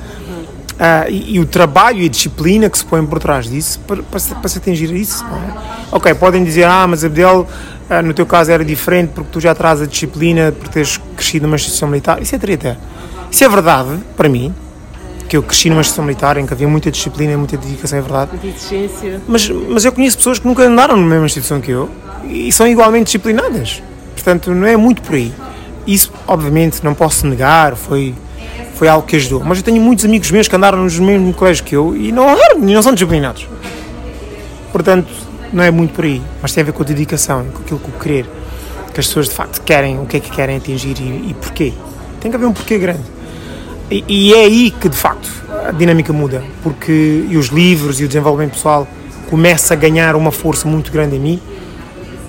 Ah, 0.79 1.05
e, 1.07 1.35
e 1.35 1.39
o 1.39 1.45
trabalho 1.45 1.99
e 1.99 2.05
a 2.05 2.09
disciplina 2.09 2.69
que 2.69 2.77
se 2.77 2.83
põe 2.83 3.05
por 3.05 3.19
trás 3.19 3.47
disso 3.47 3.79
para, 3.85 4.01
para, 4.01 4.19
se, 4.19 4.33
para 4.33 4.49
se 4.49 4.57
atingir 4.57 4.91
isso. 4.95 5.23
é? 5.23 5.95
Ok, 5.95 6.13
podem 6.15 6.43
dizer, 6.43 6.63
ah, 6.63 6.87
mas 6.87 7.05
Abdel, 7.05 7.47
ah, 7.87 8.01
no 8.01 8.13
teu 8.13 8.25
caso 8.25 8.51
era 8.51 8.65
diferente 8.65 9.11
porque 9.13 9.29
tu 9.31 9.39
já 9.39 9.53
traz 9.53 9.81
a 9.81 9.85
disciplina 9.85 10.51
por 10.51 10.69
teres 10.69 10.99
crescido 11.15 11.45
numa 11.45 11.55
instituição 11.55 11.87
militar. 11.87 12.21
Isso 12.21 12.35
é 12.35 12.39
treta. 12.39 12.79
Isso 13.29 13.43
é 13.43 13.49
verdade, 13.49 13.99
para 14.17 14.27
mim, 14.27 14.53
que 15.31 15.37
eu 15.37 15.43
cresci 15.43 15.69
numa 15.69 15.79
instituição 15.79 16.03
militar 16.03 16.35
em 16.35 16.45
que 16.45 16.51
havia 16.51 16.67
muita 16.67 16.91
disciplina 16.91 17.31
e 17.31 17.37
muita 17.37 17.55
dedicação, 17.55 17.97
é 17.97 18.01
verdade. 18.01 18.37
De 18.37 18.49
exigência. 18.49 19.21
Mas, 19.25 19.49
mas 19.49 19.85
eu 19.85 19.93
conheço 19.93 20.17
pessoas 20.17 20.39
que 20.39 20.45
nunca 20.45 20.61
andaram 20.63 20.97
na 20.97 21.07
mesma 21.07 21.25
instituição 21.25 21.61
que 21.61 21.71
eu 21.71 21.89
e 22.25 22.51
são 22.51 22.67
igualmente 22.67 23.05
disciplinadas. 23.05 23.81
Portanto, 24.13 24.53
não 24.53 24.67
é 24.67 24.75
muito 24.75 25.01
por 25.01 25.15
aí. 25.15 25.31
Isso, 25.87 26.11
obviamente, 26.27 26.83
não 26.83 26.93
posso 26.93 27.25
negar, 27.25 27.77
foi, 27.77 28.13
foi 28.75 28.89
algo 28.89 29.07
que 29.07 29.15
ajudou. 29.15 29.41
Mas 29.41 29.59
eu 29.59 29.63
tenho 29.63 29.81
muitos 29.81 30.03
amigos 30.03 30.29
meus 30.31 30.49
que 30.49 30.55
andaram 30.57 30.79
nos 30.79 30.99
mesmos 30.99 31.33
colégios 31.33 31.65
que 31.65 31.77
eu 31.77 31.95
e 31.95 32.11
não, 32.11 32.27
e 32.57 32.73
não 32.73 32.83
são 32.83 32.93
disciplinados. 32.93 33.47
Portanto, 34.73 35.07
não 35.53 35.63
é 35.63 35.71
muito 35.71 35.93
por 35.93 36.03
aí. 36.03 36.21
Mas 36.41 36.51
tem 36.51 36.61
a 36.61 36.65
ver 36.65 36.73
com 36.73 36.83
a 36.83 36.85
dedicação, 36.85 37.45
com 37.53 37.61
aquilo 37.61 37.79
que 37.79 37.89
o 37.89 37.93
querer. 37.97 38.25
Que 38.93 38.99
as 38.99 39.07
pessoas, 39.07 39.29
de 39.29 39.35
facto, 39.35 39.61
querem, 39.61 39.97
o 39.97 40.05
que 40.05 40.17
é 40.17 40.19
que 40.19 40.29
querem 40.29 40.57
atingir 40.57 40.97
e, 40.99 41.29
e 41.29 41.35
porquê. 41.39 41.71
Tem 42.19 42.29
que 42.29 42.35
haver 42.35 42.47
um 42.47 42.51
porquê 42.51 42.77
grande. 42.77 43.20
E, 43.91 44.03
e 44.07 44.33
é 44.33 44.45
aí 44.45 44.71
que, 44.71 44.87
de 44.87 44.95
facto, 44.97 45.29
a 45.67 45.71
dinâmica 45.71 46.13
muda, 46.13 46.41
porque 46.63 47.25
os 47.37 47.47
livros 47.47 47.99
e 47.99 48.05
o 48.05 48.07
desenvolvimento 48.07 48.53
pessoal 48.53 48.87
começa 49.29 49.73
a 49.73 49.77
ganhar 49.77 50.15
uma 50.15 50.31
força 50.31 50.67
muito 50.67 50.91
grande 50.91 51.15
em 51.17 51.19
mim, 51.19 51.41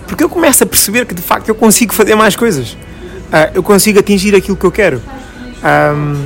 porque 0.06 0.22
eu 0.24 0.28
começo 0.28 0.62
a 0.64 0.66
perceber 0.66 1.06
que, 1.06 1.14
de 1.14 1.22
facto, 1.22 1.48
eu 1.48 1.54
consigo 1.54 1.94
fazer 1.94 2.14
mais 2.16 2.34
coisas. 2.36 2.76
Ah, 3.32 3.50
eu 3.54 3.62
consigo 3.62 3.98
atingir 3.98 4.34
aquilo 4.34 4.56
que 4.56 4.64
eu 4.64 4.72
quero. 4.72 5.00
Ahm, 5.62 6.16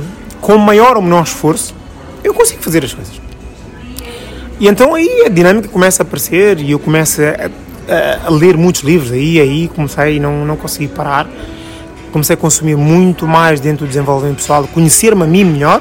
com 0.41 0.57
maior 0.57 0.97
ou 0.97 1.01
menor 1.01 1.23
esforço, 1.23 1.73
eu 2.23 2.33
consigo 2.33 2.61
fazer 2.61 2.83
as 2.83 2.93
coisas. 2.93 3.13
E 4.59 4.67
então 4.67 4.95
aí 4.95 5.23
a 5.25 5.29
dinâmica 5.29 5.67
começa 5.67 6.01
a 6.01 6.05
aparecer 6.05 6.59
e 6.59 6.71
eu 6.71 6.79
começo 6.79 7.21
a, 7.21 7.49
a- 7.93 8.27
a 8.27 8.29
ler 8.29 8.57
muitos 8.57 8.81
livros. 8.81 9.11
Aí, 9.11 9.39
aí 9.39 9.67
comecei 9.67 10.15
e 10.17 10.19
não, 10.19 10.43
não 10.45 10.57
consegui 10.57 10.87
parar. 10.87 11.27
Comecei 12.17 12.33
a 12.33 12.37
consumir 12.37 12.75
muito 12.75 13.27
mais 13.27 13.59
dentro 13.59 13.85
do 13.85 13.89
desenvolvimento 13.89 14.37
pessoal, 14.37 14.67
conhecer-me 14.73 15.21
a 15.21 15.27
mim 15.27 15.43
melhor. 15.43 15.79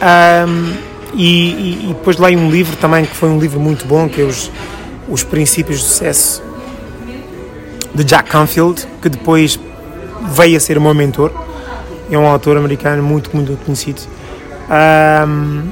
Ahm, 0.00 0.72
e, 1.14 1.24
e- 1.24 1.84
e 1.84 1.86
depois 1.94 2.16
leio 2.18 2.36
um 2.36 2.50
livro 2.50 2.76
também 2.78 3.04
que 3.04 3.14
foi 3.14 3.28
um 3.28 3.38
livro 3.38 3.60
muito 3.60 3.86
bom, 3.86 4.08
que 4.08 4.20
é 4.22 4.24
os, 4.24 4.50
os 5.08 5.22
Princípios 5.22 5.78
de 5.78 5.84
Sucesso 5.84 6.42
de 7.94 8.02
Jack 8.02 8.28
Canfield, 8.28 8.88
que 9.00 9.08
depois 9.08 9.56
veio 10.32 10.56
a 10.56 10.60
ser 10.60 10.78
o 10.78 10.80
meu 10.80 10.92
mentor. 10.92 11.30
É 12.10 12.18
um 12.18 12.26
autor 12.26 12.56
americano 12.56 13.00
muito, 13.04 13.30
muito 13.32 13.56
conhecido. 13.64 14.02
Ahm, 14.68 15.62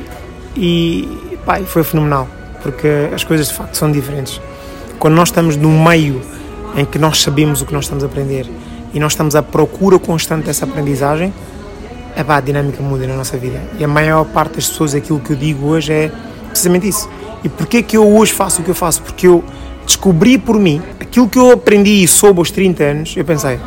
e 0.56 1.36
pá, 1.44 1.58
foi 1.66 1.82
fenomenal, 1.82 2.28
porque 2.62 2.86
as 3.12 3.24
coisas 3.24 3.48
de 3.48 3.54
facto 3.54 3.74
são 3.76 3.90
diferentes. 3.90 4.40
Quando 5.00 5.14
nós 5.14 5.30
estamos 5.30 5.56
num 5.56 5.82
meio 5.82 6.22
em 6.76 6.84
que 6.84 6.96
nós 6.96 7.20
sabemos 7.20 7.60
o 7.60 7.66
que 7.66 7.72
nós 7.72 7.86
estamos 7.86 8.04
a 8.04 8.06
aprender 8.06 8.48
e 8.94 9.00
nós 9.00 9.12
estamos 9.12 9.34
à 9.34 9.42
procura 9.42 9.98
constante 9.98 10.44
dessa 10.46 10.64
aprendizagem, 10.64 11.34
a 12.16 12.40
dinâmica 12.40 12.80
muda 12.82 13.06
na 13.06 13.16
nossa 13.16 13.36
vida. 13.36 13.60
E 13.78 13.84
a 13.84 13.88
maior 13.88 14.24
parte 14.24 14.54
das 14.54 14.68
pessoas, 14.68 14.94
aquilo 14.94 15.18
que 15.18 15.32
eu 15.32 15.36
digo 15.36 15.66
hoje 15.66 15.92
é 15.92 16.12
precisamente 16.48 16.88
isso. 16.88 17.10
E 17.42 17.48
porquê 17.48 17.82
que 17.82 17.96
eu 17.96 18.08
hoje 18.16 18.32
faço 18.32 18.62
o 18.62 18.64
que 18.64 18.70
eu 18.70 18.74
faço? 18.74 19.02
Porque 19.02 19.26
eu 19.26 19.42
descobri 19.84 20.38
por 20.38 20.58
mim 20.58 20.80
aquilo 21.00 21.28
que 21.28 21.38
eu 21.38 21.50
aprendi 21.50 22.04
e 22.04 22.08
soube 22.08 22.38
aos 22.38 22.52
30 22.52 22.84
anos. 22.84 23.16
Eu 23.16 23.24
pensei, 23.24 23.58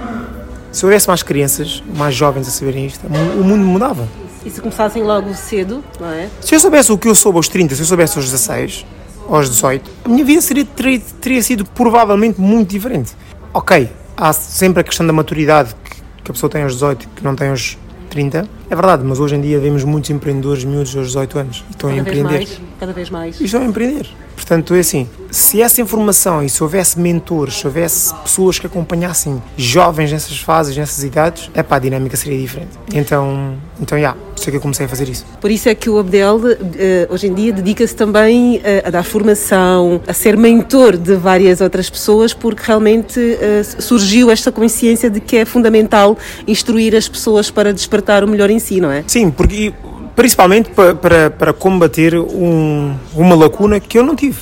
se 0.71 0.85
houvesse 0.85 1.07
mais 1.07 1.21
crianças, 1.21 1.83
mais 1.95 2.15
jovens 2.15 2.47
a 2.47 2.51
saberem 2.51 2.85
isto, 2.85 3.05
o 3.05 3.43
mundo 3.43 3.65
mudava. 3.65 4.07
E 4.45 4.49
se 4.49 4.61
começassem 4.61 5.03
logo 5.03 5.33
cedo, 5.33 5.83
não 5.99 6.09
é? 6.09 6.29
Se 6.39 6.55
eu 6.55 6.59
soubesse 6.59 6.91
o 6.91 6.97
que 6.97 7.09
eu 7.09 7.15
soube 7.15 7.37
aos 7.37 7.49
30, 7.49 7.75
se 7.75 7.81
eu 7.81 7.85
soubesse 7.85 8.17
aos 8.17 8.31
16, 8.31 8.85
aos 9.29 9.49
18, 9.49 9.91
a 10.05 10.09
minha 10.09 10.23
vida 10.23 10.39
seria, 10.39 10.63
teria, 10.63 11.01
teria 11.19 11.43
sido 11.43 11.65
provavelmente 11.65 12.39
muito 12.39 12.69
diferente. 12.69 13.11
Ok, 13.53 13.89
há 14.17 14.33
sempre 14.33 14.81
a 14.81 14.83
questão 14.83 15.05
da 15.05 15.13
maturidade 15.13 15.75
que, 15.83 16.01
que 16.23 16.31
a 16.31 16.33
pessoa 16.33 16.49
tem 16.49 16.63
aos 16.63 16.73
18 16.73 17.07
que 17.09 17.23
não 17.23 17.35
tem 17.35 17.49
aos 17.49 17.77
30. 18.09 18.49
É 18.69 18.75
verdade, 18.75 19.03
mas 19.05 19.19
hoje 19.19 19.35
em 19.35 19.41
dia 19.41 19.59
vemos 19.59 19.83
muitos 19.83 20.09
empreendedores 20.09 20.65
miúdos 20.65 20.95
aos 20.95 21.07
18 21.07 21.39
anos 21.39 21.63
e 21.69 21.71
estão 21.71 21.89
a 21.89 21.93
Cada 21.95 22.03
vez 22.03 22.17
empreender. 22.17 22.37
mais. 22.37 22.61
Cada 22.79 22.93
vez 22.93 23.09
mais. 23.09 23.39
E 23.39 23.45
estão 23.45 23.61
a 23.61 23.65
empreender. 23.65 24.07
Portanto, 24.35 24.75
é 24.75 24.79
assim, 24.79 25.07
se 25.31 25.61
essa 25.61 25.81
informação 25.81 26.43
e 26.43 26.49
se 26.49 26.61
houvesse 26.61 26.99
mentores, 26.99 27.55
se 27.55 27.65
houvesse 27.65 28.13
pessoas 28.15 28.59
que 28.59 28.67
acompanhassem 28.67 29.41
jovens 29.57 30.11
nessas 30.11 30.39
fases, 30.39 30.77
nessas 30.77 31.03
idades, 31.03 31.49
é 31.53 31.63
pá, 31.63 31.77
a 31.77 31.79
dinâmica 31.79 32.15
seria 32.15 32.37
diferente. 32.37 32.69
Então, 32.93 33.55
então, 33.79 33.99
já, 33.99 34.13
por 34.13 34.39
isso 34.39 34.49
é 34.49 34.51
que 34.51 34.57
eu 34.57 34.61
comecei 34.61 34.85
a 34.85 34.89
fazer 34.89 35.09
isso. 35.09 35.25
Por 35.41 35.49
isso 35.49 35.67
é 35.67 35.75
que 35.75 35.89
o 35.89 35.97
Abdel, 35.97 36.39
eh, 36.77 37.07
hoje 37.09 37.27
em 37.27 37.33
dia, 37.33 37.51
dedica-se 37.51 37.95
também 37.95 38.61
eh, 38.63 38.83
a 38.85 38.89
dar 38.91 39.03
formação, 39.03 40.01
a 40.07 40.13
ser 40.13 40.37
mentor 40.37 40.95
de 40.97 41.15
várias 41.15 41.59
outras 41.59 41.89
pessoas, 41.89 42.33
porque 42.33 42.61
realmente 42.65 43.19
eh, 43.19 43.63
surgiu 43.63 44.29
esta 44.29 44.51
consciência 44.51 45.09
de 45.09 45.19
que 45.19 45.37
é 45.37 45.45
fundamental 45.45 46.15
instruir 46.47 46.95
as 46.95 47.09
pessoas 47.09 47.49
para 47.49 47.73
despertar 47.73 48.23
o 48.23 48.27
melhor 48.27 48.49
em 48.57 48.59
si, 48.59 48.81
não 48.81 48.91
é? 48.91 49.03
Sim, 49.07 49.31
porque 49.31 49.73
principalmente 50.15 50.69
para, 50.71 50.95
para, 50.95 51.29
para 51.29 51.53
combater 51.53 52.15
um, 52.15 52.95
uma 53.15 53.35
lacuna 53.35 53.79
que 53.79 53.97
eu 53.97 54.03
não 54.03 54.15
tive. 54.15 54.39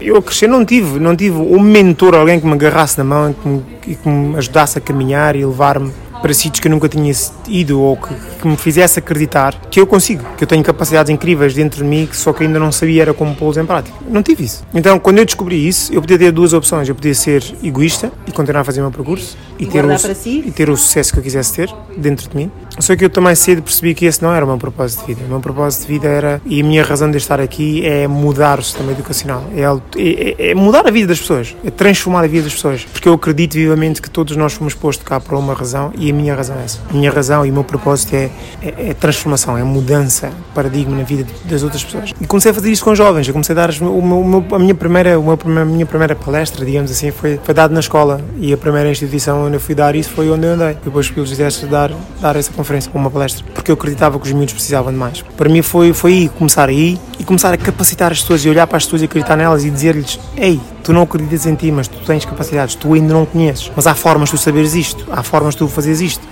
Eu 0.00 0.16
a 0.16 0.22
crescer 0.22 0.46
não 0.46 0.64
tive, 0.64 0.98
não 0.98 1.16
tive 1.16 1.36
um 1.36 1.60
mentor, 1.60 2.14
alguém 2.14 2.38
que 2.38 2.46
me 2.46 2.52
agarrasse 2.52 2.98
na 2.98 3.04
mão 3.04 3.30
e 3.30 3.34
que 3.34 3.48
me, 3.48 3.64
e 3.86 3.94
que 3.94 4.08
me 4.08 4.36
ajudasse 4.36 4.76
a 4.76 4.80
caminhar 4.80 5.34
e 5.34 5.44
levar-me 5.44 5.92
para 6.24 6.32
sítios 6.32 6.58
que 6.60 6.68
eu 6.68 6.70
nunca 6.70 6.88
tinha 6.88 7.12
ido 7.48 7.78
ou 7.82 7.98
que, 7.98 8.14
que 8.40 8.48
me 8.48 8.56
fizesse 8.56 8.98
acreditar 8.98 9.54
que 9.70 9.78
eu 9.78 9.86
consigo, 9.86 10.24
que 10.38 10.44
eu 10.44 10.48
tenho 10.48 10.62
capacidades 10.64 11.10
incríveis 11.10 11.52
dentro 11.52 11.82
de 11.82 11.84
mim, 11.84 12.08
só 12.12 12.32
que 12.32 12.42
ainda 12.44 12.58
não 12.58 12.72
sabia 12.72 13.02
era 13.02 13.12
como 13.12 13.34
pô-los 13.34 13.58
em 13.58 13.66
prática. 13.66 13.94
Não 14.08 14.22
tive 14.22 14.42
isso. 14.44 14.64
Então, 14.72 14.98
quando 14.98 15.18
eu 15.18 15.26
descobri 15.26 15.68
isso, 15.68 15.92
eu 15.92 16.00
podia 16.00 16.18
ter 16.18 16.32
duas 16.32 16.54
opções. 16.54 16.88
Eu 16.88 16.94
podia 16.94 17.14
ser 17.14 17.44
egoísta 17.62 18.10
e 18.26 18.32
continuar 18.32 18.62
a 18.62 18.64
fazer 18.64 18.80
o 18.80 18.84
meu 18.84 18.90
percurso 18.90 19.36
e, 19.58 19.64
E 19.64 19.66
ter, 19.66 19.84
o, 19.84 19.98
si? 19.98 20.42
e 20.46 20.50
ter 20.50 20.70
o 20.70 20.76
sucesso 20.78 21.12
que 21.12 21.18
eu 21.18 21.22
quisesse 21.22 21.52
ter 21.52 21.70
dentro 21.94 22.26
de 22.30 22.34
mim. 22.34 22.50
Só 22.78 22.96
que 22.96 23.04
eu 23.04 23.10
também 23.10 23.34
cedo 23.34 23.60
percebi 23.62 23.94
que 23.94 24.06
esse 24.06 24.22
não 24.22 24.32
era 24.32 24.46
o 24.46 24.48
meu 24.48 24.56
propósito 24.56 25.00
de 25.00 25.08
vida. 25.12 25.26
O 25.26 25.28
meu 25.28 25.40
propósito 25.40 25.82
de 25.82 25.88
vida 25.92 26.08
era, 26.08 26.40
e 26.46 26.62
a 26.62 26.64
minha 26.64 26.82
razão 26.82 27.10
de 27.10 27.18
estar 27.18 27.38
aqui 27.38 27.84
é 27.84 28.08
mudar 28.08 28.58
o 28.58 28.62
sistema 28.62 28.92
educacional, 28.92 29.44
é, 29.54 29.60
é- 29.62 30.34
é- 30.48 30.50
é 30.52 30.54
mudar 30.54 30.86
a 30.86 30.90
vida 30.90 31.08
das 31.08 31.20
pessoas, 31.20 31.54
é 31.62 31.70
transformar 31.70 32.24
a 32.24 32.26
vida 32.26 32.44
das 32.44 32.54
pessoas. 32.54 32.84
Porque 32.90 33.06
eu 33.08 33.12
acredito 33.12 33.52
vivamente 33.54 34.00
que 34.00 34.08
todos 34.08 34.34
nós 34.36 34.54
fomos 34.54 34.72
postos 34.72 35.06
cá 35.06 35.20
por 35.20 35.36
uma 35.38 35.52
razão 35.52 35.92
e 35.98 36.13
minha 36.14 36.34
razão 36.34 36.56
é 36.58 36.64
essa. 36.64 36.78
Minha 36.92 37.10
razão 37.10 37.44
e 37.44 37.50
o 37.50 37.52
meu 37.52 37.64
propósito 37.64 38.14
é, 38.14 38.30
é, 38.62 38.90
é 38.90 38.94
transformação, 38.94 39.56
é 39.58 39.62
mudança, 39.62 40.30
paradigma 40.54 40.96
na 40.96 41.02
vida 41.02 41.26
das 41.44 41.62
outras 41.62 41.82
pessoas. 41.84 42.12
E 42.20 42.26
comecei 42.26 42.50
a 42.50 42.54
fazer 42.54 42.70
isso 42.70 42.84
com 42.84 42.94
jovens. 42.94 43.26
Eu 43.26 43.32
comecei 43.34 43.52
a 43.54 43.66
dar 43.66 43.70
o 43.82 44.02
meu- 44.02 44.44
a 44.52 44.58
minha 44.58 44.74
primeira, 44.74 45.14
a 45.16 45.64
minha 45.64 45.86
primeira 45.86 46.14
palestra, 46.14 46.64
digamos 46.64 46.90
assim, 46.90 47.10
foi, 47.10 47.38
foi 47.42 47.54
dado 47.54 47.72
na 47.74 47.80
escola. 47.80 48.20
E 48.38 48.52
a 48.52 48.56
primeira 48.56 48.90
instituição 48.90 49.44
onde 49.46 49.56
eu 49.56 49.60
fui 49.60 49.74
dar 49.74 49.94
isso 49.94 50.10
foi 50.10 50.30
onde 50.30 50.46
eu 50.46 50.52
andei. 50.54 50.76
Depois 50.84 51.06
fui 51.08 51.22
eles 51.22 51.64
dar, 51.68 51.90
dar 52.20 52.36
essa 52.36 52.52
conferência, 52.52 52.90
uma 52.94 53.10
palestra, 53.10 53.44
porque 53.54 53.70
eu 53.70 53.74
acreditava 53.74 54.18
que 54.18 54.26
os 54.26 54.32
miúdos 54.32 54.54
precisavam 54.54 54.92
de 54.92 54.98
mais. 54.98 55.22
Para 55.36 55.48
mim 55.48 55.62
foi, 55.62 55.92
foi 55.92 56.12
aí, 56.12 56.28
começar 56.28 56.68
aí 56.68 56.98
e 57.18 57.24
começar 57.24 57.52
a 57.52 57.56
capacitar 57.56 58.12
as 58.12 58.20
pessoas 58.20 58.44
e 58.44 58.48
olhar 58.48 58.66
para 58.66 58.76
as 58.76 58.84
pessoas 58.84 59.02
e 59.02 59.04
acreditar 59.06 59.36
nelas 59.36 59.64
e 59.64 59.70
dizer-lhes: 59.70 60.18
Ei, 60.36 60.60
tu 60.84 60.92
não 60.92 61.02
acreditas 61.02 61.46
em 61.46 61.54
ti, 61.54 61.72
mas 61.72 61.88
tu 61.88 61.98
tens 62.04 62.24
capacidades, 62.24 62.74
tu 62.74 62.92
ainda 62.92 63.12
não 63.12 63.24
conheces, 63.24 63.72
mas 63.74 63.86
há 63.86 63.94
formas 63.94 64.28
de 64.28 64.36
tu 64.36 64.38
saberes 64.38 64.74
isto, 64.74 65.04
há 65.10 65.22
formas 65.22 65.54
de 65.54 65.58
tu 65.58 65.68
fazeres 65.68 66.00
isto. 66.00 66.22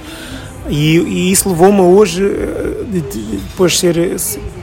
E, 0.69 0.99
e 0.99 1.33
isso 1.33 1.49
levou-me 1.49 1.81
hoje, 1.81 2.25
eh, 2.25 2.85
de, 2.85 3.01
de, 3.01 3.27
de 3.27 3.37
depois 3.39 3.79
ser 3.79 3.97
eh, 3.97 4.17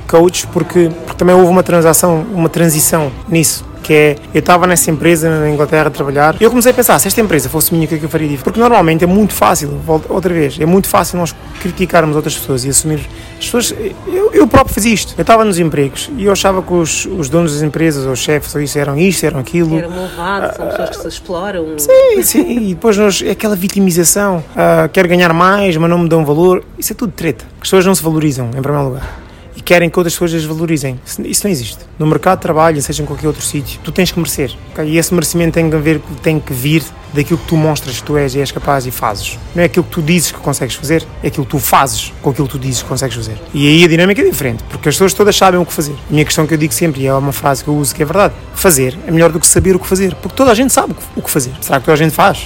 coach, 0.08 0.48
porque, 0.48 0.90
porque 1.06 1.18
também 1.18 1.36
houve 1.36 1.48
uma 1.48 1.64
transação, 1.64 2.26
uma 2.32 2.48
transição 2.48 3.12
nisso. 3.28 3.66
Que 3.84 3.94
é, 3.94 4.16
eu 4.34 4.40
estava 4.40 4.68
nessa 4.68 4.92
empresa 4.92 5.30
na 5.30 5.50
Inglaterra 5.50 5.88
a 5.88 5.90
trabalhar 5.90 6.36
e 6.40 6.44
eu 6.44 6.50
comecei 6.50 6.72
a 6.72 6.76
pensar, 6.76 7.00
se 7.00 7.08
esta 7.08 7.20
empresa 7.22 7.50
fosse 7.50 7.74
minha, 7.74 7.86
o 7.86 7.88
que 7.88 7.96
é 7.96 7.98
que 7.98 8.06
eu 8.06 8.10
faria 8.10 8.28
diferente? 8.28 8.44
Porque 8.44 8.60
normalmente 8.60 9.04
é 9.04 9.08
muito 9.08 9.34
fácil, 9.34 9.80
outra 10.10 10.34
vez, 10.34 10.60
é 10.60 10.66
muito 10.66 10.88
fácil 10.88 11.18
nós 11.18 11.34
criticarmos 11.60 12.16
outras 12.16 12.38
pessoas 12.38 12.66
e 12.66 12.70
assumir. 12.70 13.00
As 13.38 13.46
pessoas, 13.46 13.74
eu, 14.08 14.32
eu 14.34 14.48
próprio 14.48 14.74
fazia 14.74 14.94
isto. 14.94 15.14
Eu 15.18 15.22
estava 15.22 15.44
nos 15.46 15.60
empregos 15.60 16.10
e 16.18 16.26
eu 16.26 16.32
achava 16.32 16.62
que 16.62 16.74
os, 16.74 17.06
os 17.06 17.30
donos 17.30 17.54
das 17.54 17.62
empresas, 17.62 18.06
ou 18.06 18.12
os 18.12 18.20
chefes, 18.20 18.54
ou 18.54 18.62
isso, 18.62 18.78
eram 18.78 18.98
isto, 18.98 19.26
eram 19.26 19.40
aquilo. 19.40 19.78
Eram 19.78 19.90
malvados, 19.90 20.56
são 20.56 20.68
pessoas 20.68 20.90
que 20.90 21.02
se 21.02 21.08
exploram. 21.08 21.78
Sim, 21.78 22.22
sim, 22.24 22.70
e 22.70 22.74
depois 22.74 22.98
nós, 22.98 23.22
é 23.22 23.32
aquela 23.32 23.56
vitimização, 23.56 24.44
ah, 24.56 24.90
quero 24.92 25.08
ganhar 25.08 25.34
mais, 25.34 25.76
mas 25.78 25.90
não 25.90 26.00
me 26.00 26.10
dão 26.10 26.26
valor, 26.26 26.64
isso 26.78 26.94
é 26.94 26.96
tudo 26.96 27.12
treta. 27.12 27.46
As 27.56 27.62
pessoas 27.62 27.86
não 27.86 27.96
se 27.96 28.04
valorizam, 28.04 28.50
em 28.56 28.62
primeiro 28.62 28.90
lugar. 28.90 29.29
E 29.56 29.62
querem 29.62 29.90
que 29.90 30.00
outras 30.00 30.14
pessoas 30.14 30.34
as 30.34 30.44
valorizem. 30.46 31.00
Isso, 31.06 31.44
não 31.46 31.52
existe. 31.52 31.80
No 31.98 32.06
mercado 32.08 32.38
de 32.38 32.44
trabalho, 32.44 32.82
seja 32.82 33.04
em 33.04 33.06
qualquer 33.06 33.28
outro 33.28 33.42
sítio, 33.44 33.80
tu 33.84 33.92
tens 33.92 34.12
que 34.12 34.18
merecer. 34.20 34.52
ok? 34.72 34.86
E 34.86 34.98
esse 34.98 35.14
merecimento 35.14 35.54
tem 35.54 35.70
que, 35.70 35.78
ver, 35.78 36.02
tem 36.24 36.40
que 36.40 36.54
vir 36.54 36.84
daquilo 37.14 37.38
que 37.40 37.48
tu 37.48 37.58
mostras 37.58 37.98
que 37.98 38.04
tu 38.04 38.16
és 38.18 38.36
e 38.36 38.40
és 38.40 38.52
capaz 38.52 38.86
e 38.86 38.92
fazes. 38.92 39.38
Não 39.56 39.62
é 39.64 39.66
aquilo 39.66 39.84
que 39.84 39.92
tu 39.92 40.02
dizes 40.02 40.32
que 40.32 40.38
consegues 40.40 40.76
fazer, 40.76 41.06
é 41.24 41.28
aquilo 41.28 41.44
que 41.46 41.52
tu 41.52 41.60
fazes 41.60 42.14
com 42.22 42.30
aquilo 42.30 42.48
que 42.48 42.54
tu 42.54 42.60
dizes 42.60 42.84
que 42.84 42.88
consegues 42.90 43.16
fazer. 43.18 43.38
E 43.54 43.68
aí 43.68 43.84
a 43.84 43.88
dinâmica 43.88 44.22
é 44.22 44.26
diferente, 44.26 44.64
porque 44.70 44.88
as 44.90 44.96
pessoas 44.96 45.14
todas 45.14 45.36
sabem 45.36 45.60
o 45.60 45.66
que 45.66 45.74
fazer. 45.74 45.94
A 46.10 46.12
minha 46.14 46.24
questão 46.26 46.46
que 46.48 46.54
eu 46.54 46.58
digo 46.58 46.74
sempre, 46.74 47.02
e 47.02 47.08
é 47.08 47.14
uma 47.14 47.32
frase 47.34 47.64
que 47.64 47.70
eu 47.70 47.76
uso 47.76 47.94
que 47.96 48.04
é 48.04 48.06
verdade, 48.06 48.34
fazer 48.54 48.98
é 49.08 49.12
melhor 49.12 49.32
do 49.32 49.40
que 49.40 49.48
saber 49.48 49.76
o 49.76 49.80
que 49.80 49.88
fazer, 49.88 50.14
porque 50.16 50.36
toda 50.38 50.52
a 50.52 50.54
gente 50.56 50.72
sabe 50.72 50.92
o 50.92 50.96
que- 50.96 51.04
o 51.18 51.22
que 51.22 51.30
fazer. 51.32 51.52
Será 51.62 51.80
que 51.80 51.86
toda 51.86 51.96
a 51.96 51.98
gente 51.98 52.14
faz? 52.14 52.44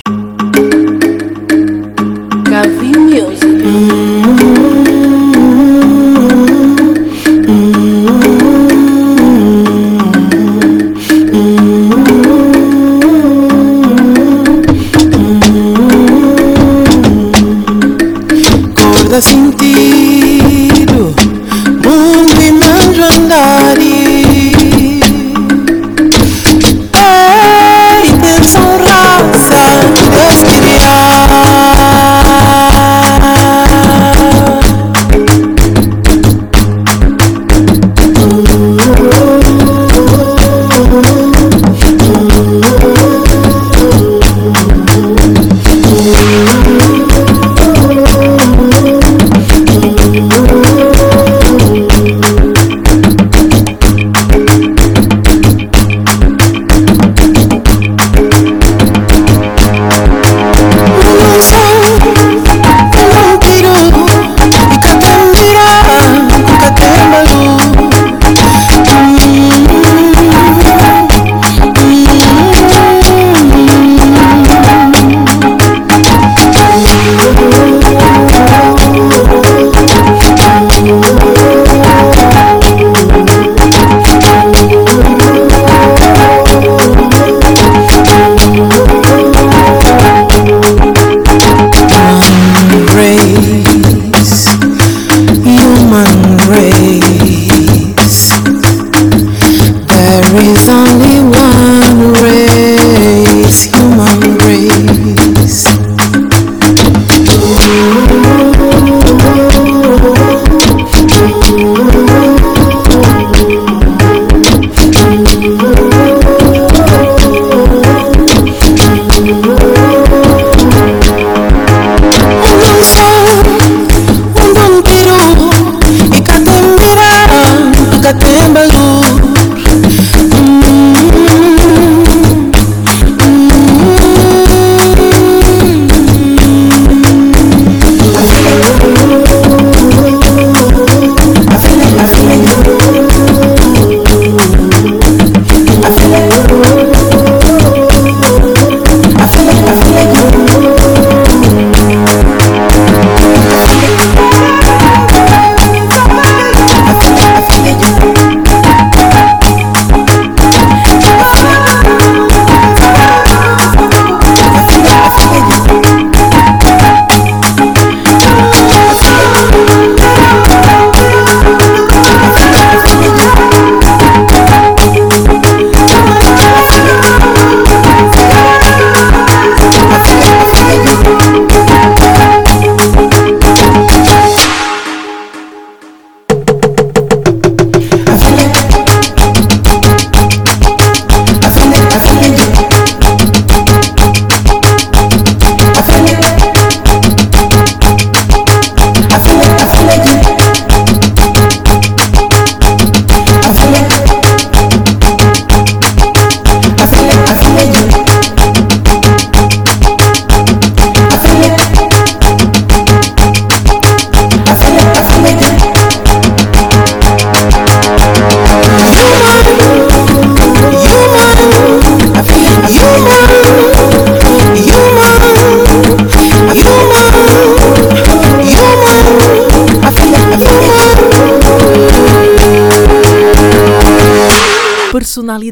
Gavi 2.49 2.97
Music. 2.97 4.93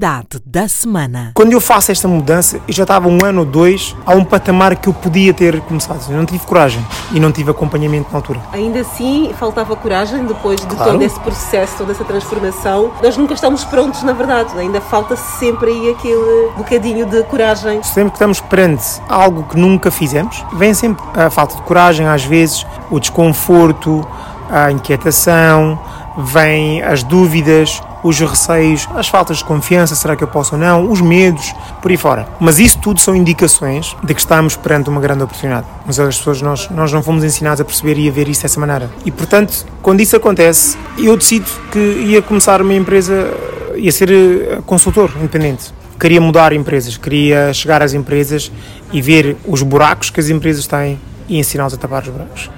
Da 0.01 0.67
semana. 0.67 1.29
Quando 1.35 1.51
eu 1.51 1.61
faço 1.61 1.91
esta 1.91 2.07
mudança, 2.07 2.59
eu 2.67 2.73
já 2.73 2.81
estava 2.85 3.07
um 3.07 3.23
ano 3.23 3.41
ou 3.41 3.45
dois 3.45 3.95
a 4.03 4.15
um 4.15 4.23
patamar 4.25 4.75
que 4.75 4.89
eu 4.89 4.93
podia 4.95 5.31
ter 5.31 5.61
começado. 5.61 6.03
Eu 6.09 6.17
não 6.17 6.25
tive 6.25 6.43
coragem 6.43 6.83
e 7.11 7.19
não 7.19 7.31
tive 7.31 7.51
acompanhamento 7.51 8.07
na 8.11 8.17
altura. 8.17 8.39
Ainda 8.51 8.79
assim, 8.79 9.31
faltava 9.39 9.75
coragem 9.75 10.25
depois 10.25 10.59
de 10.59 10.75
Claro. 10.75 10.93
todo 10.93 11.03
esse 11.03 11.19
processo, 11.19 11.77
toda 11.77 11.91
essa 11.91 12.03
transformação. 12.03 12.91
Nós 13.03 13.15
nunca 13.15 13.35
estamos 13.35 13.63
prontos, 13.63 14.01
na 14.01 14.13
verdade. 14.13 14.57
Ainda 14.57 14.81
falta 14.81 15.15
sempre 15.15 15.69
aí 15.69 15.91
aquele 15.91 16.49
bocadinho 16.57 17.05
de 17.05 17.21
coragem. 17.25 17.83
Sempre 17.83 18.09
que 18.09 18.15
estamos 18.15 18.41
perante 18.41 18.99
algo 19.07 19.43
que 19.43 19.55
nunca 19.55 19.91
fizemos, 19.91 20.43
vem 20.53 20.73
sempre 20.73 21.03
a 21.13 21.29
falta 21.29 21.57
de 21.57 21.61
coragem, 21.61 22.07
às 22.07 22.23
vezes, 22.25 22.65
o 22.89 22.99
desconforto, 22.99 24.03
a 24.49 24.71
inquietação, 24.71 25.79
vêm 26.17 26.81
as 26.81 27.03
dúvidas, 27.03 27.83
os 28.03 28.19
receios, 28.19 28.87
as 28.95 29.07
faltas 29.07 29.37
de 29.37 29.45
confiança, 29.45 29.95
será 29.95 30.15
que 30.15 30.23
eu 30.23 30.27
posso 30.27 30.55
ou 30.55 30.61
não, 30.61 30.89
os 30.89 31.01
medos, 31.01 31.53
por 31.81 31.91
aí 31.91 31.97
fora. 31.97 32.27
Mas 32.39 32.59
isso 32.59 32.79
tudo 32.79 32.99
são 32.99 33.15
indicações 33.15 33.95
de 34.03 34.13
que 34.13 34.19
estamos 34.19 34.55
perante 34.55 34.89
uma 34.89 34.99
grande 34.99 35.23
oportunidade. 35.23 35.67
Mas 35.85 35.99
as 35.99 36.17
pessoas, 36.17 36.41
nós, 36.41 36.69
nós 36.69 36.91
não 36.91 37.03
fomos 37.03 37.23
ensinados 37.23 37.61
a 37.61 37.65
perceber 37.65 37.97
e 37.97 38.07
a 38.07 38.11
ver 38.11 38.27
isso 38.27 38.41
dessa 38.43 38.59
maneira. 38.59 38.89
E, 39.05 39.11
portanto, 39.11 39.65
quando 39.81 40.01
isso 40.01 40.15
acontece, 40.15 40.77
eu 40.97 41.15
decido 41.15 41.49
que 41.71 41.79
ia 41.79 42.21
começar 42.21 42.61
uma 42.61 42.73
empresa, 42.73 43.31
ia 43.75 43.91
ser 43.91 44.11
eh, 44.11 44.59
consultor 44.65 45.11
independente 45.17 45.73
queria 46.01 46.19
mudar 46.19 46.51
empresas, 46.51 46.97
queria 46.97 47.53
chegar 47.53 47.83
às 47.83 47.93
empresas 47.93 48.51
e 48.91 48.99
ver 48.99 49.37
os 49.45 49.61
buracos 49.61 50.09
que 50.09 50.19
as 50.19 50.29
empresas 50.29 50.65
têm 50.65 50.99
e 51.29 51.37
ensiná-los 51.37 51.75
a 51.75 51.77
tapar 51.77 52.01
os 52.01 52.09
buracos. 52.09 52.49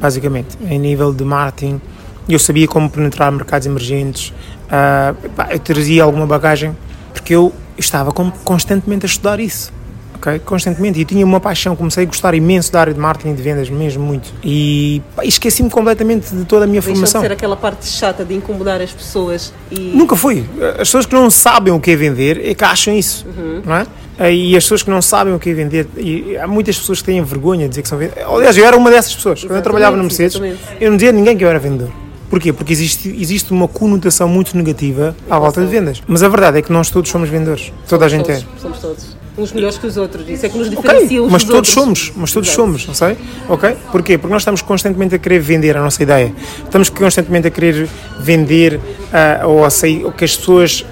Basicamente, 0.00 0.56
em 0.62 0.78
nível 0.78 1.12
de 1.12 1.22
marketing, 1.22 1.82
eu 2.26 2.38
sabia 2.38 2.66
como 2.66 2.88
penetrar 2.88 3.30
mercados 3.30 3.66
emergentes, 3.66 4.32
ah, 4.70 5.14
pá, 5.36 5.48
eu 5.50 5.58
trazia 5.58 6.02
alguma 6.04 6.26
bagagem, 6.26 6.76
porque 7.12 7.34
eu 7.34 7.52
estava 7.76 8.12
com- 8.12 8.30
constantemente 8.44 9.06
a 9.06 9.08
estudar 9.08 9.40
isso. 9.40 9.72
ok? 10.16 10.40
Constantemente. 10.40 10.98
E 10.98 11.02
eu 11.02 11.06
tinha 11.06 11.24
uma 11.24 11.38
paixão, 11.38 11.76
comecei 11.76 12.02
a 12.02 12.06
gostar 12.06 12.34
imenso 12.34 12.72
da 12.72 12.80
área 12.80 12.92
de 12.92 12.98
marketing 12.98 13.30
e 13.30 13.34
de 13.36 13.42
vendas, 13.42 13.70
mesmo 13.70 14.04
muito. 14.04 14.32
E 14.42 15.00
esqueci-me 15.22 15.70
completamente 15.70 16.34
de 16.34 16.44
toda 16.44 16.64
a 16.64 16.66
minha 16.66 16.80
Deixa 16.80 16.88
de 16.92 16.94
formação. 16.96 17.20
ser 17.20 17.30
aquela 17.32 17.56
parte 17.56 17.86
chata 17.86 18.24
de 18.24 18.34
incomodar 18.34 18.80
as 18.80 18.90
pessoas 18.90 19.52
e. 19.70 19.92
Nunca 19.94 20.16
fui. 20.16 20.44
As 20.72 20.78
pessoas 20.88 21.06
que 21.06 21.14
não 21.14 21.30
sabem 21.30 21.72
o 21.72 21.78
que 21.78 21.92
é 21.92 21.96
vender 21.96 22.40
é 22.44 22.52
que 22.54 22.64
acham 22.64 22.92
isso, 22.94 23.24
Uhum. 23.28 23.62
não 23.64 23.76
é? 23.76 23.86
E 24.32 24.56
as 24.56 24.64
pessoas 24.64 24.82
que 24.82 24.90
não 24.90 25.00
sabem 25.00 25.32
o 25.32 25.38
que 25.38 25.50
é 25.50 25.54
vender, 25.54 25.86
e 25.96 26.36
há 26.36 26.48
muitas 26.48 26.76
pessoas 26.76 26.98
que 26.98 27.04
têm 27.04 27.22
vergonha 27.22 27.62
de 27.66 27.68
dizer 27.68 27.82
que 27.82 27.88
são 27.88 27.96
vendedores. 27.96 28.26
Aliás, 28.28 28.56
eu 28.58 28.66
era 28.66 28.76
uma 28.76 28.90
dessas 28.90 29.14
pessoas. 29.14 29.42
Quando 29.44 29.54
eu 29.54 29.62
trabalhava 29.62 29.96
na 29.96 30.02
Mercedes, 30.02 30.34
exatamente. 30.34 30.60
eu 30.80 30.90
não 30.90 30.96
dizia 30.96 31.10
a 31.10 31.12
ninguém 31.12 31.36
que 31.38 31.44
eu 31.44 31.48
era 31.48 31.60
vendedor. 31.60 31.90
Porquê? 32.30 32.52
Porque 32.52 32.72
existe, 32.72 33.08
existe 33.18 33.52
uma 33.52 33.66
conotação 33.68 34.28
muito 34.28 34.56
negativa 34.56 35.16
à 35.30 35.38
volta 35.38 35.60
de 35.62 35.66
vendas. 35.68 36.02
Mas 36.06 36.22
a 36.22 36.28
verdade 36.28 36.58
é 36.58 36.62
que 36.62 36.72
nós 36.72 36.90
todos 36.90 37.10
somos 37.10 37.28
vendedores. 37.28 37.72
Toda 37.88 38.04
a 38.04 38.08
gente 38.08 38.30
é. 38.30 38.36
todos, 38.36 38.60
Somos 38.62 38.78
todos. 38.80 39.18
Uns 39.38 39.52
melhores 39.52 39.78
que 39.78 39.86
os 39.86 39.96
outros. 39.96 40.28
Isso 40.28 40.46
é 40.46 40.48
que 40.48 40.58
nos 40.58 40.68
diferencia 40.68 41.22
uns 41.22 41.30
mas 41.30 41.44
dos 41.44 41.54
todos 41.54 41.76
outros. 41.76 41.98
somos, 42.04 42.12
mas 42.16 42.32
todos 42.32 42.48
somos, 42.50 42.86
não 42.88 42.92
sei? 42.94 43.16
Ok? 43.48 43.76
Porquê? 43.92 44.18
Porque 44.18 44.32
nós 44.32 44.42
estamos 44.42 44.62
constantemente 44.62 45.14
a 45.14 45.18
querer 45.18 45.38
vender 45.38 45.76
a 45.76 45.80
nossa 45.80 46.02
ideia. 46.02 46.34
Estamos 46.64 46.88
constantemente 46.90 47.46
a 47.46 47.50
querer 47.50 47.88
vender 48.20 48.80
ah, 49.12 49.46
ou, 49.46 49.64
acei- 49.64 50.04
ou 50.04 50.10
que 50.10 50.24
as 50.24 50.36
pessoas 50.36 50.84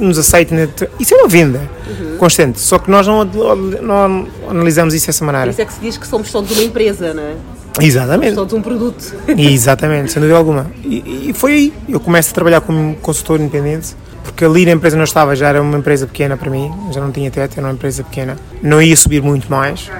nos 0.00 0.18
aceitem. 0.18 0.68
Isso 1.00 1.14
é 1.14 1.16
uma 1.16 1.28
venda 1.28 1.60
Uhum. 1.86 2.16
constante. 2.18 2.60
Só 2.60 2.78
que 2.78 2.90
nós 2.90 3.06
não, 3.06 3.24
não 3.24 4.26
analisamos 4.50 4.94
isso 4.94 5.06
dessa 5.06 5.24
maneira. 5.24 5.50
isso 5.50 5.60
é 5.62 5.64
que 5.64 5.72
se 5.72 5.80
diz 5.80 5.96
que 5.98 6.06
somos 6.06 6.30
todos 6.30 6.50
uma 6.52 6.62
empresa, 6.62 7.12
não 7.14 7.22
é? 7.22 7.34
Exatamente. 7.80 8.34
Todos 8.34 8.54
um 8.54 8.62
produto. 8.62 9.14
Exatamente, 9.36 10.12
sem 10.12 10.20
dúvida 10.20 10.38
alguma. 10.38 10.70
E, 10.84 11.30
e 11.30 11.32
foi 11.32 11.52
aí. 11.52 11.72
Eu 11.88 11.98
começo 12.00 12.30
a 12.30 12.34
trabalhar 12.34 12.60
como 12.60 12.94
consultor 12.96 13.40
independente, 13.40 13.96
porque 14.22 14.44
ali 14.44 14.64
na 14.64 14.72
empresa 14.72 14.96
não 14.96 15.04
estava, 15.04 15.34
já 15.34 15.48
era 15.48 15.60
uma 15.60 15.78
empresa 15.78 16.06
pequena 16.06 16.36
para 16.36 16.50
mim, 16.50 16.72
já 16.92 17.00
não 17.00 17.10
tinha 17.10 17.30
teto, 17.30 17.58
era 17.58 17.66
uma 17.66 17.72
empresa 17.72 18.04
pequena. 18.04 18.36
Não 18.62 18.80
ia 18.80 18.96
subir 18.96 19.22
muito 19.22 19.50
mais. 19.50 19.90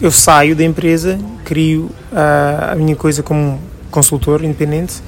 Eu 0.00 0.10
saio 0.10 0.56
da 0.56 0.64
empresa, 0.64 1.18
crio 1.44 1.90
ah, 2.12 2.70
a 2.72 2.74
minha 2.74 2.96
coisa 2.96 3.22
como 3.22 3.60
consultor 3.90 4.42
independente 4.42 5.02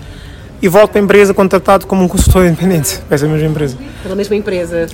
e 0.65 0.69
volto 0.69 0.93
para 0.93 1.01
a 1.01 1.05
empresa 1.05 1.35
contratado 1.35 1.87
como 1.87 2.05
um 2.05 2.09
consultor 2.09 2.47
independente, 2.47 2.99
para 3.09 3.17
essa 3.17 3.27
mesma 3.27 3.49
empresa. 3.49 3.77
Pela 4.03 4.15
mesma 4.15 4.37
empresa. 4.37 4.87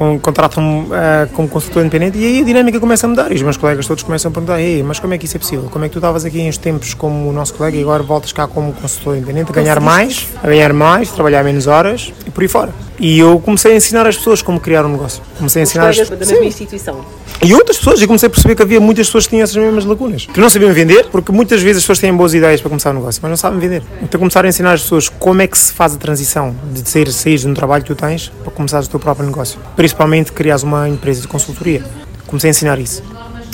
Com, 0.00 0.18
contratam-me 0.18 0.88
ah, 0.94 1.28
como 1.34 1.46
consultor 1.46 1.82
independente 1.82 2.16
e 2.16 2.24
aí 2.24 2.40
a 2.40 2.42
dinâmica 2.42 2.80
começa 2.80 3.06
a 3.06 3.10
mudar 3.10 3.30
e 3.30 3.34
os 3.34 3.42
meus 3.42 3.58
colegas 3.58 3.86
todos 3.86 4.02
começam 4.02 4.30
a 4.30 4.32
perguntar 4.32 4.58
Ei, 4.58 4.82
mas 4.82 4.98
como 4.98 5.12
é 5.12 5.18
que 5.18 5.26
isso 5.26 5.36
é 5.36 5.38
possível? 5.38 5.68
Como 5.70 5.84
é 5.84 5.88
que 5.88 5.92
tu 5.92 5.98
estavas 5.98 6.24
aqui 6.24 6.40
em 6.40 6.48
uns 6.48 6.56
tempos 6.56 6.94
como 6.94 7.28
o 7.28 7.32
nosso 7.34 7.52
colega 7.52 7.76
e 7.76 7.82
agora 7.82 8.02
voltas 8.02 8.32
cá 8.32 8.46
como 8.46 8.72
consultor 8.72 9.18
independente 9.18 9.50
a 9.50 9.54
ganhar 9.54 9.78
mais, 9.78 10.26
a 10.42 10.46
ganhar 10.46 10.72
mais, 10.72 11.10
trabalhar 11.10 11.44
menos 11.44 11.66
horas 11.66 12.14
e 12.26 12.30
por 12.30 12.40
aí 12.40 12.48
fora. 12.48 12.72
E 12.98 13.18
eu 13.18 13.38
comecei 13.40 13.72
a 13.72 13.76
ensinar 13.76 14.06
as 14.06 14.18
pessoas 14.18 14.42
como 14.42 14.60
criar 14.60 14.84
um 14.84 14.90
negócio. 14.90 15.22
Comecei 15.38 15.60
a 15.60 15.64
ensinar 15.64 15.88
as 15.88 15.96
da 15.96 16.04
Sim. 16.24 16.32
mesma 16.32 16.44
instituição. 16.44 17.04
E 17.42 17.54
outras 17.54 17.78
pessoas, 17.78 18.02
e 18.02 18.06
comecei 18.06 18.26
a 18.26 18.30
perceber 18.30 18.54
que 18.54 18.62
havia 18.62 18.78
muitas 18.78 19.06
pessoas 19.06 19.24
que 19.24 19.30
tinham 19.30 19.42
essas 19.42 19.56
mesmas 19.56 19.86
lacunas. 19.86 20.26
Que 20.26 20.38
não 20.38 20.50
sabiam 20.50 20.70
vender, 20.74 21.06
porque 21.06 21.32
muitas 21.32 21.62
vezes 21.62 21.78
as 21.78 21.84
pessoas 21.84 21.98
têm 21.98 22.14
boas 22.14 22.34
ideias 22.34 22.60
para 22.60 22.68
começar 22.68 22.90
um 22.90 22.94
negócio, 22.96 23.18
mas 23.22 23.30
não 23.30 23.36
sabem 23.38 23.58
vender. 23.58 23.82
Então 24.02 24.18
começar 24.18 24.44
a 24.44 24.48
ensinar 24.48 24.74
as 24.74 24.82
pessoas 24.82 25.08
como 25.08 25.40
é 25.40 25.46
que 25.46 25.58
se 25.58 25.72
faz 25.72 25.94
a 25.94 25.96
transição 25.96 26.54
de 26.70 26.86
sair, 26.86 27.10
sair 27.10 27.38
de 27.38 27.48
um 27.48 27.54
trabalho 27.54 27.82
que 27.82 27.88
tu 27.88 27.96
tens 27.96 28.30
para 28.42 28.52
começar 28.52 28.82
o 28.82 28.86
teu 28.86 29.00
próprio 29.00 29.24
negócio. 29.24 29.58
Principalmente 29.90 30.30
criares 30.30 30.62
uma 30.62 30.88
empresa 30.88 31.20
de 31.20 31.26
consultoria. 31.26 31.84
Comecei 32.24 32.48
a 32.48 32.52
ensinar 32.52 32.78
isso. 32.78 33.02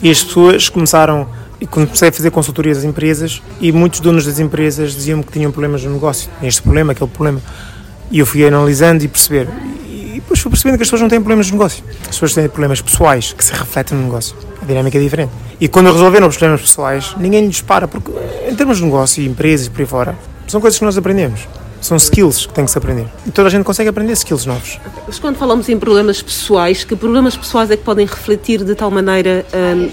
E 0.03 0.11
as 0.11 0.23
pessoas 0.23 0.69
começaram, 0.69 1.27
e 1.59 1.67
comecei 1.67 2.11
a 2.11 2.13
fazer 2.13 2.31
consultorias 2.31 2.77
às 2.77 2.85
empresas, 2.85 3.41
e 3.59 3.73
muitos 3.73 4.01
donos 4.01 4.27
das 4.27 4.39
empresas 4.39 4.95
diziam-me 4.95 5.25
que 5.25 5.33
tinham 5.33 5.51
problemas 5.51 5.83
no 5.83 5.95
negócio. 5.95 6.29
Este 6.43 6.61
problema, 6.61 6.93
aquele 6.93 7.09
problema. 7.09 7.41
E 8.11 8.19
eu 8.19 8.27
fui 8.27 8.47
analisando 8.47 9.03
e 9.03 9.09
perceber. 9.09 9.49
E 9.89 10.17
depois 10.17 10.39
fui 10.39 10.51
percebendo 10.51 10.77
que 10.77 10.83
as 10.83 10.89
pessoas 10.89 11.01
não 11.01 11.09
têm 11.09 11.21
problemas 11.21 11.47
de 11.47 11.53
negócio. 11.53 11.83
As 12.03 12.09
pessoas 12.09 12.35
têm 12.35 12.49
problemas 12.51 12.83
pessoais 12.83 13.33
que 13.33 13.43
se 13.43 13.55
refletem 13.55 13.97
no 13.97 14.05
negócio. 14.05 14.37
A 14.61 14.67
dinâmica 14.67 14.99
é 14.99 15.01
diferente. 15.01 15.33
E 15.59 15.69
quando 15.69 15.91
resolveram 15.91 16.29
os 16.29 16.37
problemas 16.37 16.61
pessoais, 16.61 17.15
ninguém 17.17 17.47
lhes 17.47 17.63
para, 17.63 17.89
porque 17.89 18.13
em 18.47 18.55
termos 18.55 18.77
de 18.77 18.85
negócio 18.85 19.23
e 19.23 19.27
empresas 19.27 19.69
e 19.69 19.71
por 19.71 19.81
aí 19.81 19.87
fora, 19.87 20.19
são 20.47 20.61
coisas 20.61 20.79
que 20.79 20.85
nós 20.85 20.99
aprendemos. 20.99 21.49
São 21.87 21.97
skills 21.97 22.47
que 22.47 22.53
tem 22.53 22.65
que 22.65 22.71
se 22.73 22.79
aprender. 22.79 23.07
E 23.25 23.31
toda 23.31 23.47
a 23.47 23.51
gente 23.51 23.63
consegue 23.63 23.89
aprender 23.89 24.13
skills 24.15 24.45
novos. 24.45 24.81
Mas 25.07 25.21
quando 25.21 25.37
falamos 25.37 25.69
em 25.69 25.79
problemas 25.79 26.21
pessoais, 26.21 26.83
que 26.83 26.97
problemas 26.97 27.37
pessoais 27.37 27.71
é 27.71 27.77
que 27.77 27.85
podem 27.85 28.05
refletir 28.05 28.65
de 28.65 28.75
tal 28.75 28.91
maneira 28.91 29.47
hum, 29.55 29.89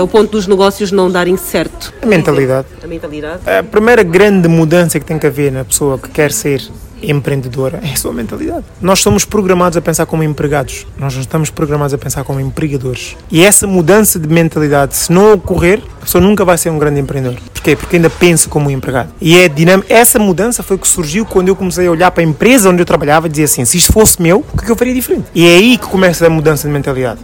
ao 0.00 0.08
ponto 0.08 0.32
dos 0.32 0.48
negócios 0.48 0.90
não 0.90 1.08
darem 1.08 1.36
certo? 1.36 1.94
A 2.02 2.06
mentalidade. 2.06 2.66
A 2.82 2.86
mentalidade. 2.88 3.48
A 3.48 3.62
primeira 3.62 4.02
grande 4.02 4.48
mudança 4.48 4.98
que 4.98 5.06
tem 5.06 5.16
que 5.16 5.28
haver 5.28 5.52
na 5.52 5.64
pessoa 5.64 5.96
que 5.96 6.08
quer 6.08 6.32
ser 6.32 6.60
empreendedora 7.02 7.80
é 7.82 7.92
a 7.92 7.96
sua 7.96 8.12
mentalidade. 8.12 8.64
Nós 8.80 9.00
somos 9.00 9.24
programados 9.24 9.76
a 9.76 9.80
pensar 9.80 10.06
como 10.06 10.22
empregados, 10.22 10.86
nós 10.98 11.14
não 11.14 11.20
estamos 11.20 11.50
programados 11.50 11.94
a 11.94 11.98
pensar 11.98 12.24
como 12.24 12.40
empregadores. 12.40 13.16
E 13.30 13.44
essa 13.44 13.66
mudança 13.66 14.18
de 14.18 14.28
mentalidade, 14.28 14.96
se 14.96 15.12
não 15.12 15.34
ocorrer, 15.34 15.82
a 16.00 16.04
pessoa 16.04 16.22
nunca 16.22 16.44
vai 16.44 16.58
ser 16.58 16.70
um 16.70 16.78
grande 16.78 17.00
empreendedor. 17.00 17.38
Porquê? 17.52 17.76
Porque 17.76 17.96
ainda 17.96 18.10
pensa 18.10 18.48
como 18.48 18.68
um 18.68 18.70
empregado. 18.70 19.10
E 19.20 19.36
é 19.36 19.48
dinâmica. 19.48 19.92
Essa 19.92 20.18
mudança 20.18 20.62
foi 20.62 20.78
que 20.78 20.88
surgiu 20.88 21.26
quando 21.26 21.48
eu 21.48 21.56
comecei 21.56 21.86
a 21.86 21.90
olhar 21.90 22.10
para 22.10 22.22
a 22.22 22.26
empresa 22.26 22.70
onde 22.70 22.80
eu 22.80 22.86
trabalhava 22.86 23.26
e 23.26 23.30
dizer 23.30 23.44
assim: 23.44 23.64
se 23.64 23.76
isto 23.76 23.92
fosse 23.92 24.20
meu, 24.20 24.38
o 24.38 24.62
é 24.62 24.64
que 24.64 24.70
eu 24.70 24.76
faria 24.76 24.94
diferente? 24.94 25.26
E 25.34 25.46
é 25.46 25.56
aí 25.56 25.78
que 25.78 25.86
começa 25.86 26.26
a 26.26 26.30
mudança 26.30 26.66
de 26.66 26.72
mentalidade. 26.72 27.20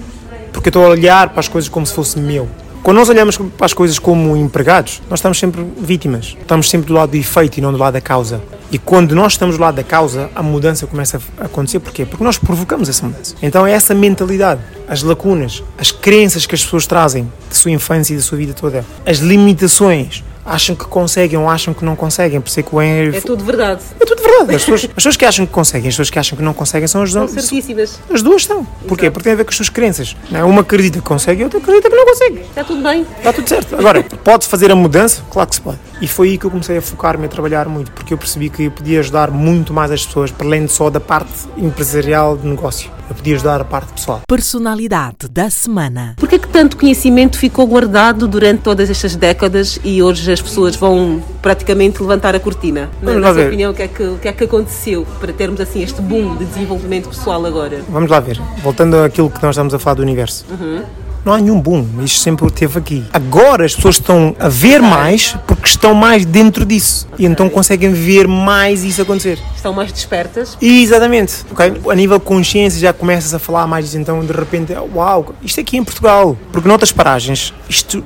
Porque 0.52 0.68
eu 0.68 0.70
estou 0.70 0.84
a 0.84 0.88
olhar 0.88 1.30
para 1.30 1.40
as 1.40 1.48
coisas 1.48 1.68
como 1.68 1.86
se 1.86 1.92
fosse 1.92 2.18
meu. 2.18 2.48
Quando 2.85 2.98
nós 2.98 3.09
olhamos 3.09 3.39
para 3.39 3.65
as 3.65 3.73
coisas 3.73 3.98
como 3.98 4.36
empregados, 4.36 5.01
nós 5.09 5.19
estamos 5.19 5.39
sempre 5.39 5.66
vítimas. 5.78 6.36
Estamos 6.39 6.69
sempre 6.69 6.89
do 6.89 6.93
lado 6.93 7.12
do 7.12 7.16
efeito 7.16 7.56
e 7.56 7.62
não 7.62 7.73
do 7.73 7.78
lado 7.78 7.94
da 7.94 8.01
causa. 8.01 8.43
E 8.70 8.77
quando 8.77 9.15
nós 9.15 9.32
estamos 9.32 9.56
do 9.56 9.62
lado 9.62 9.77
da 9.77 9.82
causa, 9.82 10.28
a 10.35 10.43
mudança 10.43 10.86
começa 10.86 11.19
a 11.39 11.47
acontecer. 11.47 11.81
Porquê? 11.81 12.05
Porque 12.05 12.23
nós 12.23 12.36
provocamos 12.36 12.86
essa 12.90 13.06
mudança. 13.06 13.35
Então 13.40 13.66
é 13.66 13.73
essa 13.73 13.94
mentalidade, 13.94 14.61
as 14.86 15.02
lacunas, 15.02 15.65
as 15.78 15.90
crenças 15.90 16.44
que 16.44 16.55
as 16.55 16.62
pessoas 16.62 16.86
trazem 16.86 17.24
da 17.48 17.55
sua 17.55 17.70
infância 17.70 18.12
e 18.12 18.19
da 18.19 18.23
sua 18.23 18.36
vida 18.36 18.52
toda, 18.52 18.85
as 19.06 19.16
limitações, 19.16 20.23
acham 20.44 20.74
que 20.76 20.84
conseguem 20.84 21.38
ou 21.38 21.48
acham 21.48 21.72
que 21.72 21.84
não 21.84 21.96
conseguem. 21.96 22.40
Por 22.40 22.48
isso 22.48 22.60
é 22.60 22.62
que 22.62 22.74
o 22.74 22.80
Henry... 22.82 23.16
É 23.16 23.20
tudo 23.20 23.44
verdade. 23.44 23.82
É 24.00 24.04
tudo 24.04 24.22
verdade. 24.22 24.54
As 24.54 24.62
pessoas, 24.62 24.84
as 24.84 24.92
pessoas 24.92 25.16
que 25.16 25.24
acham 25.24 25.46
que 25.46 25.52
conseguem, 25.52 25.88
as 25.88 25.94
pessoas 25.94 26.10
que 26.10 26.18
acham 26.18 26.36
que 26.36 26.44
não 26.44 26.52
conseguem 26.54 26.86
são 26.86 27.02
as, 27.02 27.12
São 27.12 27.26
certíssimas. 27.28 27.98
as 28.12 28.22
duas 28.22 28.42
estão. 28.42 28.64
Porquê? 28.86 29.10
Porque 29.10 29.24
tem 29.24 29.32
a 29.32 29.36
ver 29.36 29.44
com 29.44 29.50
as 29.50 29.56
suas 29.56 29.68
crenças. 29.68 30.16
não 30.30 30.40
é? 30.40 30.44
Uma 30.44 30.60
acredita 30.60 30.98
que 30.98 31.04
consegue 31.04 31.40
e 31.40 31.44
outra 31.44 31.58
acredita 31.58 31.88
que 31.88 31.96
não 31.96 32.04
consegue. 32.04 32.40
Está 32.40 32.64
tudo 32.64 32.82
bem. 32.82 33.06
Está 33.18 33.32
tudo 33.32 33.48
certo. 33.48 33.76
Agora, 33.76 34.02
pode 34.02 34.46
fazer 34.46 34.70
a 34.70 34.74
mudança? 34.76 35.22
Claro 35.30 35.48
que 35.48 35.54
se 35.56 35.60
pode. 35.60 35.78
E 36.00 36.08
foi 36.08 36.30
aí 36.30 36.38
que 36.38 36.44
eu 36.44 36.50
comecei 36.50 36.76
a 36.76 36.82
focar-me 36.82 37.26
a 37.26 37.28
trabalhar 37.28 37.68
muito, 37.68 37.90
porque 37.92 38.12
eu 38.12 38.18
percebi 38.18 38.50
que 38.50 38.64
eu 38.64 38.70
podia 38.70 39.00
ajudar 39.00 39.30
muito 39.30 39.72
mais 39.72 39.90
as 39.90 40.04
pessoas, 40.04 40.30
para 40.30 40.46
além 40.46 40.66
só 40.68 40.90
da 40.90 41.00
parte 41.00 41.32
empresarial 41.56 42.36
de 42.36 42.46
negócio. 42.46 42.90
Eu 43.08 43.14
podia 43.14 43.34
ajudar 43.34 43.60
a 43.60 43.64
parte 43.64 43.92
pessoal. 43.92 44.22
Personalidade 44.26 45.28
da 45.30 45.50
semana. 45.50 46.14
Por 46.16 46.28
que 46.28 46.38
que 46.38 46.48
tanto 46.48 46.76
conhecimento 46.76 47.38
ficou 47.38 47.66
guardado 47.66 48.26
durante 48.26 48.62
todas 48.62 48.88
estas 48.88 49.14
décadas 49.14 49.78
e 49.84 50.02
hoje 50.02 50.30
as 50.32 50.40
pessoas 50.40 50.74
vão 50.74 51.22
praticamente 51.42 52.00
levantar 52.00 52.34
a 52.34 52.40
cortina? 52.40 52.88
Na, 53.02 53.12
Vamos 53.12 53.20
na 53.22 53.28
lá 53.28 53.34
sua 53.34 53.42
ver. 53.42 53.48
opinião, 53.48 53.72
o 53.72 53.74
que, 53.74 53.82
é 53.82 53.88
que, 53.88 54.02
o 54.02 54.18
que 54.18 54.28
é 54.28 54.32
que 54.32 54.44
aconteceu 54.44 55.06
para 55.20 55.32
termos 55.32 55.60
assim 55.60 55.82
este 55.82 56.00
boom 56.00 56.36
de 56.36 56.44
desenvolvimento 56.46 57.08
pessoal 57.10 57.44
agora? 57.44 57.82
Vamos 57.88 58.10
lá 58.10 58.20
ver. 58.20 58.40
Voltando 58.62 58.96
àquilo 58.96 59.28
que 59.30 59.42
nós 59.42 59.54
estamos 59.54 59.74
a 59.74 59.78
falar 59.78 59.94
do 59.94 60.02
universo. 60.02 60.46
Uhum. 60.50 60.82
Não 61.24 61.32
há 61.32 61.38
nenhum 61.38 61.59
boom. 61.60 61.86
Isto 62.02 62.18
sempre 62.20 62.51
teve 62.51 62.78
aqui. 62.78 63.05
Agora 63.12 63.64
as 63.64 63.74
pessoas 63.74 63.94
estão 63.96 64.36
a 64.38 64.48
ver 64.48 64.82
mais 64.82 65.34
porque 65.46 65.66
estão 65.68 65.94
mais 65.94 66.24
dentro 66.26 66.64
disso. 66.66 67.09
E 67.18 67.24
então 67.24 67.48
conseguem 67.48 67.92
ver 67.92 68.28
mais 68.28 68.84
isso 68.84 69.01
acontecer. 69.01 69.38
Estão 69.56 69.72
mais 69.72 69.90
despertas. 69.90 70.59
Exatamente. 70.60 71.44
ok? 71.51 71.80
A 71.90 71.94
nível 71.94 72.18
de 72.18 72.24
consciência 72.24 72.78
já 72.78 72.92
começas 72.92 73.32
a 73.32 73.38
falar 73.38 73.66
mais 73.66 73.86
disso. 73.86 73.98
Então 73.98 74.20
de 74.24 74.32
repente, 74.32 74.74
uau, 74.94 75.34
isto 75.42 75.60
aqui 75.60 75.76
em 75.78 75.84
Portugal. 75.84 76.36
Porque 76.52 76.68
noutras 76.68 76.92
paragens, 76.92 77.55
isto 77.68 78.05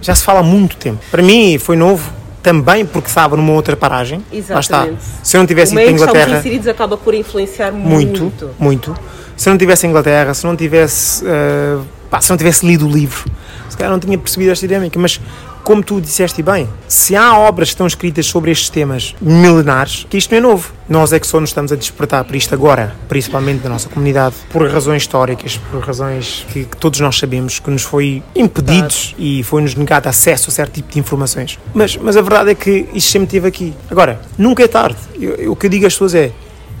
já 0.00 0.14
se 0.14 0.22
fala 0.22 0.40
há 0.40 0.42
muito 0.42 0.76
tempo. 0.76 0.98
Para 1.10 1.22
mim 1.22 1.58
foi 1.58 1.76
novo. 1.76 2.10
Também 2.42 2.86
porque 2.86 3.08
estava 3.08 3.36
numa 3.36 3.52
outra 3.54 3.76
paragem. 3.76 4.24
Exatamente. 4.32 5.02
Se 5.20 5.36
eu 5.36 5.40
não 5.40 5.46
tivesse 5.48 5.74
o 5.74 5.80
ido 5.80 5.84
para 5.84 5.90
estamos 5.96 6.10
Inglaterra. 6.12 6.38
inseridos 6.38 6.68
acaba 6.68 6.96
por 6.96 7.12
influenciar 7.12 7.72
Muito, 7.72 8.20
muito. 8.22 8.50
muito. 8.56 8.96
Se 9.36 9.48
eu 9.48 9.50
não 9.50 9.58
tivesse 9.58 9.84
Inglaterra, 9.84 10.32
se 10.32 10.46
não 10.46 10.54
tivesse, 10.54 11.24
eh, 11.26 11.78
pá, 12.10 12.20
se 12.20 12.30
não 12.30 12.36
tivesse 12.36 12.66
lido 12.66 12.86
o 12.86 12.90
livro, 12.90 13.24
se 13.68 13.76
calhar 13.76 13.92
não 13.92 13.98
tinha 14.00 14.16
percebido 14.18 14.50
esta 14.52 14.66
dinâmica. 14.66 14.98
Mas, 14.98 15.20
como 15.64 15.82
tu 15.82 16.00
disseste 16.00 16.42
bem, 16.42 16.68
se 16.86 17.16
há 17.16 17.36
obras 17.36 17.68
que 17.70 17.74
estão 17.74 17.86
escritas 17.88 18.26
sobre 18.26 18.52
estes 18.52 18.68
temas 18.70 19.14
milenares, 19.20 20.06
que 20.08 20.16
isto 20.16 20.30
não 20.30 20.38
é 20.38 20.40
novo. 20.40 20.72
Nós 20.88 21.12
é 21.12 21.18
que 21.18 21.26
só 21.26 21.40
nos 21.40 21.50
estamos 21.50 21.72
a 21.72 21.76
despertar 21.76 22.22
para 22.24 22.36
isto 22.36 22.54
agora, 22.54 22.94
principalmente 23.08 23.62
da 23.62 23.68
nossa 23.68 23.88
comunidade, 23.88 24.36
por 24.50 24.70
razões 24.70 25.02
históricas, 25.02 25.60
por 25.72 25.80
razões 25.84 26.46
que, 26.52 26.64
que 26.64 26.76
todos 26.76 27.00
nós 27.00 27.18
sabemos 27.18 27.58
que 27.58 27.68
nos 27.68 27.82
foi 27.82 28.22
impedidos 28.36 29.14
e 29.18 29.42
foi-nos 29.42 29.74
negado 29.74 30.08
acesso 30.08 30.48
a 30.50 30.52
certo 30.52 30.74
tipo 30.74 30.92
de 30.92 31.00
informações. 31.00 31.58
Mas, 31.74 31.96
mas 31.96 32.16
a 32.16 32.22
verdade 32.22 32.50
é 32.50 32.54
que 32.54 32.88
isto 32.94 33.10
sempre 33.10 33.26
esteve 33.26 33.48
aqui. 33.48 33.74
Agora, 33.90 34.20
nunca 34.38 34.62
é 34.62 34.68
tarde. 34.68 34.96
Eu- 35.20 35.34
eu- 35.34 35.52
o 35.52 35.56
que 35.56 35.66
eu 35.66 35.70
digo 35.70 35.84
às 35.86 35.92
pessoas 35.94 36.14
é: 36.14 36.30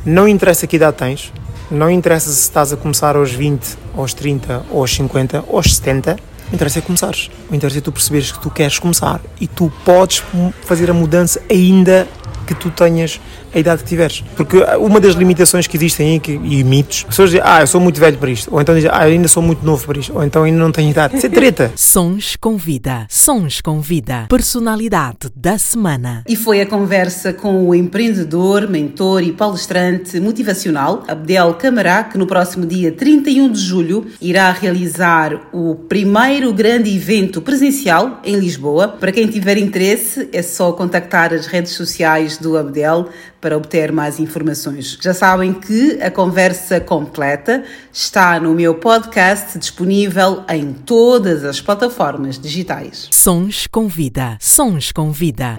não 0.04 0.28
interessa 0.28 0.64
que 0.68 0.76
idade 0.76 0.96
tens, 0.96 1.32
não 1.70 1.90
interessa 1.90 2.30
se 2.30 2.40
estás 2.40 2.72
a 2.72 2.76
começar 2.76 3.16
aos 3.16 3.32
20, 3.32 3.76
aos 3.96 4.14
30, 4.14 4.64
aos 4.72 4.94
50, 4.94 5.44
aos 5.50 5.76
70. 5.76 6.16
O 6.50 6.54
interessa 6.54 6.78
é 6.78 6.82
começares. 6.82 7.30
O 7.50 7.54
interessa 7.54 7.78
é 7.78 7.80
tu 7.80 7.90
perceberes 7.90 8.30
que 8.30 8.38
tu 8.40 8.50
queres 8.50 8.78
começar 8.78 9.20
e 9.40 9.48
tu 9.48 9.72
podes 9.84 10.22
fazer 10.62 10.90
a 10.90 10.94
mudança 10.94 11.42
ainda 11.50 12.06
que 12.46 12.54
tu 12.54 12.70
tenhas 12.70 13.20
a 13.56 13.60
idade 13.60 13.82
que 13.82 13.88
tiveres. 13.88 14.22
Porque 14.36 14.58
uma 14.78 15.00
das 15.00 15.14
limitações 15.14 15.66
que 15.66 15.76
existem 15.76 16.12
aí 16.12 16.20
que, 16.20 16.32
e 16.32 16.62
mitos, 16.62 16.98
as 16.98 17.04
pessoas 17.04 17.30
dizem, 17.30 17.42
ah, 17.44 17.62
eu 17.62 17.66
sou 17.66 17.80
muito 17.80 17.98
velho 17.98 18.18
para 18.18 18.30
isto, 18.30 18.52
ou 18.52 18.60
então 18.60 18.74
dizem, 18.74 18.90
ah, 18.92 19.08
eu 19.08 19.12
ainda 19.12 19.28
sou 19.28 19.42
muito 19.42 19.64
novo 19.64 19.84
para 19.86 19.98
isto, 19.98 20.14
ou 20.14 20.22
então 20.22 20.44
ainda 20.44 20.58
não 20.58 20.70
tenho 20.70 20.90
idade. 20.90 21.16
Isso 21.16 21.26
é 21.26 21.28
treta. 21.28 21.72
Sons 21.76 22.36
com 22.38 22.56
vida. 22.56 23.06
Sons 23.08 23.60
com 23.60 23.80
vida. 23.80 24.26
Personalidade 24.28 25.30
da 25.34 25.56
semana. 25.56 26.22
E 26.28 26.36
foi 26.36 26.60
a 26.60 26.66
conversa 26.66 27.32
com 27.32 27.66
o 27.66 27.74
empreendedor, 27.74 28.68
mentor 28.68 29.22
e 29.22 29.32
palestrante 29.32 30.20
motivacional 30.20 31.02
Abdel 31.08 31.54
Camará, 31.54 32.04
que 32.04 32.18
no 32.18 32.26
próximo 32.26 32.66
dia 32.66 32.92
31 32.92 33.50
de 33.50 33.60
julho 33.60 34.06
irá 34.20 34.52
realizar 34.52 35.48
o 35.52 35.74
primeiro 35.74 36.52
grande 36.52 36.94
evento 36.94 37.40
presencial 37.40 38.20
em 38.22 38.36
Lisboa. 38.36 38.88
Para 38.88 39.12
quem 39.12 39.26
tiver 39.26 39.56
interesse, 39.56 40.28
é 40.32 40.42
só 40.42 40.72
contactar 40.72 41.32
as 41.32 41.46
redes 41.46 41.72
sociais 41.72 42.36
do 42.36 42.56
Abdel 42.56 43.08
para 43.46 43.56
obter 43.56 43.92
mais 43.92 44.18
informações. 44.18 44.98
Já 45.00 45.14
sabem 45.14 45.52
que 45.52 46.02
a 46.02 46.10
conversa 46.10 46.80
completa 46.80 47.62
está 47.92 48.40
no 48.40 48.52
meu 48.52 48.74
podcast 48.74 49.56
disponível 49.56 50.42
em 50.48 50.72
todas 50.72 51.44
as 51.44 51.60
plataformas 51.60 52.40
digitais. 52.40 53.06
Sons 53.12 53.68
com 53.70 53.86
vida. 53.86 54.36
Sons 54.40 54.90
com 54.90 55.12
vida. 55.12 55.56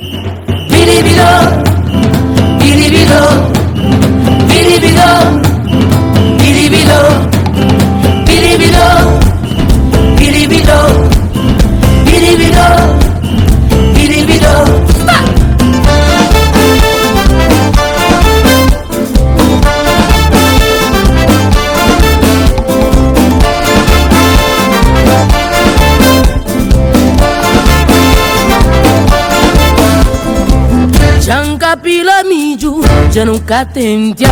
Pila 31.81 32.23
já 33.11 33.25
nunca 33.25 33.65
tentia 33.65 34.27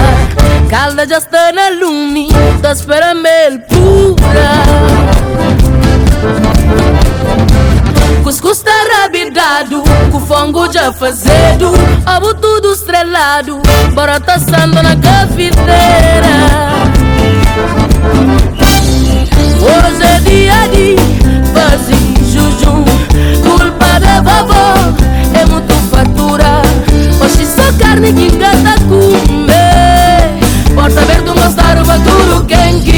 Calda 0.70 1.08
já 1.08 1.18
está 1.18 1.52
na 1.52 1.70
lumi, 1.70 2.28
tá 2.62 2.72
esperando 2.72 3.22
mel 3.22 3.60
pura 3.70 4.64
Cuscuz 8.24 8.64
tá 8.64 8.72
rabidado, 9.02 9.84
com 10.12 10.20
fongo 10.20 10.72
já 10.72 10.92
fazedo 10.92 11.72
Abo 12.06 12.34
tudo 12.34 12.74
estrelado, 12.74 13.62
bora 13.94 14.20
sando 14.40 14.82
na 14.82 14.96
cafeteira. 14.96 16.36
Hoje 19.62 20.04
é 20.04 20.20
dia 20.20 20.68
de 20.70 20.96
fazer 21.54 21.96
jujum 22.32 22.84
Culpa 23.44 24.00
da 24.00 24.22
vovó, 24.22 24.94
é 25.40 25.46
muito 25.46 25.85
carne 27.74 28.14
que 28.14 28.28
engata 28.28 28.76
comer 28.88 30.40
Porta 30.74 31.02
aberta, 31.02 31.34
mostrar 31.34 31.82
o 31.82 31.86
futuro, 31.86 32.46
quem 32.46 32.82
que 32.82 32.96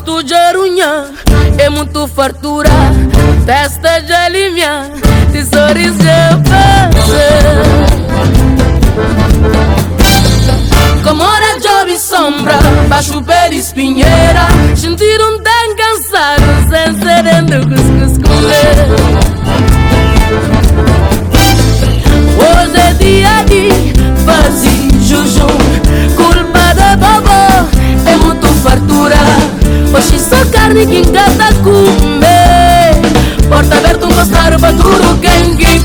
Rosto 0.00 0.22
de 0.22 0.32
arunha 0.32 1.10
é 1.58 1.68
muito 1.68 2.08
fartura 2.08 2.70
Testa 3.44 4.00
de 4.00 4.12
alimia, 4.12 4.90
tesouros 5.30 5.98
de 5.98 6.38
prazer. 6.48 7.44
Como 11.04 11.22
hora 11.22 11.84
de 11.84 11.98
sombra, 11.98 12.54
baixo 12.88 13.22
pé 13.22 13.50
de 13.50 13.58
espinheira 13.58 14.48
Sentir 14.74 15.20
um 15.20 15.38
tão 15.42 15.76
cansado, 15.76 16.44
sem 16.70 16.94
serendo 16.98 17.68
cuscuz 17.68 18.16
comer 18.26 18.76
Hoje 22.38 22.80
é 22.80 22.92
dia 22.94 23.44
de 23.44 23.68
fazer 23.68 23.69
só 30.30 30.44
carne 30.52 30.86
que 30.86 30.98
engata 30.98 31.52
comer 31.64 33.02
Porta 33.48 33.76
aberta, 33.78 34.06
mostrar 34.06 34.54
o 34.54 34.58
futuro, 34.60 35.18
quem 35.20 35.56
que 35.56 35.80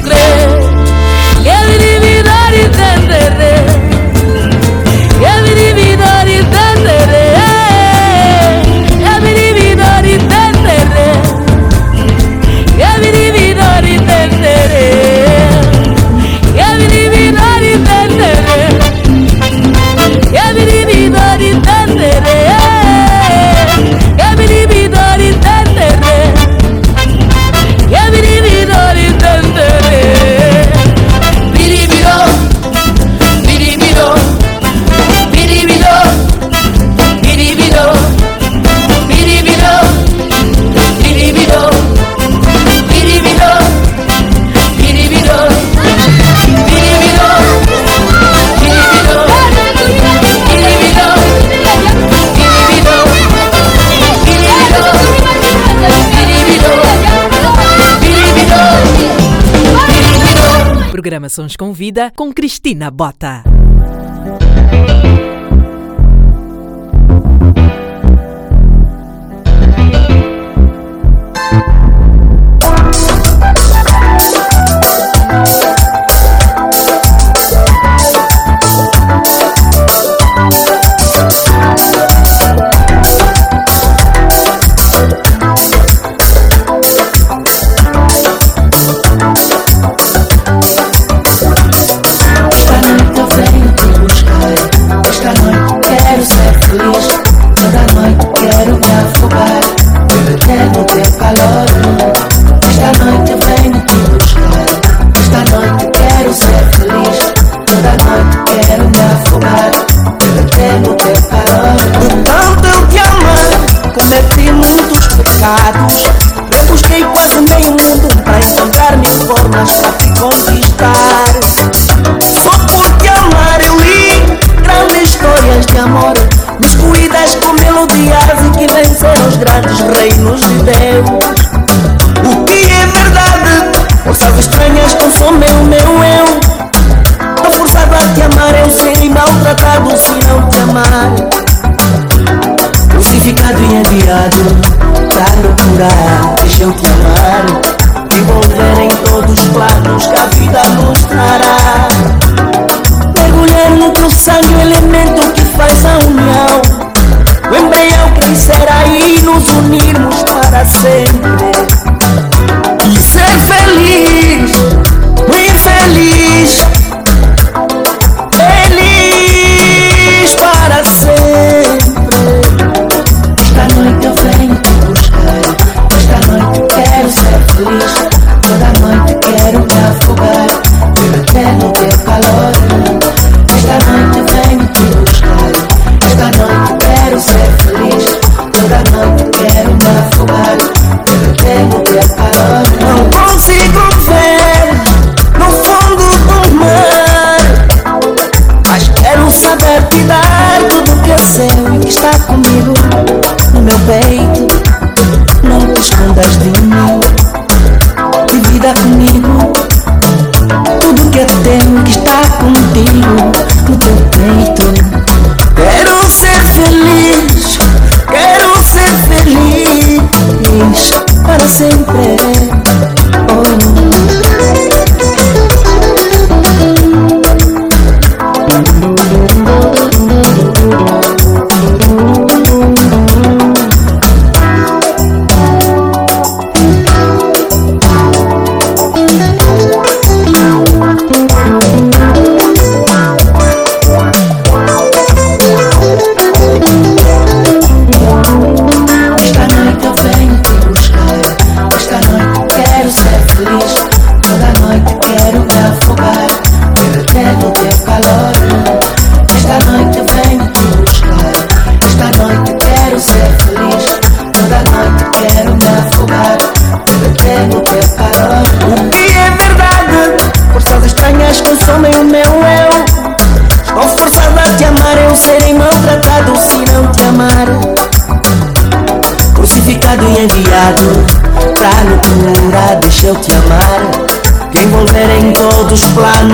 Programações 61.06 61.56
com 61.56 61.72
Vida 61.72 62.11
com 62.15 62.34
Cristina 62.34 62.90
Bota. 62.90 63.55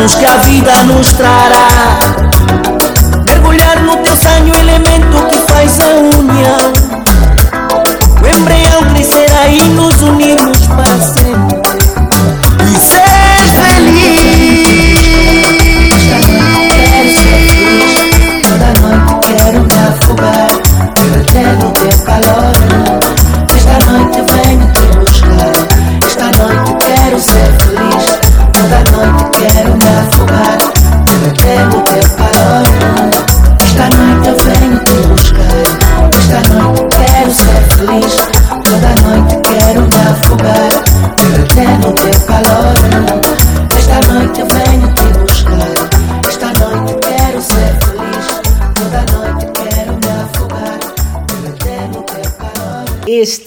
caminhos 0.01 0.15
que 0.15 0.25
a 0.25 0.37
vida 0.37 0.83
nos 0.83 1.13
trará. 1.13 1.70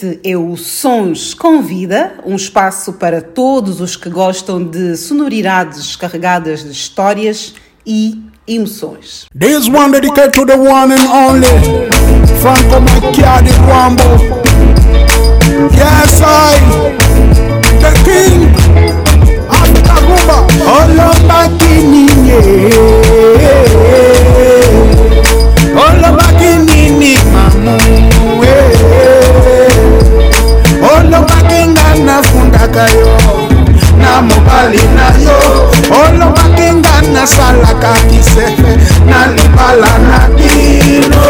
Este 0.05 0.21
é 0.23 0.37
o 0.37 0.55
Sons 0.55 1.33
com 1.33 1.63
Vida, 1.63 2.13
um 2.27 2.37
espaço 2.37 2.93
para 2.93 3.23
todos 3.23 3.81
os 3.81 3.97
que 3.97 4.11
gostam 4.11 4.63
de 4.63 4.99
sonoridades 4.99 5.97
carregadas 5.97 6.63
de 6.63 6.73
histórias 6.73 7.55
e 7.87 8.21
emoções. 8.47 9.27
This 9.39 9.67
one 9.67 9.93
dedicated 9.93 10.33
to 10.33 10.45
the 10.45 10.57
one 10.57 10.93
and 10.93 11.09
only 11.11 11.47
Franco 12.43 12.81
Macchiari 12.83 13.49
Quambo. 13.65 14.03
Yes, 15.73 16.21
I, 16.21 16.61
the 17.81 17.93
king, 18.05 18.53
Africa 19.49 19.95
Rumba. 20.05 20.39
Olomba 20.69 21.49
Kinini, 21.59 22.11
Olomba 25.75 26.27
Kinini, 26.39 27.17
mamu. 27.33 28.04
yo 32.83 33.17
na 33.99 34.23
mobali 34.23 34.79
na 34.97 35.07
yo. 35.25 35.39
Olobaka 35.91 36.54
nasalaka 37.15 37.95
kisefe 38.11 38.75
na 39.07 39.27
libala 39.27 39.93
na 39.99 40.19
kino. 40.37 41.23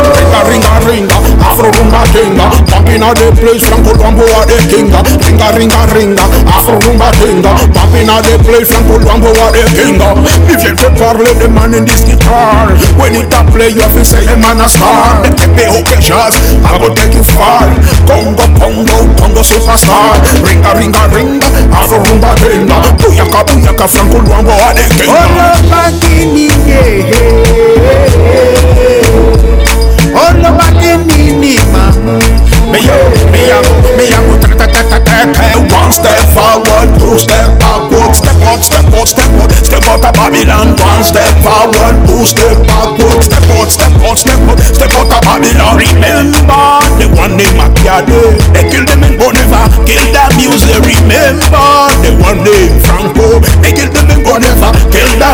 Ringaringa 0.49 1.17
afrorumba 1.51 2.03
tinga 2.13 2.47
bapina 2.71 3.15
de 3.15 3.31
place 3.33 3.65
frankolwambowa 3.65 4.47
de 4.47 4.57
kinga. 4.69 5.01
Ringa 5.25 5.49
ringa 5.57 5.87
ringaringaringa 5.87 6.25
afrorumba 6.57 7.11
tinga 7.13 7.53
bapina 7.75 8.21
de 8.23 8.39
place 8.45 8.69
frankolwambowa 8.69 9.53
de 9.53 9.63
kinga. 9.77 10.09
If 10.49 10.65
you 10.65 10.75
de 10.75 10.89
parler 10.99 11.35
de 11.39 11.49
man 11.49 11.75
in 11.75 11.85
this 11.85 12.03
guitar. 12.03 12.73
When 12.99 13.15
it 13.15 13.33
a 13.33 13.45
play 13.53 13.71
you 13.71 13.81
have 13.81 13.95
to 13.95 14.05
say 14.05 14.25
a 14.27 14.37
man 14.37 14.61
a 14.61 14.69
star. 14.69 15.23
The 15.23 15.31
tepe 15.37 15.65
okay 15.81 16.01
jazz 16.01 16.35
I 16.65 16.79
go 16.79 16.95
take 16.95 17.15
you 17.15 17.25
far. 17.25 17.69
Congo 18.09 18.47
Congo 18.59 18.99
Congo 19.21 19.43
superstar. 19.43 20.21
Ringa 20.45 20.73
ringa 20.81 21.05
ringa 21.13 21.49
afrorumba 21.73 22.35
tinga. 22.37 22.77
Buyaka 23.01 23.45
buyaka 23.45 23.89
frankolwambowa 23.89 24.75
de 24.75 24.85
kinga 24.97 25.74
olobaki 25.75 26.27
nini 26.27 26.49
olobaki 30.15 30.97
nini 31.07 31.59
mamu 31.73 32.19
Me 32.71 32.81
yo, 32.81 32.97
me 33.31 33.41
yo, 33.49 33.61
me 33.97 34.05
yo, 34.09 34.19
ta 34.41 34.49
ta 34.57 34.67
ta 34.67 34.83
ta 34.89 34.99
ta 34.99 35.27
ta 35.31 35.47
One 35.69 35.93
step 35.93 36.19
forward, 36.35 36.91
two 36.99 37.19
step 37.19 37.59
backward 37.61 38.17
Step 38.17 38.41
out, 38.51 38.65
step 38.65 38.87
out, 38.95 39.07
step 39.07 39.31
out 39.39 39.53
Step 39.53 39.85
out 39.85 40.03
of 40.03 40.13
Babylon 40.17 40.75
One 40.81 41.05
step 41.05 41.29
forward, 41.45 41.95
two 42.09 42.25
step 42.25 42.57
backward 42.67 43.23
Step 43.23 43.45
out, 43.55 43.69
step 43.71 43.95
out, 44.03 44.19
step 44.19 44.41
out 44.49 44.59
Step 44.59 44.91
out 44.97 45.13
of 45.13 45.21
Babylon 45.23 45.77
Remember 45.77 46.67
the 46.99 47.07
one 47.15 47.37
name 47.37 47.55
Machiavelli 47.55 48.43
They 48.57 48.65
killed 48.73 48.89
them 48.89 49.05
in 49.05 49.21
Bonneva 49.21 49.69
Kill 49.87 50.07
that 50.17 50.35
music 50.41 50.75
Remember 50.83 51.69
the 52.03 52.17
one 52.19 52.43
name 52.43 52.75
Franco 52.81 53.39
They 53.63 53.71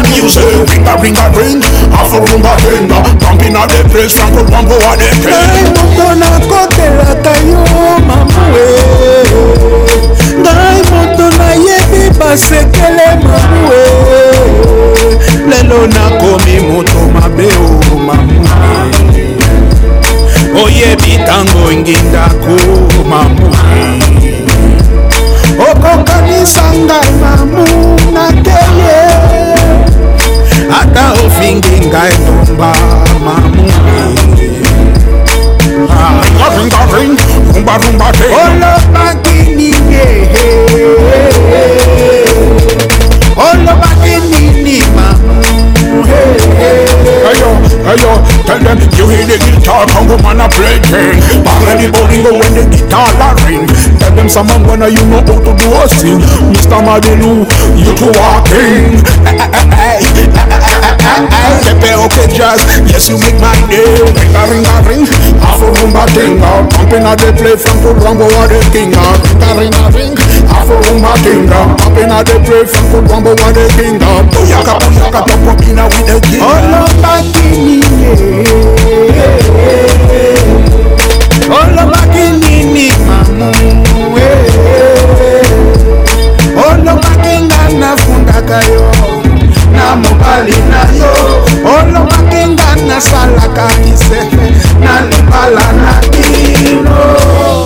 and 0.00 0.08
music 0.16 0.44
Ring 0.68 0.86
a 0.88 0.94
ring 1.02 1.16
a 1.16 1.26
ring 1.36 1.60
Half 1.92 2.12
a 2.16 2.18
room 2.24 2.44
a 2.44 2.52
ring 2.68 2.88
Pump 3.20 3.42
in 3.44 3.56
a 3.56 3.62
the 3.68 3.84
place 3.92 4.16
Franco 4.16 4.42
Pampo 4.48 4.76
a 4.80 4.92
the 4.96 5.08
king 5.20 5.36
Hey, 5.36 5.68
moto 5.76 6.06
na 6.16 6.30
kotelaka 6.48 7.34
yo 7.44 7.60
mamawe 8.08 8.66
Ngai 10.40 10.80
moto 10.90 11.26
nayebi 11.38 12.18
basekele 12.18 13.08
mamawe 13.22 13.84
Lelo 15.48 15.86
nakomi 15.86 16.60
moto 16.60 17.00
mabe 17.14 17.46
o 17.46 17.96
mamawe 17.96 18.90
Oyebi 20.64 21.18
tango 21.26 21.72
ngindako 21.72 22.56
mamawe 23.08 24.00
okokanisa 25.70 26.62
ngai 26.74 27.10
mamu 27.20 27.64
na 28.12 28.32
teye 28.42 29.09
ata 30.82 31.12
ofingi 31.26 31.86
ngai 31.86 32.12
ndomba 32.18 32.72
mamue 33.24 33.72
Ringa, 35.80 36.46
ringa, 36.56 36.80
ring 36.98 37.18
Rumba, 37.54 37.74
rumba, 37.78 38.12
ting 38.12 38.32
olobaki 38.32 39.38
nini 39.56 40.00
olobaki 43.36 44.14
nini 44.30 44.82
mamu 44.96 45.40
Ayo, 47.30 47.50
ayo, 47.90 48.10
tell 48.46 48.58
them 48.58 48.78
you 48.96 49.08
hear 49.08 49.26
the 49.26 49.36
guitar 49.38 49.86
Congo 49.86 50.16
man 50.22 50.40
a 50.40 50.48
play 50.48 50.78
thing 50.90 51.18
Bang 51.44 51.78
the 51.78 51.88
bolingo 51.92 52.30
when 52.38 52.52
the 52.54 52.62
guitar 52.70 53.08
la 53.18 53.32
ring 53.46 53.66
Tell 53.98 54.12
them 54.14 54.28
someone 54.28 54.62
when 54.66 54.82
you 54.92 55.04
know 55.06 55.20
how 55.20 55.38
to 55.40 55.52
do 55.56 55.68
a 55.74 55.88
sing 55.88 56.20
Mr. 56.52 56.80
Madilu, 56.82 57.46
you 57.76 57.92
two 57.96 58.10
are 58.20 58.42
king 58.46 59.02
Pepe 61.10 61.90
jazz. 62.34 62.62
yes 62.86 63.08
you 63.08 63.18
make 63.18 63.34
my 63.42 63.50
day. 63.66 63.82
Ring 63.82 64.34
a 64.36 64.42
ring 64.46 64.62
a 64.62 64.76
ring, 64.86 65.04
half 65.42 65.58
a 65.58 65.66
rumba 65.74 66.06
ting 66.14 66.38
Pumping 66.38 67.02
out 67.02 67.18
the 67.18 67.34
play 67.34 67.56
from 67.58 67.82
to 67.82 67.90
Brongo 67.98 68.30
or 68.30 68.46
the 68.46 68.60
king 68.70 68.94
Ring 68.94 69.42
a 69.42 69.50
ring 69.58 69.74
a 69.74 69.90
ring, 69.90 70.14
half 70.46 70.70
a 70.70 70.74
rumba 70.78 71.12
ting 71.26 71.50
Pumping 71.50 72.10
out 72.14 72.26
the 72.26 72.38
play 72.46 72.62
from 72.62 72.84
to 72.94 72.98
Brongo 73.02 73.32
or 73.34 73.50
the 73.50 73.66
king 73.74 73.98
Booyaka 73.98 74.78
booyaka 74.78 75.20
pop 75.26 75.40
pop 75.42 75.60
in 75.66 75.82
with 75.82 76.06
the 76.06 76.16
king. 76.30 76.42
Olopakini 76.46 77.82
Olopakini 81.50 82.86
mama 83.06 83.50
Olopakini 86.54 87.78
na 87.78 87.96
fundaka 87.96 88.60
mobali 89.96 90.56
na 90.70 90.82
yo. 90.98 91.12
Olobaki 91.64 92.42
nga 92.54 92.70
nasalaka 92.88 93.66
kisefe 93.84 94.46
na 94.80 95.00
libala 95.08 95.66
na 95.82 95.92
dino 96.10 97.59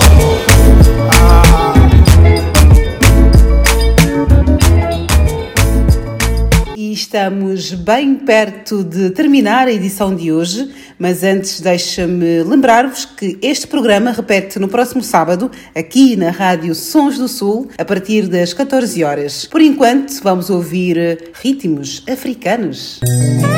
bem 7.75 8.15
perto 8.15 8.83
de 8.83 9.09
terminar 9.09 9.67
a 9.67 9.71
edição 9.71 10.15
de 10.15 10.31
hoje, 10.31 10.69
mas 10.97 11.23
antes 11.23 11.59
deixa-me 11.59 12.43
lembrar-vos 12.43 13.05
que 13.05 13.37
este 13.41 13.67
programa 13.67 14.11
repete 14.11 14.57
no 14.57 14.67
próximo 14.67 15.03
sábado, 15.03 15.51
aqui 15.75 16.15
na 16.15 16.31
Rádio 16.31 16.73
Sons 16.73 17.17
do 17.17 17.27
Sul, 17.27 17.69
a 17.77 17.85
partir 17.85 18.27
das 18.27 18.53
14 18.53 19.03
horas. 19.03 19.45
Por 19.45 19.61
enquanto, 19.61 20.21
vamos 20.23 20.49
ouvir 20.49 21.31
ritmos 21.33 22.03
africanos. 22.07 22.99
Tantas 23.01 23.54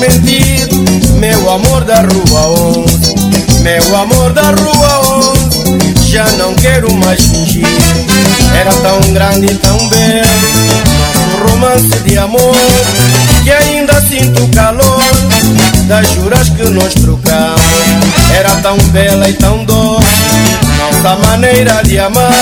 mentir, 0.00 0.66
meu 1.18 1.50
amor 1.50 1.84
da 1.84 2.00
rua 2.00 2.48
11. 2.76 3.60
Meu 3.60 3.96
amor 3.96 4.32
da 4.32 4.50
rua 4.50 5.00
11, 5.28 6.10
já 6.10 6.24
não 6.38 6.54
quero 6.54 6.92
mais 6.96 7.20
fingir. 7.22 7.66
Era 8.58 8.72
tão 8.72 9.00
grande 9.12 9.46
e 9.46 9.54
tão 9.56 9.76
belo, 9.88 10.26
nosso 10.98 11.52
romance 11.52 11.98
de 12.00 12.16
amor, 12.18 12.56
que 13.44 13.50
ainda 13.50 14.00
sinto 14.00 14.44
o 14.44 14.48
calor 14.48 15.02
das 15.86 16.10
juras 16.12 16.48
que 16.48 16.64
nós 16.70 16.94
trocamos. 16.94 17.60
Era 18.34 18.56
tão 18.62 18.78
bela 18.88 19.28
e 19.28 19.34
tão 19.34 19.64
doce, 19.64 20.06
nossa 20.78 21.16
maneira 21.26 21.82
de 21.84 21.98
amar, 21.98 22.32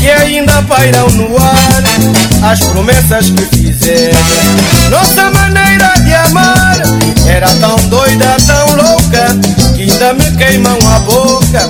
que 0.00 0.10
ainda 0.10 0.62
pairam 0.62 1.06
no 1.10 1.36
ar 1.36 2.50
as 2.50 2.60
promessas 2.60 3.30
que 3.30 3.42
fizemos. 3.56 4.90
Nossa 4.90 5.30
maneira 5.30 5.92
de 6.02 6.14
amar 6.14 6.80
era 7.26 7.48
tão 7.56 7.76
doida, 7.88 8.36
tão 8.46 8.76
louca, 8.76 9.26
que 9.76 9.82
ainda 9.82 10.14
me 10.14 10.30
queimam 10.36 10.78
a 10.88 10.98
boca 11.00 11.68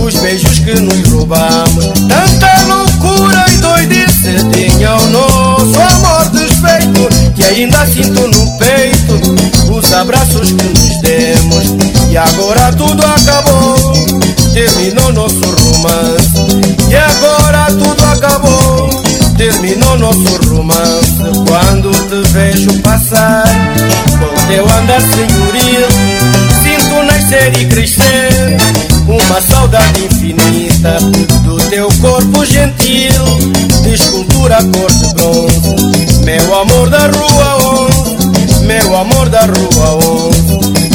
os 0.00 0.14
beijos 0.16 0.58
que 0.60 0.74
nos 0.80 1.08
roubamos. 1.08 1.92
Tanta 2.08 2.64
loucura 2.66 3.44
e 3.50 3.58
doidice 3.58 4.36
tinha 4.52 4.94
o 4.94 5.06
nosso 5.08 5.80
amor 5.80 6.28
desfeito, 6.30 7.08
que 7.34 7.44
ainda 7.44 7.86
sinto 7.86 8.26
no 8.28 8.58
peito 8.58 9.72
os 9.72 9.92
abraços 9.92 10.48
que 10.52 10.64
nos 10.64 11.00
demos. 11.02 11.76
E 12.10 12.16
agora 12.16 12.72
tudo 12.72 13.02
acabou, 13.02 13.94
terminou 14.52 15.12
nosso 15.12 15.40
romance. 15.40 16.32
E 16.88 16.94
agora 16.96 17.66
tudo 17.66 18.04
acabou, 18.04 18.90
Terminou 19.36 19.98
nosso 19.98 20.36
romance. 20.48 21.12
Quando 21.46 21.90
te 21.90 22.32
vejo 22.32 22.72
passar 22.80 23.44
Com 24.18 24.46
teu 24.46 24.64
andar 24.64 25.00
senhoril 25.00 25.86
Sinto 26.62 27.02
nascer 27.04 27.52
e 27.60 27.66
crescer 27.66 28.56
Uma 29.06 29.40
saudade 29.40 30.04
infinita 30.04 30.98
Do 31.42 31.56
teu 31.68 31.88
corpo 32.00 32.44
gentil 32.44 33.24
De 33.82 33.94
escultura 33.94 34.58
cor 34.58 34.92
de 34.92 35.14
bronze. 35.14 36.24
Meu 36.24 36.60
amor 36.60 36.88
da 36.88 37.06
rua 37.08 37.88
11 38.48 38.64
Meu 38.64 38.96
amor 38.96 39.28
da 39.28 39.40
rua 39.40 39.98
11 40.30 40.41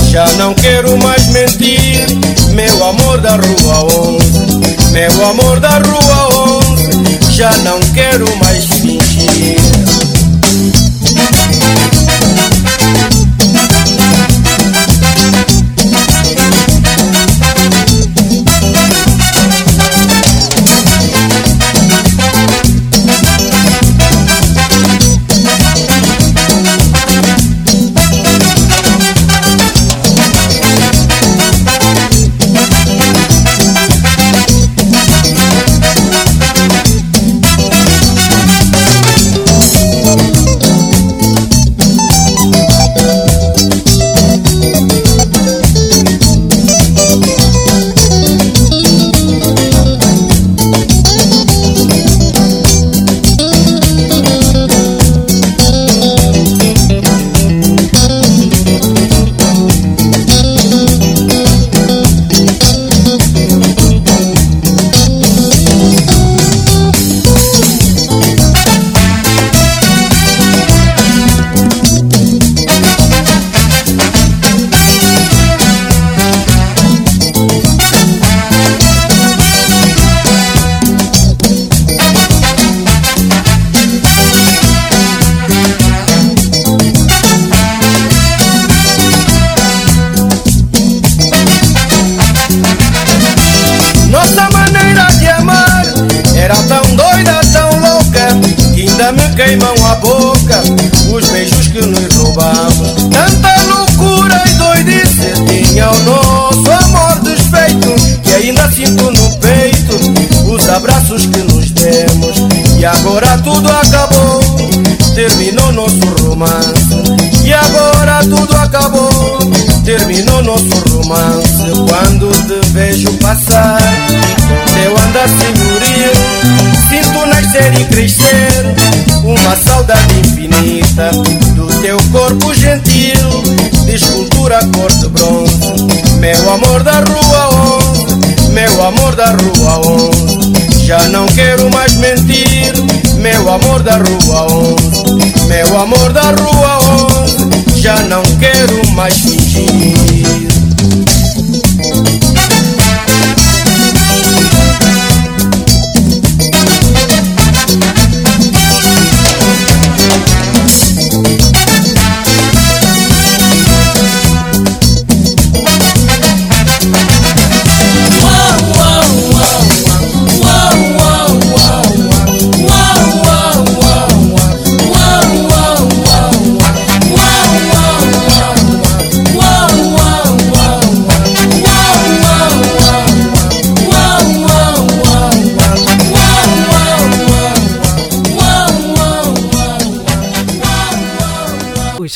Já 0.10 0.26
não 0.38 0.54
quero 0.54 0.98
mais 0.98 1.28
mentir. 1.28 2.06
Meu 2.54 2.84
amor 2.84 3.20
da 3.22 3.36
rua 3.36 3.84
11 4.16 4.92
Meu 4.92 5.26
amor 5.26 5.60
da 5.60 5.78
rua 5.80 6.60
11 6.62 6.88
já 7.38 7.52
não 7.60 7.80
quero 7.94 8.26
mais 8.38 8.66
fingir. 8.66 8.97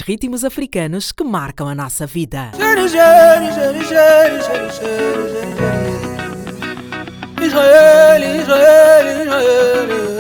Ritmos 0.02 0.44
africanos 0.44 1.12
que 1.12 1.24
marcam 1.24 1.68
a 1.68 1.76
nossa 1.76 2.06
vida. 2.06 2.52
Israel, 7.42 8.42
Israel, 8.42 9.22
Israel. 9.24 10.11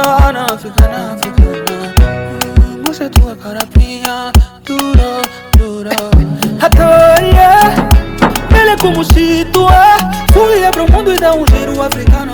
Africana, 0.00 0.46
africana, 0.54 1.14
africana. 1.14 2.84
Você 2.86 3.08
tua 3.10 3.34
carapinha, 3.36 4.32
dura, 4.64 5.22
dura. 5.56 5.90
Hatoria, 6.60 7.58
ele 8.58 8.70
é 8.70 8.76
como 8.76 9.04
se 9.04 9.44
tu 9.52 9.68
é. 9.68 9.98
Fui 10.32 10.70
pro 10.72 10.90
mundo 10.90 11.12
e 11.12 11.18
dá 11.18 11.34
um 11.34 11.44
giro 11.46 11.82
africano. 11.82 12.32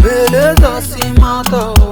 Beleza 0.00 0.80
se 0.80 1.20
mata. 1.20 1.74
Olha 1.80 1.89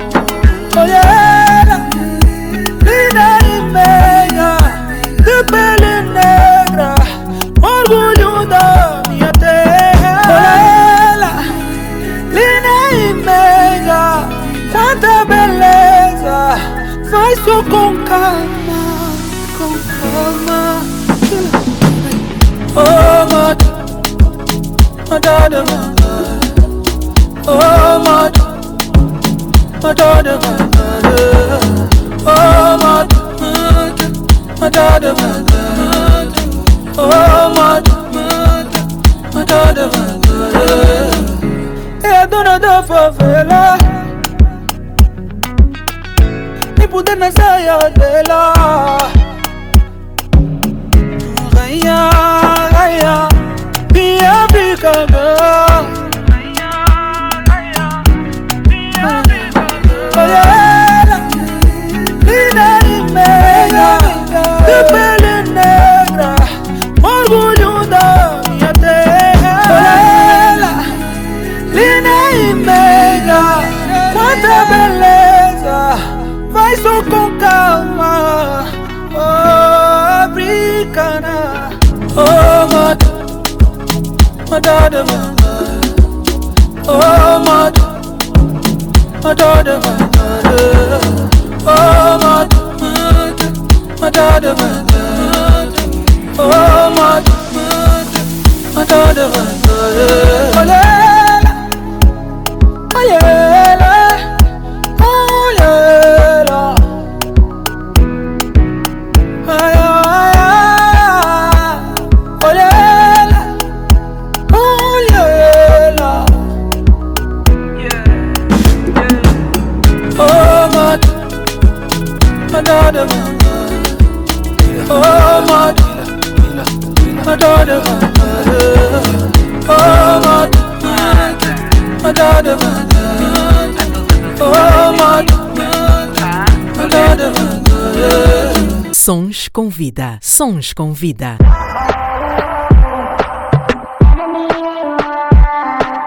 com 139.69 139.71
vida. 139.71 140.19
Sons 140.23 140.73
com 140.73 140.93
vida. 140.95 141.37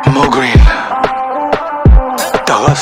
Mo 0.07 0.29
Green. 0.31 0.53
Douglas. 2.47 2.81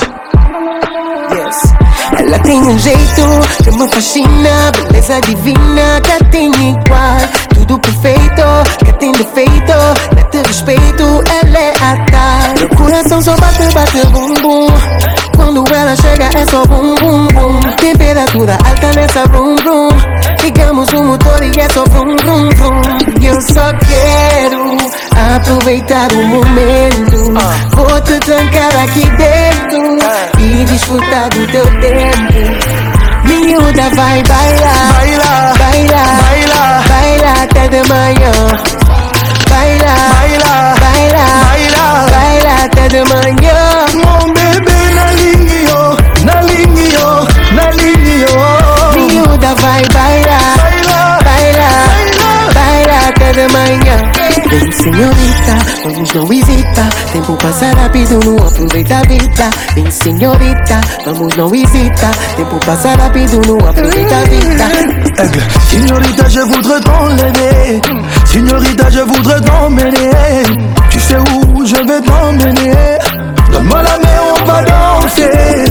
Yes. 1.34 1.74
Ela 2.18 2.40
tem 2.40 2.62
um 2.62 2.80
jeito 2.80 3.64
que 3.64 3.72
me 3.72 3.90
fascina, 3.90 4.72
beleza 4.72 5.20
divina 5.22 6.02
que 6.02 6.24
tem 6.32 6.48
igual. 6.48 7.49
Tudo 7.70 7.82
perfeito, 7.82 8.42
que 8.84 8.94
tem 8.94 9.12
defeito, 9.12 9.74
mete 10.16 10.48
respeito, 10.48 11.04
ela 11.44 11.60
é 11.60 11.72
a 11.80 12.04
tal. 12.10 12.56
Meu 12.58 12.70
coração 12.70 13.22
só 13.22 13.36
bate, 13.36 13.72
bate, 13.76 14.08
bum 14.08 14.34
bum. 14.42 14.68
Quando 15.36 15.64
ela 15.72 15.96
chega 15.96 16.32
é 16.36 16.46
só 16.50 16.66
bum 16.66 16.96
bum 16.96 17.28
bum. 17.28 17.60
Temperatura 17.76 18.58
alta 18.66 18.92
nessa 18.96 19.28
brum 19.28 19.56
brum. 19.58 19.90
Ligamos 20.42 20.92
o 20.94 21.04
motor 21.04 21.44
e 21.44 21.60
é 21.60 21.70
só 21.70 21.84
brum 21.86 22.16
brum 22.16 22.50
brum. 22.50 22.82
E 23.22 23.26
eu 23.28 23.40
só 23.40 23.72
quero 23.86 24.76
aproveitar 25.36 26.12
o 26.12 26.24
momento. 26.26 27.34
Vou 27.76 28.02
te 28.02 28.20
trancar 28.22 28.76
aqui 28.84 29.06
dentro 29.12 30.00
e 30.40 30.66
desfrutar 30.66 31.30
do 31.30 31.46
teu 31.52 31.66
tempo. 31.82 32.90
Miúda 33.26 33.90
vai 33.96 34.24
bailar, 34.24 34.94
Baila, 34.94 35.54
baila, 35.60 36.04
baila, 36.18 36.84
baila 36.90 37.39
até 37.50 37.68
de 37.70 37.82
manhã. 37.90 38.32
Baila, 39.50 39.96
baila, 40.20 40.76
baila, 40.82 41.26
baila. 41.46 41.86
baila 42.12 42.54
até 42.66 42.88
de 42.90 43.02
manhã. 43.12 43.60
Mon 43.96 44.34
bébé 44.34 44.80
na 44.96 45.06
ligne 45.20 45.58
yo, 45.70 45.82
na 46.26 46.42
ligne 46.42 46.86
yo, 46.94 47.10
na 47.56 47.72
ligne 47.72 48.16
yo. 48.26 48.36
Miúda 48.96 49.56
vai 49.56 49.84
bailar, 49.94 50.49
de 53.34 53.48
manhã. 53.54 54.12
Vem 54.50 54.72
senhorita, 54.72 55.58
vamos 55.84 56.14
não 56.14 56.34
hesita 56.34 56.90
Tempo 57.12 57.38
passa 57.38 57.72
rápido, 57.74 58.20
não 58.26 58.38
aproveita 58.38 58.98
a 58.98 59.02
vida 59.02 59.50
Vem 59.76 59.92
senhorita, 59.92 60.82
vamos 61.06 61.36
não 61.36 61.54
hesita 61.54 62.12
Tempo 62.36 62.60
passa 62.66 62.96
rápido, 62.96 63.42
não 63.46 63.58
aproveita 63.68 64.16
a 64.16 64.22
vida 64.22 65.00
Aigle. 65.20 65.42
Signorita, 65.68 66.30
je 66.30 66.40
voudrais 66.40 66.80
t'enlever. 66.80 67.82
Signorita, 68.26 68.90
je 68.90 69.02
voudrais 69.02 69.42
t'emmener. 69.42 70.44
Tu 70.90 71.00
sais 71.00 71.18
où 71.18 71.66
je 71.66 71.76
vais 71.76 72.02
t'emmener. 72.02 72.98
Donne-moi 73.52 73.82
la 73.82 73.98
main, 74.00 74.20
on 74.32 74.46
va 74.46 74.62
danser. 74.64 75.66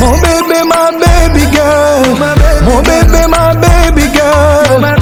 Mon 0.00 0.12
bébé, 0.12 0.62
ma 0.66 0.90
baby 0.92 1.46
girl. 1.52 2.64
Mon 2.64 2.80
bébé, 2.82 3.26
ma 3.28 3.54
baby 3.54 4.02
girl. 4.14 4.95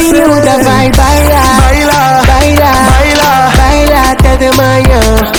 Disfruta, 0.00 0.54
baila, 0.64 1.42
baila, 1.60 1.98
baila, 2.28 2.70
baila, 2.90 3.30
baila 3.58 3.98
hasta 4.08 4.32
de 4.38 4.50
mañana. 4.60 5.32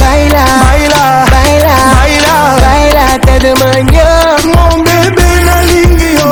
Baila, 0.00 0.44
baila, 0.62 1.02
baila, 1.32 1.74
baila, 1.98 2.34
baila 2.64 3.02
hasta 3.12 3.34
de 3.44 3.52
mañana. 3.62 4.36
Mon 4.54 4.84
bebé, 4.86 5.28
na 5.48 5.56
lingio, 5.70 6.28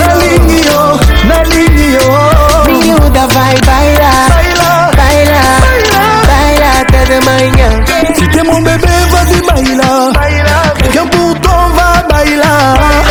na 0.00 0.08
lingio, 0.22 0.80
na 1.28 1.38
lingio. 1.52 2.08
Miuda, 2.72 3.24
vai, 3.36 3.56
baila, 3.68 4.10
baila, 4.32 4.70
baila, 4.96 5.42
baila 6.30 6.68
hasta 6.78 7.00
de 7.10 7.18
mañana. 7.28 7.84
Si 8.16 8.26
te 8.28 8.42
mon 8.48 8.62
bébé, 8.62 8.94
vas-y, 9.12 9.40
baila. 9.48 9.90
Baila, 10.18 10.58
que 10.90 11.00
un 11.00 11.08
bouton 11.10 11.62
va 11.76 12.02
bailar. 12.08 13.03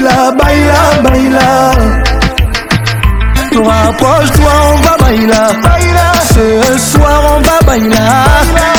Baila, 0.00 0.32
baila, 0.32 0.80
baila. 1.04 1.46
Rapproche-toi, 3.52 4.54
on 4.72 4.76
va 4.80 4.96
baila. 4.96 5.42
Ce 6.32 6.46
soir, 6.78 7.20
on 7.36 7.40
va 7.42 7.58
baila. 7.66 8.04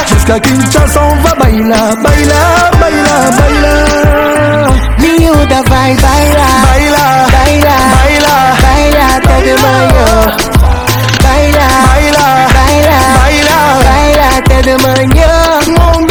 Jusqu'à 0.09 0.39
Kinshasa, 0.39 0.99
on 1.03 1.15
va 1.21 1.33
baila. 1.35 1.81
Baila, 2.01 2.41
baila, 2.81 3.15
baila. 3.37 3.73
Miúda 4.97 5.61
vai 5.69 5.93
bailar, 6.05 6.55
Baila, 6.65 7.05
baila, 7.35 7.75
baila, 7.93 8.35
baila 8.63 9.03
até 9.17 9.35
de 9.45 9.53
manhã 9.61 10.09
Baila, 11.23 11.67
baila, 11.85 12.25
baila, 12.57 12.97
baila. 13.21 13.57
baila 13.85 14.25
até 14.37 14.57
de 14.67 14.75
manhã 14.83 15.33
Mon 15.77 15.97
bébé, 16.01 16.10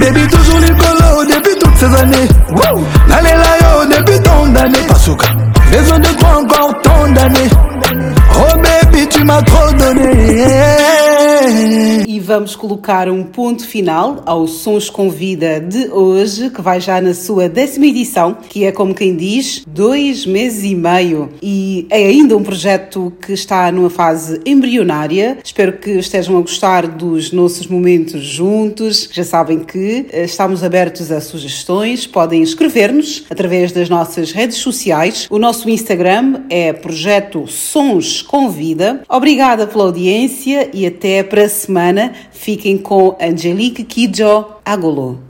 Baby 0.00 0.26
toujours 0.28 0.60
Nicolo 0.60 1.24
depuis 1.24 1.58
toutes 1.58 1.76
ces 1.76 1.86
années. 1.86 2.28
Wow. 2.50 2.84
L'année 3.08 3.34
là 3.34 3.52
yo 3.60 3.86
depuis 3.86 4.20
tant 4.20 4.46
d'années 4.46 4.86
Pasuka. 4.88 5.28
Raison 5.72 5.98
de 5.98 6.08
toi 6.18 6.28
encore 6.40 6.80
tant 6.82 7.08
d'années. 7.08 7.50
Oh 8.36 8.56
baby 8.58 9.08
tu 9.08 9.24
m'as 9.24 9.42
trop 9.42 9.72
donné 9.72 10.54
e 12.10 12.18
vamos 12.18 12.56
colocar 12.56 13.08
um 13.08 13.22
ponto 13.22 13.64
final 13.64 14.24
ao 14.26 14.48
Sons 14.48 14.90
com 14.90 15.08
Vida 15.08 15.60
de 15.60 15.88
hoje, 15.92 16.50
que 16.50 16.60
vai 16.60 16.80
já 16.80 17.00
na 17.00 17.14
sua 17.14 17.48
décima 17.48 17.86
edição, 17.86 18.36
que 18.48 18.64
é 18.64 18.72
como 18.72 18.92
quem 18.92 19.14
diz, 19.14 19.62
dois 19.64 20.26
meses 20.26 20.64
e 20.64 20.74
meio. 20.74 21.30
E 21.40 21.86
é 21.88 22.06
ainda 22.06 22.36
um 22.36 22.42
projeto 22.42 23.12
que 23.24 23.32
está 23.32 23.70
numa 23.70 23.88
fase 23.88 24.40
embrionária. 24.44 25.38
Espero 25.44 25.74
que 25.74 25.92
estejam 25.92 26.36
a 26.36 26.40
gostar 26.40 26.88
dos 26.88 27.30
nossos 27.30 27.68
momentos 27.68 28.24
juntos. 28.24 29.08
Já 29.12 29.22
sabem 29.22 29.60
que 29.60 30.06
eh, 30.10 30.24
estamos 30.24 30.64
abertos 30.64 31.12
a 31.12 31.20
sugestões, 31.20 32.08
podem 32.08 32.42
escrever-nos 32.42 33.24
através 33.30 33.70
das 33.70 33.88
nossas 33.88 34.32
redes 34.32 34.56
sociais. 34.56 35.28
O 35.30 35.38
nosso 35.38 35.70
Instagram 35.70 36.40
é 36.50 36.72
Projeto 36.72 37.46
Sons 37.46 38.20
com 38.20 38.50
Vida. 38.50 39.00
Obrigada 39.08 39.64
pela 39.64 39.84
audiência 39.84 40.68
e 40.74 40.84
até 40.84 41.22
para 41.22 41.44
a 41.44 41.48
semana. 41.48 41.99
Fiquem 42.32 42.78
com 42.78 43.16
Angelique 43.20 43.84
Kidjo 43.84 44.46
Agolo. 44.64 45.29